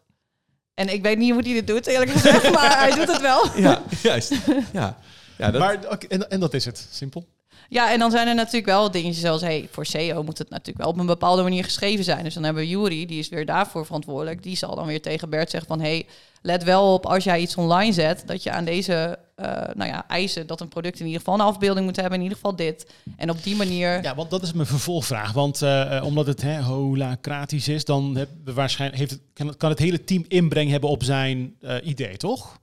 En 0.75 0.93
ik 0.93 1.03
weet 1.03 1.19
niet 1.19 1.33
hoe 1.33 1.43
hij 1.43 1.53
dit 1.53 1.67
doet, 1.67 1.87
eerlijk 1.87 2.11
gezegd, 2.11 2.53
maar 2.55 2.79
hij 2.79 2.91
doet 2.95 3.13
het 3.13 3.21
wel. 3.21 3.45
Ja, 3.57 3.83
juist. 4.03 4.35
Ja. 4.73 4.99
Ja, 5.41 5.51
dat, 5.51 5.61
Maar, 5.61 5.99
en, 6.09 6.31
en 6.31 6.41
dat 6.41 6.55
is 6.55 6.65
het. 6.65 6.89
Simpel. 6.91 7.27
Ja, 7.69 7.93
en 7.93 7.99
dan 7.99 8.11
zijn 8.11 8.29
er 8.29 8.35
natuurlijk 8.35 8.67
wel 8.67 8.91
dingetjes 8.91 9.21
zoals... 9.21 9.41
Hey, 9.41 9.69
voor 9.71 9.87
SEO 9.87 10.23
moet 10.23 10.39
het 10.39 10.51
natuurlijk 10.51 10.79
wel 10.79 10.89
op 10.89 10.99
een 10.99 11.07
bepaalde 11.07 11.43
manier 11.43 11.65
geschreven 11.65 12.05
zijn. 12.05 12.25
Dus 12.25 12.35
dan 12.35 12.45
hebben 12.45 12.63
we 12.63 12.69
Jury, 12.69 13.07
die 13.07 13.19
is 13.19 13.29
weer 13.29 13.47
daarvoor 13.47 13.87
verantwoordelijk. 13.87 14.43
Die 14.43 14.57
zal 14.57 14.75
dan 14.75 14.87
weer 14.87 15.03
tegen 15.03 15.31
Bert 15.31 15.51
zeggen 15.51 15.69
van... 15.69 15.81
Hey, 15.81 16.07
let 16.43 16.65
wel 16.65 16.95
op 16.95 17.07
als 17.07 17.25
jij 17.25 17.41
iets 17.41 17.57
online 17.57 17.93
zet... 17.93 18.23
dat 18.27 18.43
je 18.43 18.51
aan 18.51 18.65
deze 18.65 19.19
uh, 19.37 19.47
nou 19.75 19.91
ja, 19.91 20.09
eisen... 20.09 20.47
dat 20.47 20.61
een 20.61 20.69
product 20.69 21.01
in 21.01 21.07
ieder 21.07 21.21
geval 21.21 21.35
een 21.35 21.47
afbeelding 21.47 21.87
moet 21.87 21.97
hebben... 21.97 22.15
in 22.15 22.23
ieder 22.23 22.37
geval 22.37 22.57
dit. 22.57 22.91
En 23.17 23.31
op 23.31 23.43
die 23.43 23.57
manier... 23.57 24.03
Ja, 24.03 24.15
want 24.15 24.31
dat 24.31 24.43
is 24.43 24.53
mijn 24.53 24.67
vervolgvraag. 24.67 25.33
Want 25.33 25.63
uh, 25.63 26.03
omdat 26.05 26.27
het 26.27 26.43
hè, 26.43 26.63
holacratisch 26.63 27.69
is... 27.69 27.85
dan 27.85 28.17
heb, 28.17 28.29
waarschijnlijk 28.45 29.01
heeft 29.01 29.11
het, 29.11 29.21
kan, 29.33 29.47
het, 29.47 29.57
kan 29.57 29.71
het 29.71 29.79
hele 29.79 30.05
team 30.05 30.25
inbreng 30.29 30.71
hebben 30.71 30.91
op 30.91 31.03
zijn 31.03 31.55
uh, 31.61 31.75
idee, 31.83 32.17
toch? 32.17 32.59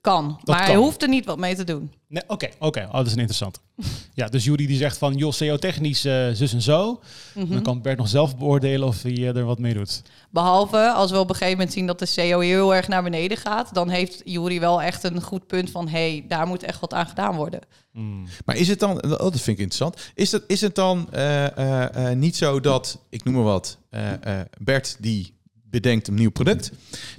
Kan, 0.00 0.28
dat 0.28 0.46
maar 0.46 0.56
kan. 0.56 0.66
hij 0.66 0.76
hoeft 0.76 1.02
er 1.02 1.08
niet 1.08 1.24
wat 1.24 1.38
mee 1.38 1.54
te 1.54 1.64
doen. 1.64 1.92
Nee, 2.08 2.22
Oké, 2.26 2.44
oké. 2.44 2.66
Okay. 2.66 2.84
Oh, 2.84 2.92
dat 2.92 3.06
is 3.06 3.12
een 3.12 3.18
interessante. 3.18 3.60
ja, 4.14 4.28
dus 4.28 4.44
Jury 4.44 4.66
die 4.66 4.76
zegt 4.76 4.98
van, 4.98 5.14
joh, 5.14 5.32
SEO-technisch 5.32 6.04
uh, 6.04 6.28
zus 6.32 6.52
en 6.52 6.62
zo. 6.62 7.00
Mm 7.34 7.42
-hmm. 7.42 7.52
Dan 7.52 7.62
kan 7.62 7.82
Bert 7.82 7.98
nog 7.98 8.08
zelf 8.08 8.36
beoordelen 8.36 8.88
of 8.88 9.02
hij 9.02 9.12
uh, 9.12 9.36
er 9.36 9.44
wat 9.44 9.58
mee 9.58 9.74
doet. 9.74 10.02
Behalve 10.30 10.90
als 10.90 11.10
we 11.10 11.18
op 11.18 11.28
een 11.28 11.34
gegeven 11.34 11.56
moment 11.56 11.72
zien 11.72 11.86
dat 11.86 11.98
de 11.98 12.06
SEO 12.06 12.40
heel 12.40 12.74
erg 12.74 12.88
naar 12.88 13.02
beneden 13.02 13.36
gaat, 13.36 13.74
dan 13.74 13.88
heeft 13.88 14.22
Jury 14.24 14.60
wel 14.60 14.82
echt 14.82 15.04
een 15.04 15.22
goed 15.22 15.46
punt 15.46 15.70
van, 15.70 15.88
hey, 15.88 16.24
daar 16.28 16.46
moet 16.46 16.62
echt 16.62 16.80
wat 16.80 16.94
aan 16.94 17.06
gedaan 17.06 17.34
worden. 17.36 17.60
Mm. 17.92 18.26
Maar 18.44 18.56
is 18.56 18.68
het 18.68 18.78
dan, 18.78 19.02
oh, 19.02 19.18
dat 19.18 19.40
vind 19.40 19.58
ik 19.58 19.64
interessant, 19.64 20.12
is, 20.14 20.30
dat, 20.30 20.42
is 20.46 20.60
het 20.60 20.74
dan 20.74 21.08
uh, 21.14 22.10
niet 22.10 22.36
zo 22.36 22.60
dat, 22.60 22.98
ik 23.08 23.24
noem 23.24 23.34
maar 23.34 23.42
wat, 23.42 23.78
Bert 24.58 24.96
die 25.00 25.34
bedenkt 25.74 26.08
een 26.08 26.14
nieuw 26.14 26.30
product. 26.30 26.70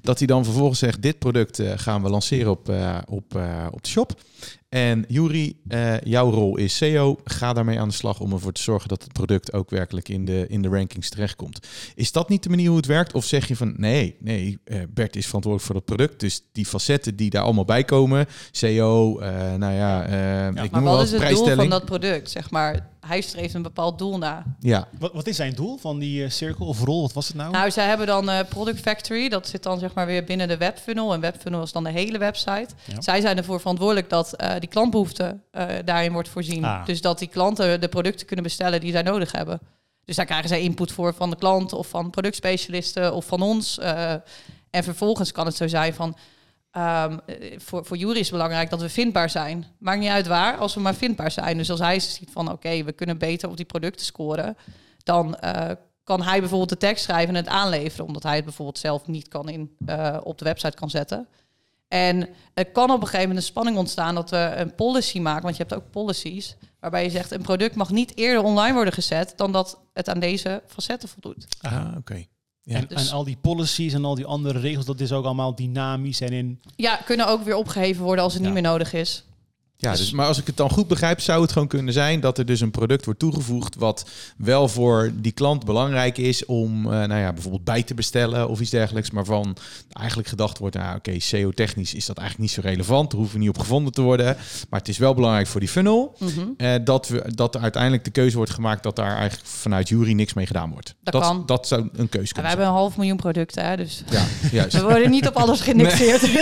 Dat 0.02 0.18
hij 0.18 0.28
dan 0.28 0.44
vervolgens 0.44 0.80
zegt, 0.80 1.02
dit 1.02 1.20
product 1.20 1.60
uh, 1.60 1.72
gaan 1.76 2.04
we 2.04 2.10
lanceren 2.10 2.52
op, 2.52 2.70
uh, 2.70 2.98
op, 3.06 3.36
uh, 3.36 3.68
op 3.72 3.84
de 3.84 3.90
shop. 3.90 4.22
En 4.70 5.06
Juri, 5.08 5.60
jouw 6.04 6.32
rol 6.32 6.58
is 6.58 6.76
SEO. 6.78 7.20
Ga 7.24 7.54
daarmee 7.54 7.80
aan 7.80 7.88
de 7.88 7.94
slag 7.94 8.20
om 8.20 8.32
ervoor 8.32 8.52
te 8.52 8.62
zorgen 8.62 8.90
dat 8.90 9.04
het 9.04 9.14
product 9.14 9.54
ook 9.54 9.70
werkelijk 9.70 10.10
in 10.10 10.26
de, 10.26 10.46
in 10.50 10.62
de 10.62 10.68
rankings 10.68 11.10
terechtkomt. 11.10 11.68
Is 11.96 12.12
dat 12.12 12.30
niet 12.30 12.44
de 12.44 12.50
manier 12.50 12.68
hoe 12.68 12.78
het 12.78 12.86
werkt? 12.86 13.14
Of 13.14 13.26
zeg 13.26 13.48
je 13.48 13.56
van 13.56 13.74
nee, 13.78 14.16
nee, 14.20 14.60
Bert 14.90 15.16
is 15.16 15.26
verantwoordelijk 15.26 15.62
voor 15.64 15.76
dat 15.76 15.86
product. 15.86 16.20
Dus 16.20 16.42
die 16.52 16.66
facetten 16.66 17.16
die 17.16 17.30
daar 17.30 17.44
allemaal 17.44 17.66
bij 17.66 17.84
komen, 17.84 18.28
SEO, 18.52 19.20
nou 19.58 19.74
ja, 19.74 20.10
ja 20.10 20.64
ik 20.64 20.72
maar 20.72 20.84
wat 20.84 21.04
is 21.04 21.12
het 21.12 21.30
doel 21.30 21.56
van 21.56 21.70
dat 21.70 21.86
product? 21.86 22.30
Zeg 22.32 22.52
maar, 22.52 22.90
hij 23.08 23.22
streeft 23.22 23.54
een 23.54 23.62
bepaald 23.62 23.98
doel 23.98 24.18
na. 24.18 24.44
Ja. 24.60 24.88
Wat, 25.00 25.14
wat 25.14 25.28
is 25.28 25.36
zijn 25.36 25.54
doel 25.54 25.78
van 25.78 26.00
die 26.00 26.24
uh, 26.24 26.30
cirkel 26.30 26.66
of 26.66 26.84
rol? 26.84 27.02
Wat 27.02 27.14
was 27.14 27.28
het 27.28 27.36
nou? 27.36 27.52
Nou, 27.52 27.72
zij 27.72 27.88
hebben 27.88 28.08
dan 28.08 28.30
uh, 28.30 28.40
Product 28.50 28.80
Factory. 28.80 29.30
Dat 29.30 29.48
zit 29.48 29.64
dan 29.64 29.80
zeg 29.80 29.94
maar 29.94 30.06
weer 30.06 30.24
binnen 30.24 30.48
de 30.48 30.58
webfunnel. 30.58 31.14
En 31.14 31.20
webfunnel 31.20 31.62
is 31.62 31.72
dan 31.72 31.84
de 31.84 31.92
hele 31.92 32.18
website. 32.18 32.68
Ja. 32.86 33.02
Zij 33.02 33.22
zijn 33.22 33.38
ervoor 33.38 33.60
verantwoordelijk 33.60 34.10
dat 34.10 34.34
uh, 34.42 34.54
die 34.60 34.70
klantbehoefte 34.70 35.40
daarin 35.86 36.14
wordt 36.14 36.30
voorzien. 36.30 36.64
Ah. 36.64 36.86
Dus 36.86 37.02
dat 37.02 37.20
die 37.20 37.28
klanten 37.28 37.82
de 37.82 37.88
producten 37.88 38.26
kunnen 38.26 38.46
bestellen 38.46 38.80
die 38.80 38.92
zij 38.92 39.02
nodig 39.02 39.32
hebben. 39.32 39.60
Dus 40.06 40.16
daar 40.16 40.26
krijgen 40.26 40.50
zij 40.50 40.62
input 40.62 40.92
voor 40.92 41.14
van 41.14 41.30
de 41.30 41.36
klant 41.36 41.74
of 41.74 41.88
van 41.88 42.10
productspecialisten 42.10 43.14
of 43.14 43.26
van 43.26 43.42
ons. 43.42 43.80
en 44.70 44.84
vervolgens 44.84 45.32
kan 45.32 45.46
het 45.46 45.56
zo 45.56 45.68
zijn 45.68 45.94
van 45.94 46.16
Um, 46.78 47.20
voor, 47.58 47.86
voor 47.86 47.98
Jury 47.98 48.20
is 48.20 48.30
belangrijk 48.30 48.70
dat 48.70 48.82
we 48.82 48.90
vindbaar 48.90 49.30
zijn. 49.30 49.66
Maakt 49.80 50.00
niet 50.00 50.10
uit 50.10 50.28
waar, 50.28 50.58
als 50.58 50.74
we 50.74 50.80
maar 50.80 50.96
vindbaar 50.96 51.32
zijn. 51.32 51.58
Dus 51.58 51.70
als 51.70 51.80
hij 51.80 52.00
ziet 52.00 52.30
van 52.32 52.52
oké, 52.52 52.84
we 52.84 52.92
kunnen 52.92 53.18
beter 53.18 53.50
op 53.50 53.58
die 53.58 53.66
producten 53.66 54.06
scoren, 54.06 54.58
dan 55.04 55.38
uh, 55.44 55.70
kan 56.04 56.22
hij 56.22 56.40
bijvoorbeeld 56.40 56.70
de 56.70 56.78
tekst 56.78 57.04
schrijven 57.04 57.36
en 57.36 57.44
het 57.44 57.52
aanleveren, 57.52 58.06
omdat 58.06 58.24
hij 58.24 58.36
het 58.36 58.44
bijvoorbeeld 58.44 58.78
zelf 58.78 59.08
niet 59.08 59.28
kan 59.28 59.50
in, 59.50 59.76
uh, 59.88 60.18
op 60.24 60.38
de 60.38 60.46
website 60.46 60.78
kan 60.78 60.90
zetten. 60.90 61.28
En 61.88 62.30
er 62.54 62.66
kan 62.66 62.90
op 62.90 63.02
een 63.02 63.08
gegeven 63.08 63.28
moment 63.28 63.38
een 63.38 63.52
spanning 63.52 63.78
ontstaan 63.78 64.16
dat 64.16 64.30
we 64.30 64.54
een 64.56 64.76
policy 64.76 65.20
maken, 65.20 65.44
want 65.44 65.58
je 65.58 65.64
hebt 65.64 65.76
ook 65.76 65.92
policies, 65.92 66.56
waarbij 66.80 67.04
je 67.04 67.10
zegt 67.10 67.32
een 67.32 67.42
product 67.42 67.76
mag 67.76 67.90
niet 67.90 68.18
eerder 68.18 68.44
online 68.44 68.74
worden 68.74 68.94
gezet 68.94 69.34
dan 69.36 69.52
dat 69.52 69.80
het 69.94 70.10
aan 70.10 70.20
deze 70.20 70.64
facetten 70.68 71.10
voldoet. 71.10 71.48
Ah, 71.62 71.88
oké. 71.98 72.26
Ja, 72.68 72.76
en, 72.76 72.86
dus- 72.88 73.08
en, 73.08 73.14
al 73.14 73.24
die 73.24 73.38
policies 73.42 73.94
en 73.94 74.06
al 74.06 74.16
die 74.16 74.26
andere 74.26 74.60
regels, 74.60 74.86
dat 74.86 75.00
is 75.00 75.12
ook 75.12 75.26
allemaal 75.26 75.56
dynamisch 75.56 76.22
en 76.22 76.32
in... 76.32 76.60
Ja, 76.76 76.96
kunnen 76.96 77.28
ook 77.28 77.44
weer 77.44 77.56
opgeheven 77.56 78.04
worden 78.04 78.24
als 78.24 78.34
het 78.34 78.44
niet 78.44 78.54
meer 78.54 78.62
nodig 78.62 78.94
is. 78.94 79.24
Ja, 79.92 79.96
dus, 79.98 80.12
maar 80.12 80.28
als 80.28 80.40
ik 80.40 80.48
het 80.48 80.58
dan 80.58 80.70
goed 80.70 80.88
begrijp, 80.88 81.20
zou 81.20 81.42
het 81.42 81.52
gewoon 81.52 81.68
kunnen 81.68 81.94
zijn 81.94 82.20
dat 82.20 82.38
er 82.38 82.46
dus 82.46 82.62
een 82.62 82.72
product 82.72 83.06
wordt 83.06 83.20
toegevoegd 83.20 83.76
wat 83.76 84.10
wel 84.38 84.68
voor 84.68 85.12
die 85.16 85.32
klant 85.32 85.66
belangrijk 85.66 86.18
is 86.18 86.46
om, 86.46 86.86
uh, 86.86 86.92
nou 86.92 87.16
ja, 87.16 87.34
bijvoorbeeld 87.34 87.64
bij 87.64 87.84
te 87.84 87.94
bestellen 87.94 88.50
of 88.50 88.60
iets 88.60 88.70
dergelijks, 88.70 89.12
maar 89.12 89.26
van 89.26 89.58
eigenlijk 89.92 90.28
gedacht 90.28 90.58
wordt, 90.58 90.76
nou 90.76 90.88
oké, 90.88 90.98
okay, 90.98 91.20
SEO-technisch 91.20 91.94
is 91.94 92.06
dat 92.06 92.18
eigenlijk 92.18 92.50
niet 92.50 92.64
zo 92.64 92.70
relevant, 92.70 93.12
er 93.12 93.18
hoeven 93.18 93.40
niet 93.40 93.50
op 93.50 93.60
gevonden 93.60 93.94
te 93.94 94.02
worden, 94.02 94.38
maar 94.70 94.80
het 94.80 94.90
is 94.90 94.98
wel 94.98 95.14
belangrijk 95.14 95.48
voor 95.48 95.60
die 95.60 95.70
funnel, 95.70 96.16
mm 96.20 96.28
-hmm. 96.28 96.54
uh, 96.58 96.74
dat, 96.84 97.08
we, 97.08 97.32
dat 97.36 97.56
er 97.56 97.62
uiteindelijk 97.62 98.04
de 98.04 98.12
keuze 98.12 98.38
wordt 98.38 98.52
gemaakt 98.52 98.84
dat 98.84 98.96
daar 98.96 99.18
eigenlijk 99.18 99.50
vanuit 99.50 99.90
jury 99.90 100.14
niks 100.14 100.34
mee 100.34 100.46
gedaan 100.46 100.72
wordt. 100.72 100.96
Dat, 101.04 101.14
dat 101.14 101.22
kan. 101.22 101.44
Dat 101.46 101.68
zou 101.68 101.82
een 101.82 102.10
keuze 102.10 102.34
kunnen 102.34 102.52
We 102.52 102.58
hebben 102.58 102.66
een 102.66 102.82
half 102.82 102.98
miljoen 102.98 103.18
producten, 103.18 103.66
hè, 103.66 103.78
dus 103.78 104.04
ja, 104.10 104.26
juist. 104.52 104.76
we 104.82 104.84
worden 104.84 105.10
niet 105.10 105.28
op 105.28 105.36
alles 105.36 105.62
geïndexeerd. 105.62 106.24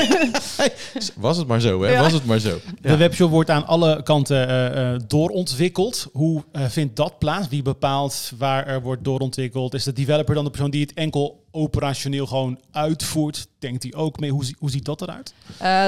Nee. 0.58 0.72
Was 1.16 1.38
het 1.38 1.48
maar 1.48 1.62
zo, 1.62 1.82
hè? 1.82 1.92
Ja. 1.92 2.02
Was 2.02 2.14
het 2.14 2.26
maar 2.26 2.40
zo. 2.40 2.60
Ja. 2.82 2.90
De 2.90 2.98
webshop 2.98 3.32
wordt 3.34 3.50
aan 3.50 3.68
alle 3.68 4.04
kanten 4.04 4.50
uh, 4.78 5.00
doorontwikkeld. 5.08 6.08
Hoe 6.12 6.44
uh, 6.54 6.66
vindt 6.66 6.96
dat 6.96 7.20
plaats? 7.20 7.48
Wie 7.48 7.62
bepaalt 7.62 8.32
waar 8.38 8.68
er 8.68 8.82
wordt 8.82 9.04
doorontwikkeld? 9.04 9.74
Is 9.74 9.84
de 9.84 9.94
developer 9.94 10.36
dan 10.36 10.44
de 10.44 10.50
persoon 10.50 10.72
die 10.72 10.82
het 10.82 10.94
enkel 10.94 11.44
operationeel 11.52 12.26
gewoon 12.26 12.60
uitvoert? 12.72 13.48
Denkt 13.60 13.84
hij 13.84 13.94
ook 13.94 14.20
mee? 14.20 14.32
Hoe, 14.32 14.54
hoe 14.60 14.70
ziet 14.70 14.86
dat 14.86 15.02
eruit? 15.02 15.34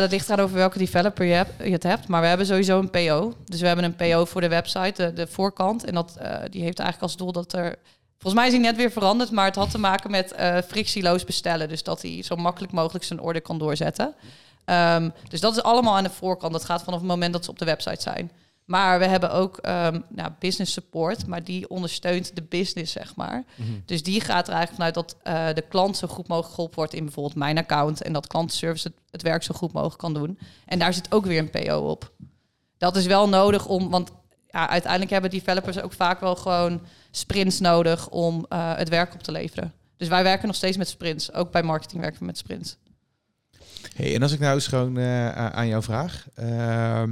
Dat 0.02 0.12
ligt 0.12 0.30
eraan 0.30 0.40
over 0.40 0.56
welke 0.56 0.78
developer 0.78 1.26
je, 1.26 1.46
je, 1.64 1.72
het 1.72 1.84
hebt. 1.84 2.08
Maar 2.08 2.22
we 2.22 2.28
hebben 2.28 2.46
sowieso 2.46 2.80
een 2.80 2.90
PO. 2.90 3.34
Dus 3.46 3.62
we 3.62 3.68
hebben 3.68 3.86
een 3.86 3.96
PO 3.96 4.26
voor 4.26 4.42
de 4.42 4.48
website, 4.48 5.04
de, 5.04 5.14
de 5.14 5.28
voorkant. 5.28 5.84
En 5.84 5.94
dat, 5.94 6.18
die 6.50 6.62
heeft 6.62 6.80
eigenlijk 6.80 7.02
als 7.02 7.18
doel 7.18 7.32
dat 7.32 7.54
er... 7.54 7.76
Volgens 8.18 8.34
mij 8.34 8.48
is 8.48 8.54
hij 8.54 8.72
net 8.72 8.76
weer 8.76 8.92
veranderd, 8.92 9.32
maar 9.32 9.46
het 9.46 9.56
had 9.56 9.72
te 9.72 9.78
maken 9.78 10.12
met 10.12 10.36
frictieloos 10.68 11.24
bestellen. 11.24 11.70
Dus 11.70 11.84
dat 11.84 12.02
hij 12.02 12.24
zo 12.24 12.36
makkelijk 12.36 12.74
mogelijk 12.74 13.06
zijn 13.06 13.20
order 13.20 13.42
kan 13.42 13.58
doorzetten. 13.58 14.16
Um, 14.66 15.14
dus 15.30 15.40
dat 15.40 15.56
is 15.56 15.64
allemaal 15.64 15.96
aan 15.98 16.04
de 16.04 16.10
voorkant. 16.10 16.54
Dat 16.54 16.66
gaat 16.66 16.84
vanaf 16.84 17.00
het 17.00 17.08
moment 17.08 17.34
dat 17.34 17.44
ze 17.44 17.52
op 17.52 17.60
de 17.60 17.66
website 17.66 18.02
zijn. 18.02 18.32
Maar 18.66 19.00
we 19.00 19.06
hebben 19.06 19.32
ook 19.32 19.60
um, 19.68 20.04
nou, 20.10 20.32
business 20.40 20.74
support, 20.74 21.28
maar 21.28 21.44
die 21.44 21.70
ondersteunt 21.70 22.36
de 22.36 22.44
business, 22.44 22.92
zeg 22.92 23.16
maar. 23.16 23.44
Mm 23.56 23.66
-hmm. 23.66 23.84
Dus 23.86 24.04
die 24.04 24.22
gaat 24.22 24.48
er 24.48 24.54
eigenlijk 24.54 24.74
vanuit 24.74 24.94
dat 24.94 25.16
uh, 25.28 25.56
de 25.56 25.62
klant 25.62 25.98
zo 25.98 26.08
goed 26.08 26.28
mogelijk 26.28 26.54
geholpen 26.54 26.78
wordt 26.78 26.94
in 26.94 27.04
bijvoorbeeld 27.04 27.36
mijn 27.36 27.58
account. 27.58 28.02
En 28.02 28.14
dat 28.14 28.28
klantenservice 28.28 28.88
het, 28.88 28.98
het 29.10 29.22
werk 29.22 29.44
zo 29.44 29.54
goed 29.54 29.74
mogelijk 29.74 29.98
kan 29.98 30.14
doen. 30.14 30.40
En 30.66 30.80
daar 30.80 30.94
zit 30.94 31.12
ook 31.12 31.26
weer 31.26 31.40
een 31.40 31.50
PO 31.50 31.78
op. 31.78 32.12
Dat 32.78 32.96
is 32.96 33.06
wel 33.06 33.30
nodig 33.30 33.66
om, 33.66 33.90
want 33.90 34.12
ja, 34.48 34.70
uiteindelijk 34.70 35.12
hebben 35.12 35.30
developers 35.30 35.80
ook 35.80 35.94
vaak 35.94 36.20
wel 36.20 36.36
gewoon 36.36 36.82
sprints 37.12 37.60
nodig 37.60 38.10
om 38.10 38.46
uh, 38.50 38.76
het 38.76 38.90
werk 38.90 39.14
op 39.14 39.24
te 39.24 39.32
leveren. 39.32 39.74
Dus 39.98 40.08
wij 40.08 40.24
werken 40.24 40.48
nog 40.48 40.56
steeds 40.56 40.78
met 40.78 40.88
sprints. 40.88 41.34
Ook 41.34 41.52
bij 41.52 41.64
marketing 41.64 42.02
werken 42.02 42.20
we 42.20 42.26
met 42.26 42.38
sprints. 42.38 42.78
Hey, 43.96 44.16
en 44.16 44.22
als 44.22 44.32
ik 44.32 44.40
nou 44.40 44.54
eens 44.54 44.68
gewoon 44.68 44.98
uh, 44.98 45.30
aan 45.30 45.68
jou 45.68 45.84
vraag. 45.84 46.28
Uh, 46.40 47.04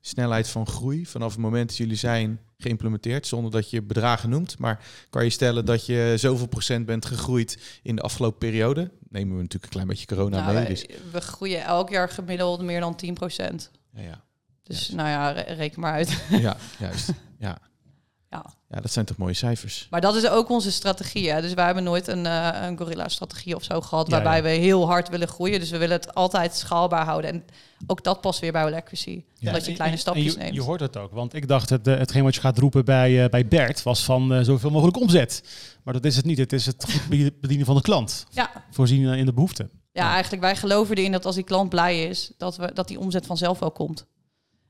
snelheid 0.00 0.48
van 0.48 0.66
groei 0.66 1.06
vanaf 1.06 1.30
het 1.32 1.40
moment 1.40 1.68
dat 1.68 1.76
jullie 1.76 1.96
zijn 1.96 2.40
geïmplementeerd, 2.58 3.26
zonder 3.26 3.50
dat 3.50 3.70
je 3.70 3.82
bedragen 3.82 4.30
noemt. 4.30 4.58
Maar 4.58 4.84
kan 5.10 5.24
je 5.24 5.30
stellen 5.30 5.64
dat 5.64 5.86
je 5.86 6.14
zoveel 6.16 6.46
procent 6.46 6.86
bent 6.86 7.06
gegroeid 7.06 7.80
in 7.82 7.96
de 7.96 8.02
afgelopen 8.02 8.38
periode? 8.38 8.90
Nemen 9.08 9.36
we 9.36 9.42
natuurlijk 9.42 9.64
een 9.64 9.70
klein 9.70 9.86
beetje 9.86 10.06
corona 10.06 10.40
nou, 10.40 10.54
mee. 10.54 10.68
Dus. 10.68 10.86
We 11.12 11.20
groeien 11.20 11.64
elk 11.64 11.90
jaar 11.90 12.08
gemiddeld 12.08 12.62
meer 12.62 12.80
dan 12.80 12.96
10 12.96 13.14
procent. 13.14 13.70
Ja, 13.92 14.02
ja. 14.02 14.24
Dus 14.62 14.76
juist. 14.76 14.92
nou 14.92 15.08
ja, 15.08 15.30
reken 15.30 15.80
maar 15.80 15.92
uit. 15.92 16.22
Ja, 16.30 16.56
juist. 16.78 17.10
Ja. 17.40 17.58
Ja. 18.30 18.44
ja, 18.68 18.80
dat 18.80 18.92
zijn 18.92 19.04
toch 19.04 19.16
mooie 19.16 19.34
cijfers. 19.34 19.86
Maar 19.90 20.00
dat 20.00 20.14
is 20.14 20.28
ook 20.28 20.48
onze 20.48 20.72
strategie. 20.72 21.30
Hè? 21.30 21.40
Dus 21.40 21.54
wij 21.54 21.64
hebben 21.64 21.84
nooit 21.84 22.08
een, 22.08 22.24
uh, 22.24 22.48
een 22.62 22.78
gorilla-strategie 22.78 23.54
of 23.54 23.64
zo 23.64 23.80
gehad... 23.80 24.08
waarbij 24.08 24.36
ja, 24.36 24.36
ja. 24.36 24.42
we 24.42 24.64
heel 24.64 24.86
hard 24.86 25.08
willen 25.08 25.28
groeien. 25.28 25.60
Dus 25.60 25.70
we 25.70 25.78
willen 25.78 25.96
het 25.96 26.14
altijd 26.14 26.54
schaalbaar 26.54 27.04
houden. 27.04 27.30
En 27.30 27.44
ook 27.86 28.04
dat 28.04 28.20
past 28.20 28.40
weer 28.40 28.52
bij 28.52 28.64
Olacricy. 28.64 29.24
Ja. 29.34 29.52
Dat 29.52 29.66
je 29.66 29.72
kleine 29.72 29.96
en, 29.96 30.00
stapjes 30.00 30.34
en 30.34 30.40
neemt. 30.40 30.54
Je 30.54 30.62
hoort 30.62 30.80
het 30.80 30.96
ook. 30.96 31.12
Want 31.12 31.34
ik 31.34 31.48
dacht, 31.48 31.70
het, 31.70 31.86
hetgeen 31.86 32.22
wat 32.24 32.34
je 32.34 32.40
gaat 32.40 32.58
roepen 32.58 32.84
bij, 32.84 33.24
uh, 33.24 33.28
bij 33.28 33.46
Bert... 33.46 33.82
was 33.82 34.04
van 34.04 34.32
uh, 34.32 34.40
zoveel 34.40 34.70
mogelijk 34.70 35.00
omzet. 35.00 35.42
Maar 35.82 35.94
dat 35.94 36.04
is 36.04 36.16
het 36.16 36.24
niet. 36.24 36.38
Het 36.38 36.52
is 36.52 36.66
het 36.66 36.84
goed 36.90 37.08
bedienen 37.40 37.66
van 37.66 37.74
de 37.74 37.82
klant. 37.82 38.26
Ja. 38.30 38.50
Voorzien 38.70 39.04
in 39.04 39.26
de 39.26 39.32
behoeften. 39.32 39.70
Ja, 39.92 40.12
eigenlijk 40.12 40.42
wij 40.42 40.56
geloven 40.56 40.96
erin 40.96 41.12
dat 41.12 41.24
als 41.24 41.34
die 41.34 41.44
klant 41.44 41.68
blij 41.68 42.04
is... 42.04 42.32
dat, 42.36 42.56
we, 42.56 42.72
dat 42.72 42.88
die 42.88 42.98
omzet 42.98 43.26
vanzelf 43.26 43.58
wel 43.58 43.70
komt. 43.70 44.06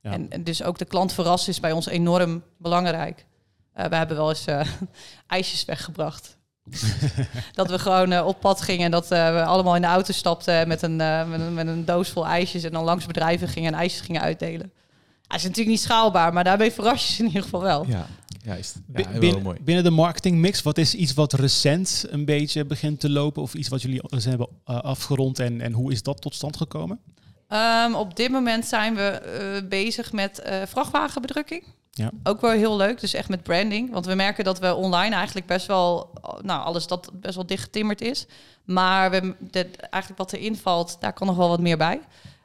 En, 0.02 0.30
en 0.30 0.44
dus 0.44 0.62
ook 0.62 0.78
de 0.78 0.84
klant 0.84 1.12
verrast 1.12 1.48
is 1.48 1.60
bij 1.60 1.72
ons 1.72 1.86
enorm 1.86 2.42
belangrijk. 2.58 3.26
Uh, 3.78 3.84
we 3.84 3.96
hebben 3.96 4.16
wel 4.16 4.28
eens 4.28 4.48
uh, 4.48 4.60
ijsjes 5.26 5.64
weggebracht. 5.64 6.36
dat 7.52 7.70
we 7.70 7.78
gewoon 7.78 8.12
uh, 8.12 8.26
op 8.26 8.40
pad 8.40 8.60
gingen 8.60 8.84
en 8.84 8.90
dat 8.90 9.08
we 9.08 9.44
allemaal 9.44 9.74
in 9.74 9.80
de 9.80 9.86
auto 9.86 10.12
stapten 10.12 10.68
met 10.68 10.82
een, 10.82 10.96
met 10.96 11.40
een, 11.40 11.54
met, 11.54 11.66
een, 11.66 11.84
doos 11.84 12.08
vol 12.08 12.26
ijsjes 12.26 12.62
en 12.62 12.72
dan 12.72 12.84
langs 12.84 13.06
bedrijven 13.06 13.48
gingen 13.48 13.72
en 13.72 13.78
ijsjes 13.78 14.00
gingen 14.00 14.20
uitdelen. 14.20 14.72
Hij 15.26 15.36
is 15.36 15.42
natuurlijk 15.42 15.68
niet 15.68 15.80
schaalbaar, 15.80 16.32
maar 16.32 16.44
daarmee 16.44 16.72
verras 16.72 17.06
je 17.06 17.12
ze 17.12 17.20
in 17.20 17.26
ieder 17.26 17.42
geval 17.42 17.62
wel. 17.62 17.86
Ja, 17.86 18.06
juist. 18.42 18.76
Ja, 18.94 19.18
binnen, 19.18 19.42
mooi. 19.42 19.58
binnen 19.60 19.84
de 19.84 19.90
marketingmix, 19.90 20.62
wat 20.62 20.78
is 20.78 20.94
iets 20.94 21.14
wat 21.14 21.32
recent 21.32 22.04
een 22.08 22.24
beetje 22.24 22.64
begint 22.64 23.00
te 23.00 23.10
lopen 23.10 23.42
of 23.42 23.54
iets 23.54 23.68
wat 23.68 23.82
jullie 23.82 24.02
al 24.02 24.18
hebben 24.22 24.48
afgerond 24.64 25.38
en, 25.38 25.60
en 25.60 25.72
hoe 25.72 25.92
is 25.92 26.02
dat 26.02 26.20
tot 26.20 26.34
stand 26.34 26.56
gekomen? 26.56 27.00
Um, 27.48 27.94
op 27.94 28.16
dit 28.16 28.30
moment 28.30 28.66
zijn 28.66 28.94
we 28.94 29.64
bezig 29.68 30.12
met 30.12 30.42
vrachtwagenbedrukking. 30.66 31.64
Ja. 31.98 32.10
Ook 32.22 32.40
wel 32.40 32.50
heel 32.50 32.76
leuk, 32.76 33.00
dus 33.00 33.14
echt 33.14 33.28
met 33.28 33.42
branding. 33.42 33.92
Want 33.92 34.06
we 34.06 34.14
merken 34.14 34.44
dat 34.44 34.58
we 34.58 34.74
online 34.74 35.14
eigenlijk 35.14 35.46
best 35.46 35.66
wel, 35.66 36.10
nou, 36.42 36.64
alles 36.64 36.86
dat 36.86 37.10
best 37.12 37.34
wel 37.34 37.46
dicht 37.46 37.62
getimmerd 37.62 38.00
is. 38.00 38.26
Maar 38.64 39.10
we, 39.10 39.34
eigenlijk 39.90 40.16
wat 40.16 40.32
erin 40.32 40.56
valt, 40.56 40.96
daar 41.00 41.12
kan 41.12 41.26
nog 41.26 41.36
wel 41.36 41.48
wat 41.48 41.60
meer 41.60 41.76
bij. 41.76 42.00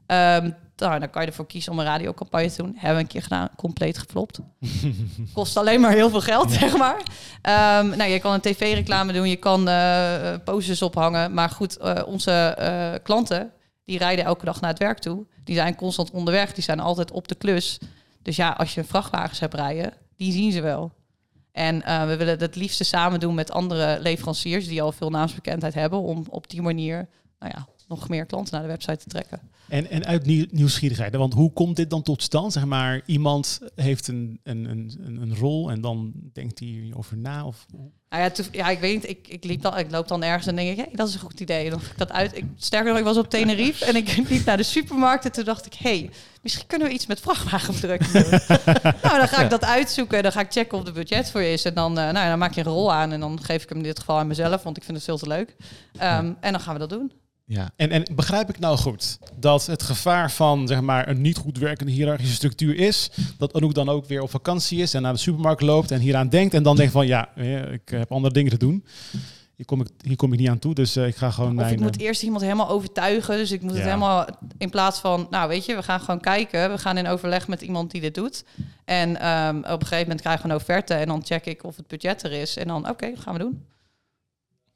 Ehm, 0.06 0.50
nou, 0.76 1.00
dan 1.00 1.10
kan 1.10 1.22
je 1.22 1.28
ervoor 1.28 1.46
kiezen 1.46 1.72
om 1.72 1.80
een 1.80 1.86
radiocampagne 1.86 2.52
te 2.52 2.64
doen. 2.64 2.74
Hebben 2.76 2.96
we 2.96 3.02
een 3.02 3.08
keer 3.08 3.22
gedaan, 3.22 3.50
compleet 3.56 3.98
geflopt. 3.98 4.40
Kost 5.34 5.58
alleen 5.58 5.82
maar 5.82 5.92
heel 5.92 6.10
veel 6.10 6.22
geld, 6.22 6.52
zeg 6.52 6.78
maar. 6.78 7.02
Ehm, 7.42 7.98
nou, 7.98 8.10
je 8.10 8.20
kan 8.20 8.34
een 8.34 8.42
tv-reclame 8.42 9.14
doen, 9.14 9.30
je 9.30 9.36
kan 9.36 9.70
uh, 9.70 10.34
posters 10.44 10.82
ophangen. 10.82 11.34
Maar 11.34 11.50
goed, 11.50 11.78
uh, 11.82 12.02
onze 12.06 12.58
uh, 12.60 13.04
klanten, 13.04 13.52
die 13.86 13.98
rijden 13.98 14.26
elke 14.26 14.46
dag 14.46 14.62
naar 14.62 14.70
het 14.70 14.80
werk 14.80 15.00
toe. 15.00 15.26
Die 15.44 15.56
zijn 15.56 15.76
constant 15.76 16.12
onderweg, 16.12 16.54
die 16.54 16.64
zijn 16.64 16.80
altijd 16.80 17.12
op 17.12 17.28
de 17.28 17.36
klus. 17.36 17.80
Dus 18.24 18.36
ja, 18.36 18.52
als 18.52 18.74
je 18.74 18.84
vrachtwagens 18.84 19.40
hebt 19.40 19.54
rijden, 19.54 19.94
die 20.16 20.32
zien 20.32 20.52
ze 20.52 20.62
wel. 20.62 20.92
En 21.52 21.76
uh, 21.76 22.06
we 22.08 22.18
willen 22.18 22.40
het 22.40 22.56
liefste 22.56 22.84
samen 22.84 23.20
doen 23.20 23.36
met 23.36 23.52
andere 23.52 24.00
leveranciers 24.02 24.68
die 24.68 24.82
al 24.82 24.92
veel 24.92 25.10
naamsbekendheid 25.10 25.74
hebben, 25.74 26.00
om 26.00 26.26
op 26.30 26.50
die 26.50 26.62
manier 26.62 27.10
nou 27.40 27.52
ja, 27.56 27.68
nog 27.88 28.10
meer 28.10 28.26
klanten 28.26 28.54
naar 28.54 28.62
de 28.62 28.68
website 28.68 28.98
te 28.98 29.10
trekken. 29.10 29.40
En, 29.68 29.90
en 29.90 30.06
uit 30.06 30.26
nieuw, 30.26 30.46
nieuwsgierigheid, 30.50 31.16
want 31.16 31.34
hoe 31.34 31.54
komt 31.54 31.76
dit 31.76 31.90
dan 31.90 32.02
tot 32.02 32.22
stand? 32.22 32.54
Zeg 32.54 32.66
maar, 32.66 33.02
iemand 33.06 33.60
heeft 33.76 34.08
een, 34.08 34.40
een, 34.44 34.66
een, 34.66 35.00
een 35.22 35.36
rol 35.36 35.72
en 35.72 35.82
dan 35.82 36.14
denkt 36.34 36.60
hij 36.60 36.92
over 36.96 37.18
na? 37.18 37.46
Of... 37.46 37.66
Nou 38.14 38.26
ja, 38.26 38.32
te, 38.32 38.44
ja, 38.52 38.70
ik 38.70 38.80
weet 38.80 38.94
niet, 38.94 39.10
ik, 39.10 39.28
ik, 39.28 39.44
liep 39.44 39.62
dan, 39.62 39.78
ik 39.78 39.92
loop 39.92 40.08
dan 40.08 40.24
ergens 40.24 40.48
en 40.48 40.56
denk 40.56 40.70
ik, 40.70 40.76
hey, 40.78 40.90
dat 40.92 41.08
is 41.08 41.14
een 41.14 41.20
goed 41.20 41.40
idee. 41.40 41.70
Dan 41.70 41.80
ik 41.80 41.98
dat 41.98 42.12
uit. 42.12 42.38
Ik, 42.38 42.46
sterker 42.58 42.90
nog, 42.90 42.98
ik 42.98 43.04
was 43.04 43.18
op 43.18 43.30
Tenerife 43.30 43.86
en 43.86 43.96
ik 43.96 44.18
liep 44.30 44.46
naar 44.46 44.58
de 44.58 44.64
supermarkt 44.64 45.26
en 45.26 45.32
toen 45.32 45.44
dacht 45.44 45.66
ik, 45.66 45.74
hey, 45.74 46.10
misschien 46.42 46.68
kunnen 46.68 46.88
we 46.88 46.94
iets 46.94 47.06
met 47.06 47.20
vrachtwagendruk 47.20 48.14
doen. 48.14 48.30
nou, 49.04 49.18
dan 49.18 49.28
ga 49.28 49.44
ik 49.44 49.50
dat 49.50 49.66
uitzoeken, 49.66 50.24
dan 50.24 50.32
ga 50.32 50.40
ik 50.40 50.52
checken 50.52 50.78
of 50.78 50.84
de 50.84 50.92
budget 50.92 51.32
voor 51.32 51.42
je 51.42 51.52
is. 51.52 51.66
En 51.66 51.74
dan, 51.74 52.00
uh, 52.00 52.10
nou, 52.10 52.28
dan 52.28 52.40
maak 52.40 52.54
je 52.54 52.62
een 52.62 52.68
rol 52.72 52.94
aan 52.94 53.12
en 53.12 53.20
dan 53.20 53.44
geef 53.44 53.64
ik 53.64 53.70
hem 53.70 53.78
in 53.78 53.84
dit 53.84 54.00
geval 54.00 54.18
aan 54.18 54.28
mezelf, 54.28 54.64
want 54.64 54.78
ik 54.78 54.84
vind 54.84 54.98
het 54.98 55.06
veel 55.06 55.18
te 55.18 55.28
leuk. 55.28 55.56
Um, 55.96 56.38
en 56.40 56.52
dan 56.52 56.60
gaan 56.60 56.74
we 56.74 56.80
dat 56.80 56.90
doen. 56.90 57.12
Ja. 57.46 57.72
En, 57.76 57.92
en 57.92 58.04
begrijp 58.16 58.50
ik 58.50 58.60
nou 58.60 58.78
goed 58.78 59.18
dat 59.36 59.66
het 59.66 59.84
gevaar 59.84 60.32
van 60.32 60.68
zeg 60.68 60.82
maar, 60.82 61.08
een 61.08 61.22
niet 61.22 61.38
goed 61.38 61.58
werkende 61.58 61.92
hiërarchische 61.92 62.36
structuur 62.36 62.76
is 62.76 63.12
dat 63.38 63.54
Anouk 63.54 63.74
dan 63.74 63.90
ook 63.90 64.06
weer 64.06 64.22
op 64.22 64.30
vakantie 64.30 64.82
is 64.82 64.94
en 64.94 65.02
naar 65.02 65.14
de 65.14 65.20
supermarkt 65.20 65.62
loopt 65.62 65.92
en 65.92 66.00
hieraan 66.00 66.30
denkt 66.30 66.54
en 66.54 66.64
dan 66.64 66.76
denkt 66.76 66.92
van 66.92 67.08
ja, 67.08 67.36
ik 67.72 67.90
heb 67.90 68.12
andere 68.12 68.34
dingen 68.34 68.52
te 68.52 68.58
doen. 68.58 68.86
Hier 69.56 69.66
kom 69.66 69.82
ik, 69.82 69.88
hier 70.02 70.16
kom 70.16 70.34
ik 70.34 70.40
niet 70.40 70.50
aan 70.50 70.60
toe, 70.60 70.74
dus 70.74 70.98
uh, 70.98 71.08
ik 71.08 71.16
ga 71.16 71.32
gewoon... 71.32 71.50
Of 71.50 71.56
mijn, 71.56 71.74
ik 71.74 71.80
moet 71.80 72.00
eerst 72.00 72.24
iemand 72.24 72.42
helemaal 72.42 72.70
overtuigen, 72.70 73.38
dus 73.38 73.52
ik 73.52 73.62
moet 73.62 73.72
Ja. 73.72 73.78
het 73.78 73.86
helemaal... 73.86 74.26
In 74.58 74.70
plaats 74.70 75.00
van, 75.00 75.28
nou 75.30 75.48
weet 75.50 75.66
je, 75.66 75.76
we 75.76 75.84
gaan 75.84 76.00
gewoon 76.00 76.20
kijken. 76.20 76.72
We 76.72 76.78
gaan 76.78 76.98
in 76.98 77.08
overleg 77.08 77.48
met 77.48 77.62
iemand 77.62 77.92
die 77.92 78.02
dit 78.02 78.16
doet. 78.16 78.44
En 78.86 79.20
ehm, 79.20 79.58
op 79.58 79.64
een 79.64 79.80
gegeven 79.80 80.00
moment 80.00 80.22
krijgen 80.22 80.44
we 80.44 80.50
een 80.50 80.60
offerte 80.60 80.94
en 80.94 81.08
dan 81.08 81.26
check 81.26 81.46
ik 81.46 81.64
of 81.64 81.76
het 81.76 81.88
budget 81.88 82.24
er 82.24 82.32
is. 82.32 82.58
En 82.58 82.68
dan, 82.68 82.90
oké, 82.90 83.12
gaan 83.16 83.34
we 83.34 83.40
doen. 83.40 83.66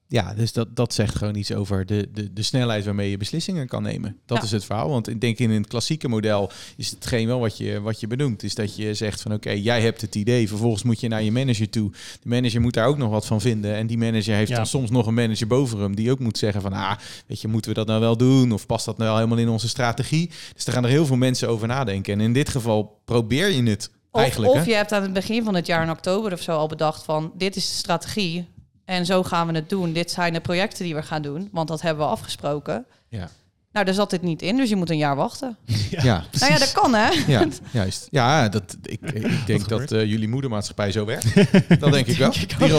Ja, 0.10 0.34
dus 0.34 0.54
dat, 0.54 0.76
dat 0.76 0.94
zegt 0.94 1.16
gewoon 1.16 1.36
iets 1.36 1.52
over 1.54 1.86
de, 1.86 2.10
de, 2.14 2.34
de 2.34 2.42
snelheid 2.44 2.86
waarmee 2.86 3.10
je 3.10 3.18
beslissingen 3.18 3.68
kan 3.68 3.84
nemen. 3.84 4.18
Dat 4.26 4.38
Ja. 4.38 4.44
is 4.44 4.52
het 4.52 4.66
verhaal. 4.66 4.90
Want 4.90 5.08
ik 5.10 5.22
denk 5.22 5.38
in 5.40 5.50
het 5.52 5.68
klassieke 5.68 6.08
model 6.08 6.52
is 6.78 6.90
hetgeen 6.92 7.28
wel 7.28 7.40
wat 7.40 7.58
je, 7.58 7.82
wat 7.82 8.00
je 8.00 8.08
benoemt. 8.08 8.44
Is 8.44 8.56
dat 8.56 8.76
je 8.76 8.94
zegt 8.94 9.22
van 9.22 9.34
oké, 9.34 9.50
jij 9.52 9.82
hebt 9.82 10.02
het 10.02 10.16
idee. 10.16 10.48
Vervolgens 10.48 10.84
moet 10.84 11.00
je 11.00 11.08
naar 11.08 11.24
je 11.24 11.32
manager 11.32 11.70
toe. 11.70 11.92
De 12.22 12.30
manager 12.30 12.62
moet 12.62 12.74
daar 12.74 12.88
ook 12.88 12.98
nog 12.98 13.10
wat 13.10 13.26
van 13.26 13.42
vinden. 13.42 13.76
En 13.76 13.88
die 13.88 13.98
manager 13.98 14.36
heeft 14.36 14.50
Ja. 14.50 14.56
dan 14.56 14.66
soms 14.66 14.90
nog 14.90 15.08
een 15.08 15.14
manager 15.14 15.48
boven 15.48 15.80
hem. 15.80 15.96
Die 15.96 16.12
ook 16.12 16.20
moet 16.20 16.38
zeggen 16.38 16.62
van 16.62 16.74
ah, 16.74 16.98
weet 17.28 17.42
je, 17.42 17.48
moeten 17.48 17.72
we 17.72 17.78
dat 17.78 17.88
nou 17.88 18.00
wel 18.00 18.18
doen? 18.18 18.52
Of 18.52 18.66
past 18.66 18.86
dat 18.86 18.98
nou 18.98 19.16
helemaal 19.16 19.38
in 19.38 19.50
onze 19.50 19.68
strategie? 19.68 20.30
Dus 20.54 20.66
daar 20.66 20.76
gaan 20.76 20.84
er 20.84 20.90
heel 20.90 21.06
veel 21.06 21.16
mensen 21.16 21.50
over 21.50 21.68
nadenken. 21.68 22.14
En 22.14 22.20
in 22.22 22.34
dit 22.34 22.50
geval 22.50 23.00
probeer 23.06 23.50
je 23.52 23.64
het 23.64 23.90
Of, 24.12 24.22
eigenlijk. 24.22 24.54
of 24.54 24.66
je 24.66 24.74
hebt 24.74 24.92
aan 24.92 25.02
het 25.02 25.14
begin 25.14 25.44
van 25.44 25.56
het 25.56 25.66
jaar 25.66 25.84
in 25.84 25.90
oktober 25.90 26.34
of 26.34 26.42
zo 26.42 26.52
al 26.52 26.68
bedacht 26.68 27.04
van... 27.04 27.32
dit 27.38 27.56
is 27.56 27.68
de 27.70 27.76
strategie 27.76 28.48
en 28.88 29.06
zo 29.06 29.24
gaan 29.24 29.48
we 29.48 29.54
het 29.54 29.70
doen. 29.70 29.94
Dit 29.94 30.12
zijn 30.12 30.34
de 30.34 30.40
projecten 30.40 30.84
die 30.84 30.96
we 30.96 31.02
gaan 31.02 31.22
doen, 31.22 31.50
want 31.52 31.68
dat 31.68 31.82
hebben 31.82 32.06
we 32.06 32.12
afgesproken. 32.12 32.86
Ja. 33.10 33.30
Nou, 33.72 33.86
daar 33.86 33.94
zat 33.94 34.10
dit 34.10 34.22
niet 34.22 34.42
in, 34.42 34.58
dus 34.58 34.70
je 34.70 34.76
moet 34.76 34.90
een 34.90 34.98
jaar 34.98 35.16
wachten. 35.16 35.58
Ja. 35.90 36.24
Nou 36.40 36.52
ja, 36.52 36.60
dat 36.60 36.72
kan 36.72 36.94
hè. 36.94 37.10
Ja, 37.28 37.48
juist. 37.72 38.08
Ja, 38.12 38.50
dat, 38.50 38.78
ik, 38.84 39.00
ik 39.12 39.46
denk 39.46 39.70
dat 39.70 39.92
eh, 39.92 40.06
jullie 40.06 40.28
moedermaatschappij 40.28 40.92
zo 40.92 41.06
werkt. 41.06 41.36
dat 41.80 41.92
denk 41.92 42.08
ik 42.08 42.18
wel. 42.18 42.34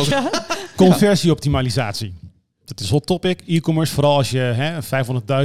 Ja. 0.08 0.30
Conversieoptimalisatie. 0.76 2.14
Dat 2.64 2.80
is 2.80 2.90
hot 2.90 3.06
topic. 3.06 3.40
E-commerce, 3.46 3.94
vooral 3.94 4.16
als 4.16 4.30
je 4.30 4.38
hè, 4.38 4.82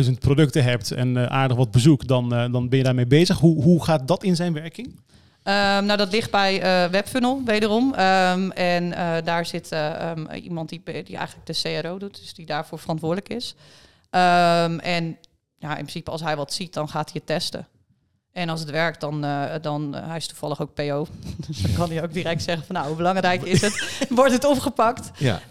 500.000 0.06 0.12
producten 0.20 0.64
hebt 0.64 0.92
en 0.92 1.18
eh, 1.18 1.26
aardig 1.26 1.58
wat 1.58 1.72
bezoek, 1.72 2.08
dan, 2.08 2.34
eh, 2.34 2.52
dan 2.52 2.70
ben 2.70 2.78
je 2.78 2.84
daarmee 2.84 3.08
bezig. 3.08 3.38
Hoe, 3.38 3.64
hoe 3.64 3.84
gaat 3.84 4.08
dat 4.08 4.24
in 4.24 4.36
zijn 4.36 4.54
werking? 4.54 5.00
Ehm, 5.44 5.86
nou, 5.86 5.98
dat 5.98 6.12
ligt 6.12 6.32
bij 6.32 6.62
eh, 6.62 6.92
Webfunnel, 6.92 7.42
wederom. 7.46 7.94
Ehm, 7.94 8.52
en 8.52 8.94
eh, 8.94 9.16
daar 9.24 9.46
zit 9.46 9.72
eh, 9.72 10.10
ehm, 10.10 10.32
iemand 10.32 10.70
die, 10.70 10.82
die 10.84 11.18
eigenlijk 11.18 11.46
de 11.46 11.82
CRO 11.82 11.98
doet, 11.98 12.20
dus 12.20 12.34
die 12.34 12.46
daarvoor 12.46 12.80
verantwoordelijk 12.80 13.30
is. 13.30 13.56
En 14.10 15.18
ja, 15.58 15.70
in 15.70 15.76
principe 15.76 16.12
als 16.12 16.22
hij 16.22 16.36
wat 16.36 16.54
ziet, 16.54 16.74
dan 16.74 16.90
gaat 16.90 17.12
hij 17.12 17.14
het 17.14 17.26
testen. 17.26 17.68
En 18.32 18.50
als 18.50 18.60
het 18.60 18.70
werkt, 18.70 19.02
dan, 19.02 19.22
dan 19.62 19.94
hij 19.96 20.18
is 20.18 20.28
toevallig 20.28 20.62
ook 20.62 20.74
PO. 20.74 21.08
Dus 21.48 21.62
dan 21.64 21.74
kan 21.74 21.90
hij 21.90 22.04
ook 22.04 22.14
direct 22.14 22.44
zeggen 22.44 22.66
van 22.66 22.76
nou, 22.76 22.88
hoe 22.88 22.98
belangrijk 22.98 23.42
is 23.42 23.62
het? 23.62 23.98
Wordt 24.10 24.34
het 24.34 24.46
opgepakt? 24.46 25.12
Ja. 25.18 25.42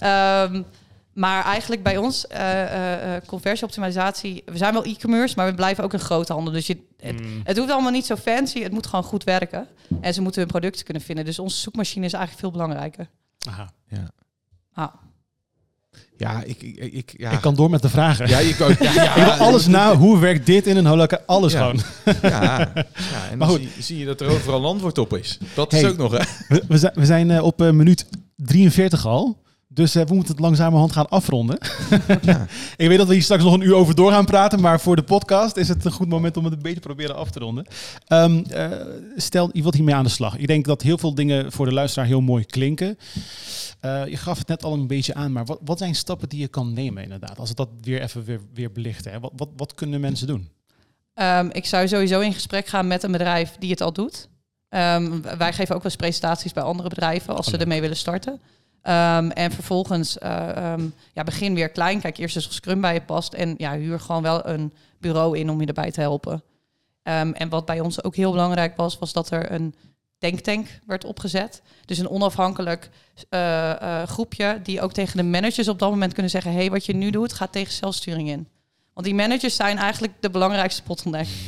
Maar 1.13 1.45
eigenlijk 1.45 1.83
bij 1.83 1.97
ons, 1.97 2.27
eh, 2.27 2.63
eh, 2.63 3.17
eh, 3.17 3.23
conversieoptimalisatie, 3.27 4.43
we 4.47 4.57
zijn 4.57 4.73
wel 4.73 4.85
e-commerce, 4.85 5.35
maar 5.37 5.47
we 5.47 5.55
blijven 5.55 5.85
ook 5.85 5.93
een 5.93 5.99
grote 6.01 6.33
handel. 6.33 6.53
Dus 6.53 6.67
je, 6.67 6.77
het, 7.01 7.21
Mm. 7.21 7.41
het 7.45 7.57
hoeft 7.59 7.71
allemaal 7.71 7.91
niet 7.91 8.07
zo 8.07 8.17
fancy, 8.17 8.63
het 8.63 8.73
moet 8.73 8.87
gewoon 8.87 9.05
goed 9.05 9.25
werken. 9.25 9.67
En 10.01 10.15
ze 10.15 10.23
moeten 10.23 10.41
hun 10.41 10.51
producten 10.51 10.85
kunnen 10.85 11.03
vinden. 11.03 11.25
Dus 11.25 11.39
onze 11.39 11.57
zoekmachine 11.57 12.05
is 12.07 12.13
eigenlijk 12.13 12.43
veel 12.43 12.51
belangrijker. 12.61 13.09
Aha. 13.49 13.73
Ah. 14.75 14.89
Ja, 16.17 16.43
ik, 16.43 16.63
ik, 16.63 16.77
ik, 16.93 17.15
ja. 17.17 17.31
Ik 17.31 17.41
kan 17.41 17.55
door 17.55 17.71
met 17.71 17.83
de 17.83 17.89
vragen. 17.89 18.29
Ja, 18.29 18.39
je 18.39 18.57
kan, 18.57 18.75
ja, 18.81 18.93
ja, 19.05 19.15
ik 19.15 19.25
wil 19.25 19.33
alles 19.33 19.67
na. 19.67 19.97
Hoe 19.97 20.19
werkt 20.19 20.47
dit 20.47 20.67
in 20.67 20.77
een 20.77 20.87
holocaust? 20.87 21.27
Alles 21.27 21.53
Ja. 21.53 21.59
gewoon. 21.59 21.81
Ja, 22.23 22.59
ja 22.59 22.73
Maar 22.75 23.31
en 23.31 23.39
dan 23.39 23.51
zie, 23.51 23.69
zie 23.79 23.99
je 23.99 24.05
dat 24.05 24.21
er 24.21 24.29
overal 24.29 24.59
een 24.59 24.65
antwoord 24.67 24.99
op 24.99 25.17
is. 25.17 25.39
Dat 25.55 25.73
is 25.73 25.85
ook 25.85 25.97
nog, 25.97 26.13
hè? 26.13 26.25
We, 26.49 26.65
we 26.69 26.79
zijn, 26.79 26.93
we 26.95 27.07
zijn 27.07 27.31
eh, 27.31 27.43
op 27.45 27.63
eh, 27.63 27.71
minuut 27.71 28.07
43 28.37 29.07
al. 29.07 29.42
Dus 29.75 29.95
eh, 29.95 30.05
we 30.07 30.15
moeten 30.15 30.33
het 30.33 30.43
langzamerhand 30.43 30.93
gaan 30.93 31.09
afronden. 31.09 31.59
Ja. 32.23 32.47
ik 32.77 32.89
weet 32.89 32.99
dat 32.99 33.07
we 33.07 33.13
hier 33.13 33.23
straks 33.23 33.43
nog 33.45 33.53
een 33.55 33.61
uur 33.61 33.75
over 33.75 33.95
door 33.95 34.11
gaan 34.11 34.25
praten. 34.25 34.61
Maar 34.61 34.81
voor 34.81 34.97
de 34.97 35.03
podcast 35.03 35.57
is 35.57 35.69
het 35.69 35.85
een 35.85 35.93
goed 35.93 36.09
moment 36.09 36.37
om 36.37 36.45
het 36.45 36.53
een 36.53 36.63
beetje 36.63 36.81
proberen 36.81 37.17
af 37.17 37.31
te 37.31 37.39
ronden. 37.39 37.67
Ehm, 38.07 38.39
eh, 38.51 38.71
stel, 39.17 39.51
je 39.53 39.63
wilt 39.63 39.75
hiermee 39.75 39.95
aan 39.95 40.05
de 40.05 40.11
slag. 40.11 40.37
Ik 40.37 40.47
denk 40.47 40.65
dat 40.65 40.83
heel 40.83 40.99
veel 40.99 41.15
dingen 41.15 41.53
voor 41.53 41.67
de 41.67 41.73
luisteraar 41.73 42.07
heel 42.07 42.21
mooi 42.21 42.45
klinken. 42.45 42.99
Eh, 43.81 44.07
je 44.07 44.17
gaf 44.17 44.39
het 44.39 44.49
net 44.49 44.65
al 44.65 44.73
een 44.73 44.87
beetje 44.87 45.15
aan. 45.15 45.33
Maar 45.33 45.45
wat, 45.45 45.59
wat 45.65 45.79
zijn 45.79 45.95
stappen 45.95 46.29
die 46.29 46.41
je 46.41 46.49
kan 46.49 46.73
nemen 46.73 47.03
inderdaad? 47.03 47.39
Als 47.39 47.49
we 47.49 47.55
dat 47.55 47.69
weer 47.81 48.03
even 48.03 48.25
weer, 48.25 48.41
weer 48.55 48.73
belichten. 48.73 49.13
Hè? 49.13 49.21
Wat, 49.21 49.33
wat, 49.37 49.49
wat 49.57 49.75
kunnen 49.75 50.01
mensen 50.01 50.27
doen? 50.27 50.49
Ehm, 51.15 51.49
ik 51.53 51.67
zou 51.67 51.89
sowieso 51.89 52.21
in 52.21 52.33
gesprek 52.35 52.67
gaan 52.67 52.87
met 52.87 53.03
een 53.03 53.13
bedrijf 53.13 53.57
die 53.59 53.71
het 53.71 53.81
al 53.81 53.93
doet. 53.93 54.29
Ehm, 54.69 55.21
wij 55.39 55.53
geven 55.53 55.75
ook 55.75 55.83
wel 55.83 55.91
eens 55.93 55.97
presentaties 56.01 56.53
bij 56.53 56.63
andere 56.63 56.89
bedrijven 56.89 57.29
als 57.29 57.39
Oh, 57.39 57.45
ze 57.45 57.51
leuk. 57.51 57.61
ermee 57.61 57.81
willen 57.81 57.97
starten. 57.97 58.41
Ehm, 58.83 59.31
en 59.31 59.51
vervolgens 59.51 60.19
eh, 60.19 60.57
ehm, 60.57 60.89
ja, 61.13 61.23
begin 61.25 61.55
weer 61.55 61.69
klein. 61.69 62.01
Kijk 62.01 62.19
eerst 62.19 62.37
eens 62.37 62.47
of 62.47 62.53
Scrum 62.53 62.81
bij 62.81 62.95
je 62.95 63.03
past. 63.03 63.33
En 63.33 63.55
ja, 63.57 63.77
huur 63.77 64.01
gewoon 64.01 64.23
wel 64.23 64.47
een 64.47 64.73
bureau 64.99 65.39
in 65.39 65.51
om 65.51 65.61
je 65.61 65.67
erbij 65.67 65.91
te 65.91 66.01
helpen. 66.01 66.43
Ehm, 67.03 67.31
en 67.31 67.49
wat 67.49 67.65
bij 67.65 67.81
ons 67.81 68.05
ook 68.05 68.17
heel 68.17 68.31
belangrijk 68.31 68.77
was, 68.77 68.99
was 68.99 69.13
dat 69.13 69.31
er 69.31 69.53
een 69.53 69.75
denktank 70.19 70.81
werd 70.87 71.05
opgezet. 71.05 71.63
Dus 71.85 71.99
een 71.99 72.09
onafhankelijk 72.09 72.91
eh, 73.29 73.71
eh, 73.71 74.09
groepje 74.09 74.61
die 74.63 74.81
ook 74.81 74.93
tegen 74.93 75.17
de 75.17 75.23
managers 75.23 75.69
op 75.69 75.79
dat 75.79 75.91
moment 75.91 76.13
kunnen 76.13 76.31
zeggen... 76.31 76.53
hey, 76.53 76.71
wat 76.71 76.87
je 76.87 76.95
nu 76.95 77.11
doet, 77.11 77.33
gaat 77.33 77.53
tegen 77.53 77.73
zelfsturing 77.73 78.29
in. 78.29 78.49
Want 78.95 79.07
die 79.07 79.15
managers 79.15 79.57
zijn 79.57 79.77
eigenlijk 79.77 80.13
de 80.21 80.31
belangrijkste 80.31 80.83
bottleneck. 80.87 81.27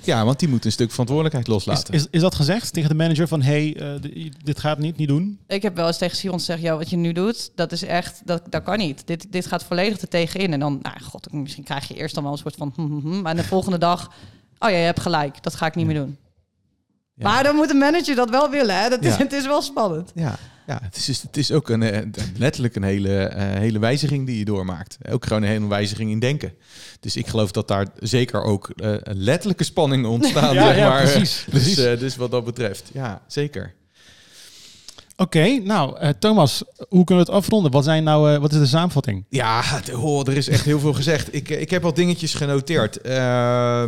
Ja, 0.00 0.24
want 0.24 0.38
die 0.38 0.48
moet 0.48 0.64
een 0.64 0.72
stuk 0.72 0.90
verantwoordelijkheid 0.90 1.46
loslaten. 1.46 1.94
is, 1.94 2.06
is 2.10 2.20
dat 2.20 2.34
gezegd 2.34 2.72
tegen 2.72 2.88
de 2.88 2.94
manager 2.94 3.28
van... 3.28 3.42
hey, 3.42 3.76
eh, 3.76 4.30
dit 4.42 4.60
gaat 4.60 4.78
niet, 4.78 4.96
niet 4.96 5.08
doen? 5.08 5.38
Ik 5.46 5.62
heb 5.62 5.76
wel 5.76 5.86
eens 5.86 5.98
tegen 5.98 6.16
Simon 6.16 6.38
gezegd, 6.38 6.60
ja, 6.60 6.76
wat 6.76 6.90
je 6.90 6.96
nu 6.96 7.12
doet, 7.12 7.50
dat 7.54 7.72
is 7.72 7.82
echt, 7.82 8.20
dat, 8.24 8.42
dat 8.50 8.62
kan 8.62 8.78
niet. 8.78 9.06
Dit, 9.06 9.32
dit 9.32 9.46
gaat 9.46 9.64
volledig 9.64 10.00
er 10.00 10.08
tegenin. 10.08 10.52
En 10.52 10.60
dan, 10.60 10.78
nou 10.82 11.00
god, 11.02 11.32
misschien 11.32 11.64
krijg 11.64 11.88
je 11.88 11.94
eerst 11.94 12.14
dan 12.14 12.22
wel 12.22 12.32
een 12.32 12.38
soort 12.38 12.54
van, 12.56 12.72
hm, 12.76 12.82
hm, 12.82 13.00
hm. 13.00 13.20
maar 13.22 13.36
de 13.36 13.44
volgende 13.44 13.78
dag, 13.78 14.12
oh 14.58 14.70
ja, 14.70 14.76
je 14.76 14.84
hebt 14.84 15.00
gelijk, 15.00 15.42
dat 15.42 15.54
ga 15.54 15.66
ik 15.66 15.74
niet 15.74 15.86
meer 15.86 15.94
doen. 15.94 16.16
Ja. 17.14 17.28
Maar 17.28 17.42
dan 17.42 17.54
moet 17.54 17.70
een 17.70 17.78
manager 17.78 18.14
dat 18.14 18.30
wel 18.30 18.50
willen, 18.50 18.82
hè? 18.82 18.88
Dat 18.88 19.04
is, 19.04 19.16
Ja. 19.16 19.22
het 19.22 19.32
is 19.32 19.46
wel 19.46 19.62
spannend. 19.62 20.12
Ja, 20.14 20.38
ja 20.66 20.78
het, 20.82 20.96
is, 20.96 21.04
dus- 21.04 21.22
het 21.22 21.36
is 21.36 21.52
ook 21.52 21.68
een, 21.68 21.82
eh, 21.82 22.02
letterlijk 22.38 22.76
een 22.76 22.82
hele, 22.82 23.18
eh, 23.18 23.58
hele 23.58 23.78
wijziging 23.78 24.26
die 24.26 24.38
je 24.38 24.44
doormaakt. 24.44 24.98
Ook 25.10 25.26
gewoon 25.26 25.42
een 25.42 25.48
hele 25.48 25.66
wijziging 25.68 26.10
in 26.10 26.18
denken. 26.18 26.52
Dus 27.00 27.16
ik 27.16 27.26
geloof 27.26 27.50
dat 27.50 27.68
daar 27.68 27.86
zeker 27.98 28.42
ook 28.42 28.70
eh, 28.70 28.94
letterlijke 29.02 29.64
spanningen 29.64 30.10
ontstaan. 30.16 30.54
Ja, 30.54 30.66
zeg 30.66 30.76
ja, 30.76 30.88
maar. 30.88 31.02
precies, 31.02 31.44
Dus, 31.50 31.62
precies. 31.62 31.98
dus 31.98 32.16
wat 32.16 32.30
dat 32.30 32.44
betreft, 32.44 32.90
ja, 32.92 33.22
zeker. 33.26 33.74
Oké, 35.18 35.58
nou 35.64 36.00
uh, 36.02 36.08
Thomas, 36.18 36.62
hoe 36.88 37.04
kunnen 37.04 37.24
we 37.24 37.30
het 37.30 37.40
afronden? 37.40 37.72
Wat, 37.72 37.84
zijn 37.84 38.04
nou, 38.04 38.32
uh, 38.32 38.38
wat 38.38 38.52
is 38.52 38.58
de 38.58 38.66
samenvatting? 38.66 39.24
Ja, 39.28 39.62
oh, 39.92 40.28
er 40.28 40.36
is 40.36 40.48
echt 40.48 40.64
heel 40.64 40.78
veel 40.78 40.92
gezegd. 40.92 41.34
Ik, 41.34 41.48
ik 41.48 41.70
heb 41.70 41.82
wat 41.82 41.96
dingetjes 41.96 42.34
genoteerd. 42.34 43.06
Uh, 43.06 43.84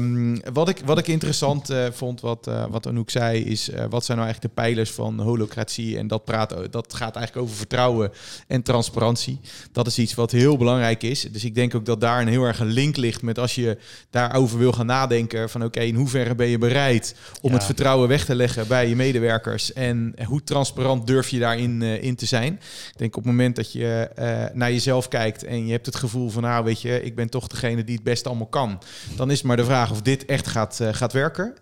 wat, 0.52 0.68
ik, 0.68 0.80
wat 0.84 0.98
ik 0.98 1.08
interessant 1.08 1.72
vond, 1.92 2.20
wat, 2.20 2.50
wat 2.70 2.86
Anouk 2.86 3.10
zei, 3.10 3.44
is 3.44 3.70
wat 3.90 4.04
zijn 4.04 4.18
nou 4.18 4.30
eigenlijk 4.30 4.40
de 4.54 4.62
pijlers 4.62 4.90
van 4.90 5.20
holocratie? 5.20 5.98
En 5.98 6.06
dat, 6.06 6.24
praat, 6.24 6.54
dat 6.70 6.94
gaat 6.94 7.16
eigenlijk 7.16 7.46
over 7.46 7.56
vertrouwen 7.56 8.12
en 8.46 8.62
transparantie. 8.62 9.40
Dat 9.72 9.86
is 9.86 9.98
iets 9.98 10.14
wat 10.14 10.30
heel 10.30 10.56
belangrijk 10.56 11.02
is. 11.02 11.22
Dus 11.32 11.44
ik 11.44 11.54
denk 11.54 11.74
ook 11.74 11.84
dat 11.86 12.00
daar 12.00 12.20
een 12.20 12.28
heel 12.28 12.44
erg 12.44 12.60
een 12.60 12.72
link 12.72 12.96
ligt 12.96 13.22
met 13.22 13.38
als 13.38 13.54
je 13.54 13.78
daarover 14.10 14.58
wil 14.58 14.72
gaan 14.72 14.86
nadenken 14.86 15.50
van 15.50 15.64
oké, 15.64 15.80
in 15.80 15.94
hoeverre 15.94 16.34
ben 16.34 16.48
je 16.48 16.58
bereid 16.58 17.14
om 17.40 17.50
ja. 17.50 17.56
het 17.56 17.66
vertrouwen 17.66 18.08
weg 18.08 18.24
te 18.24 18.34
leggen 18.34 18.68
bij 18.68 18.88
je 18.88 18.96
medewerkers 18.96 19.72
en 19.72 20.14
hoe 20.24 20.42
transparant 20.44 21.06
durf 21.06 21.16
je 21.26 21.38
daarin 21.38 21.80
uh, 21.80 22.02
in 22.02 22.16
te 22.16 22.26
zijn. 22.26 22.52
Ik 22.52 22.98
denk 22.98 23.16
op 23.16 23.22
het 23.22 23.32
moment 23.32 23.56
dat 23.56 23.72
je 23.72 24.10
uh, 24.18 24.44
naar 24.52 24.72
jezelf 24.72 25.08
kijkt 25.08 25.44
en 25.44 25.66
je 25.66 25.72
hebt 25.72 25.86
het 25.86 25.96
gevoel 25.96 26.30
van 26.30 26.42
nou 26.42 26.64
weet 26.64 26.80
je, 26.80 27.02
ik 27.02 27.14
ben 27.14 27.30
toch 27.30 27.46
degene 27.46 27.84
die 27.84 27.94
het 27.94 28.04
best 28.04 28.26
allemaal 28.26 28.46
kan, 28.46 28.82
dan 29.16 29.30
is 29.30 29.42
maar 29.42 29.56
de 29.56 29.64
vraag 29.64 29.90
of 29.90 30.02
dit 30.02 30.24
echt 30.24 30.46
gaat, 30.46 30.78
uh, 30.82 30.88
gaat 30.92 31.12
werken. 31.12 31.54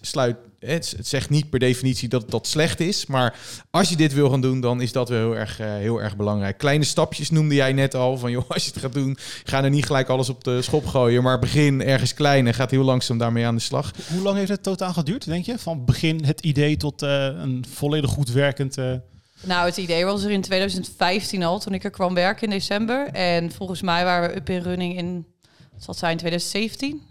sluit 0.00 0.36
het, 0.58 0.96
zegt 1.00 1.30
niet 1.30 1.50
per 1.50 1.58
definitie 1.58 2.08
dat 2.08 2.30
dat 2.30 2.46
slecht 2.46 2.80
is. 2.80 3.06
Maar 3.06 3.38
als 3.70 3.88
je 3.88 3.96
dit 3.96 4.12
wil 4.12 4.30
gaan 4.30 4.40
doen, 4.40 4.60
dan 4.60 4.80
is 4.80 4.92
dat 4.92 5.08
wel 5.08 5.18
heel 5.18 5.36
erg, 5.36 5.60
uh, 5.60 5.66
heel 5.66 6.02
erg 6.02 6.16
belangrijk. 6.16 6.58
Kleine 6.58 6.84
stapjes 6.84 7.30
noemde 7.30 7.54
jij 7.54 7.72
net 7.72 7.94
al. 7.94 8.18
Van 8.18 8.30
joh, 8.30 8.50
als 8.50 8.64
je 8.64 8.70
het 8.70 8.80
gaat 8.80 8.92
doen, 8.92 9.16
ga 9.44 9.64
er 9.64 9.70
niet 9.70 9.86
gelijk 9.86 10.08
alles 10.08 10.28
op 10.28 10.44
de 10.44 10.62
schop 10.62 10.86
gooien. 10.86 11.22
Maar 11.22 11.38
begin 11.38 11.82
ergens 11.82 12.14
klein 12.14 12.46
en 12.46 12.54
gaat 12.54 12.70
heel 12.70 12.84
langzaam 12.84 13.18
daarmee 13.18 13.46
aan 13.46 13.54
de 13.54 13.60
slag. 13.60 13.92
Hoe 14.12 14.22
lang 14.22 14.36
heeft 14.36 14.48
het 14.50 14.62
totaal 14.62 14.92
geduurd, 14.92 15.24
denk 15.24 15.44
je? 15.44 15.58
Van 15.58 15.84
begin 15.84 16.24
het 16.24 16.40
idee 16.40 16.76
tot 16.76 17.02
uh, 17.02 17.24
een 17.24 17.64
volledig 17.68 18.10
goed 18.10 18.30
werkend. 18.30 18.78
Uh... 18.78 18.92
Nou, 19.40 19.66
het 19.66 19.76
idee 19.76 20.04
was 20.04 20.24
er 20.24 20.30
in 20.30 20.40
2015 20.40 21.42
al, 21.42 21.58
toen 21.58 21.74
ik 21.74 21.84
er 21.84 21.90
kwam 21.90 22.14
werken 22.14 22.42
in 22.42 22.50
december. 22.50 23.08
En 23.08 23.52
volgens 23.52 23.82
mij 23.82 24.04
waren 24.04 24.28
we 24.28 24.36
up 24.36 24.48
in 24.48 24.62
running 24.62 24.96
in, 24.96 25.26
wat 25.72 25.82
zal 25.82 25.94
het 25.94 25.98
zijn, 25.98 26.16
2017. 26.16 27.02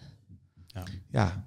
Ja, 0.68 0.84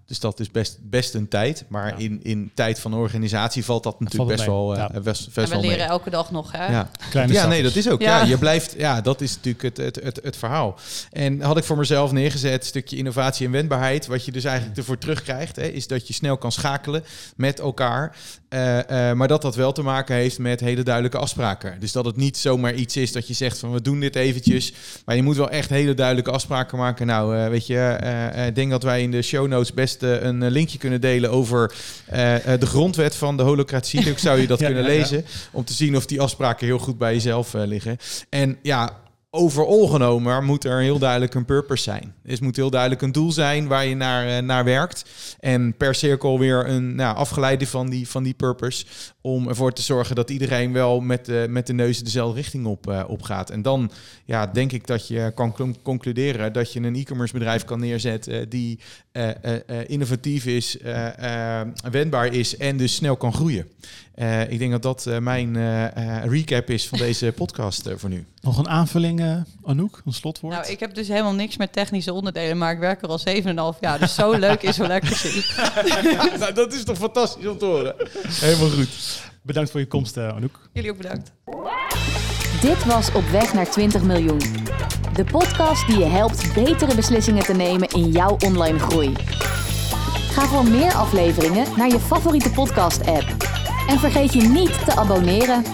dus 0.07 0.21
dat 0.21 0.41
is 0.41 0.51
best, 0.51 0.79
best 0.83 1.15
een 1.15 1.29
tijd. 1.29 1.65
Maar 1.69 2.01
in, 2.01 2.21
in 2.23 2.51
tijd 2.55 2.81
van 2.81 2.95
organisatie 2.95 3.65
valt 3.65 3.83
dat 3.83 4.01
natuurlijk 4.01 4.31
best, 4.31 4.45
wel, 4.45 4.73
uh, 4.73 4.79
ja. 4.79 5.01
best, 5.01 5.35
best 5.35 5.53
en 5.53 5.61
we 5.61 5.67
leren 5.67 5.87
elke 5.87 6.11
dag 6.11 6.31
nog, 6.31 6.53
hè? 6.53 6.67
Ja, 6.67 6.91
ja 7.27 7.47
nee, 7.47 7.63
dat 7.63 7.77
is 7.77 7.89
ook. 7.89 8.01
Ja. 8.01 8.23
je 8.23 8.39
blijft, 8.39 8.75
ja, 8.79 9.01
dat 9.01 9.21
is 9.21 9.35
natuurlijk 9.35 9.63
het, 9.63 9.77
het, 9.77 10.05
het, 10.05 10.21
het 10.23 10.37
verhaal. 10.37 10.79
En 11.11 11.41
had 11.41 11.57
ik 11.57 11.65
voor 11.65 11.77
mezelf 11.77 12.13
neergezet, 12.13 12.65
stukje 12.65 12.97
innovatie 12.97 13.47
en 13.47 13.53
wendbaarheid. 13.53 14.07
Wat 14.07 14.25
je 14.25 14.33
dus 14.33 14.45
eigenlijk 14.45 14.79
ervoor 14.79 14.99
terugkrijgt, 14.99 15.57
hè, 15.57 15.67
is 15.67 15.87
dat 15.87 16.07
je 16.07 16.13
snel 16.13 16.37
kan 16.37 16.53
schakelen 16.53 17.05
met 17.37 17.61
elkaar. 17.61 18.17
Uh, 18.55 18.77
uh, 18.77 19.13
maar 19.13 19.29
dat 19.29 19.43
dat 19.43 19.55
wel 19.55 19.73
te 19.73 19.83
maken 19.83 20.15
heeft 20.15 20.39
met 20.39 20.61
hele 20.61 20.83
duidelijke 20.83 21.19
afspraken. 21.19 21.81
Dus 21.81 21.93
dat 21.93 22.05
het 22.05 22.17
niet 22.17 22.37
zomaar 22.37 22.75
iets 22.75 22.97
is 22.97 23.13
dat 23.13 23.29
je 23.29 23.35
zegt 23.35 23.59
van 23.59 23.73
we 23.73 23.83
doen 23.83 24.01
dit 24.01 24.17
eventjes. 24.17 24.73
Maar 25.05 25.17
je 25.17 25.23
moet 25.23 25.37
wel 25.37 25.51
echt 25.51 25.71
hele 25.71 25.95
duidelijke 25.95 26.31
afspraken 26.31 26.79
maken. 26.79 27.07
Nou, 27.07 27.51
weet 27.51 27.67
je, 27.67 27.99
ik 28.47 28.55
denk 28.55 28.71
dat 28.71 28.83
wij 28.83 29.03
in 29.03 29.11
de 29.11 29.23
show 29.23 29.47
notes 29.47 29.60
best 29.75 30.03
een 30.03 30.51
linkje 30.51 30.79
kunnen 30.79 31.01
delen 31.01 31.31
over 31.31 31.75
de 32.59 32.67
grondwet 32.67 33.15
van 33.15 33.37
de 33.37 33.43
holocratie. 33.43 34.11
Ook 34.11 34.19
zou 34.19 34.41
je 34.41 34.47
dat 34.47 34.59
kunnen 34.69 34.85
lezen. 34.85 35.25
Om 35.51 35.65
te 35.65 35.73
zien 35.73 35.97
of 35.97 36.07
die 36.07 36.21
afspraken 36.21 36.67
heel 36.67 36.79
goed 36.79 36.99
bij 36.99 37.13
jezelf 37.13 37.53
liggen. 37.53 37.97
En 38.29 38.59
ja, 38.63 39.00
overal 39.31 39.87
genomen 39.87 40.45
moet 40.45 40.65
er 40.65 40.81
heel 40.81 40.99
duidelijk 40.99 41.35
een 41.35 41.45
purpose 41.45 41.83
zijn. 41.83 42.15
Het 42.23 42.41
moet 42.41 42.57
heel 42.57 42.71
duidelijk 42.71 43.03
een 43.03 43.13
doel 43.13 43.33
zijn 43.33 43.67
waar 43.67 43.87
je 43.87 43.95
naar, 43.95 44.43
naar 44.45 44.65
werkt. 44.65 45.05
En 45.41 45.77
per 45.77 45.95
cirkel 45.95 46.39
weer 46.39 46.69
een 46.69 46.95
nou, 46.95 47.17
afgeleide 47.17 47.67
van 47.67 47.91
die, 47.91 48.09
van 48.09 48.23
die 48.23 48.35
purpose. 48.35 48.85
Om 49.21 49.49
ervoor 49.49 49.73
te 49.73 49.83
zorgen 49.83 50.15
dat 50.15 50.31
iedereen 50.31 50.73
wel 50.73 51.01
met 51.01 51.25
de, 51.25 51.47
met 51.49 51.67
de 51.67 51.73
neus 51.73 52.03
dezelfde 52.03 52.41
richting 52.41 52.67
op, 52.67 52.89
uh, 52.89 53.05
op 53.07 53.23
gaat. 53.23 53.51
En 53.51 53.63
dan 53.63 53.91
ja, 54.25 54.47
denk 54.47 54.73
ik 54.73 54.87
dat 54.87 55.09
je 55.09 55.33
kan 55.35 55.77
concluderen 55.83 56.53
dat 56.53 56.73
je 56.73 56.81
een 56.81 56.97
e-commerce 56.97 57.33
bedrijf 57.33 57.65
kan 57.65 57.81
neerzetten 57.81 58.49
die 58.49 58.79
innovatief 59.87 60.47
is, 60.47 60.77
wendbaar 61.91 62.35
is 62.35 62.57
en 62.57 62.77
dus 62.77 62.95
snel 62.95 63.17
kan 63.17 63.33
groeien. 63.33 63.67
Ik 64.49 64.59
denk 64.59 64.71
dat 64.71 64.83
dat 64.83 65.21
mijn 65.21 65.57
recap 66.29 66.71
is 66.71 66.89
van 66.89 66.99
deze 66.99 67.33
podcast 67.37 67.89
voor 67.97 68.09
nu. 68.09 68.27
Nog 68.41 68.59
een 68.59 68.69
aanvulling, 68.69 69.45
Anouk, 69.65 70.03
een 70.05 70.13
slotwoord? 70.13 70.55
Nou, 70.55 70.67
ik 70.67 70.81
heb 70.81 70.95
dus 70.95 71.09
helemaal 71.09 71.35
niks 71.35 71.57
met 71.57 71.73
technische 71.73 72.13
onderdelen, 72.13 72.59
maar 72.59 72.73
ik 72.73 72.79
werk 72.79 73.03
er 73.03 73.09
al 73.09 73.21
7,5 73.75 73.79
jaar. 73.81 73.99
Dus 73.99 74.15
zo 74.15 74.33
leuk 74.33 74.63
is 74.63 74.77
zo 74.77 74.87
lekker 74.87 75.17
zien. 75.17 75.45
nou, 76.39 76.53
dat 76.53 76.73
is 76.73 76.85
toch 76.85 76.97
fantastisch 76.97 77.47
om 77.47 77.59
te 77.59 77.65
horen. 77.65 77.95
Helemaal 78.29 78.71
goed. 78.71 78.89
Bedankt 79.43 79.71
voor 79.71 79.81
je 79.81 79.87
komst, 79.87 80.17
uh, 80.17 80.29
Anouk. 80.29 80.69
Jullie 80.73 80.91
ook 80.91 80.97
bedankt. 80.97 81.33
Dit 82.61 82.85
was 82.85 83.13
Op 83.13 83.25
weg 83.29 83.55
naar 83.55 83.71
20 83.71 84.03
miljoen. 84.03 84.39
De 85.15 85.25
podcast 85.25 85.87
die 85.87 85.99
je 85.99 86.05
helpt 86.05 86.55
betere 86.55 86.95
beslissingen 86.95 87.45
te 87.45 87.55
nemen 87.55 87.89
in 87.89 88.11
jouw 88.11 88.37
online 88.45 88.79
groei. 88.79 89.13
Ga 90.31 90.47
voor 90.47 90.65
meer 90.65 90.93
afleveringen 90.93 91.67
naar 91.77 91.89
je 91.89 92.01
favoriete 92.01 92.51
podcast-app. 92.51 93.60
En 93.91 93.99
vergeet 93.99 94.33
je 94.33 94.43
niet 94.43 94.85
te 94.85 94.97
abonneren. 94.97 95.65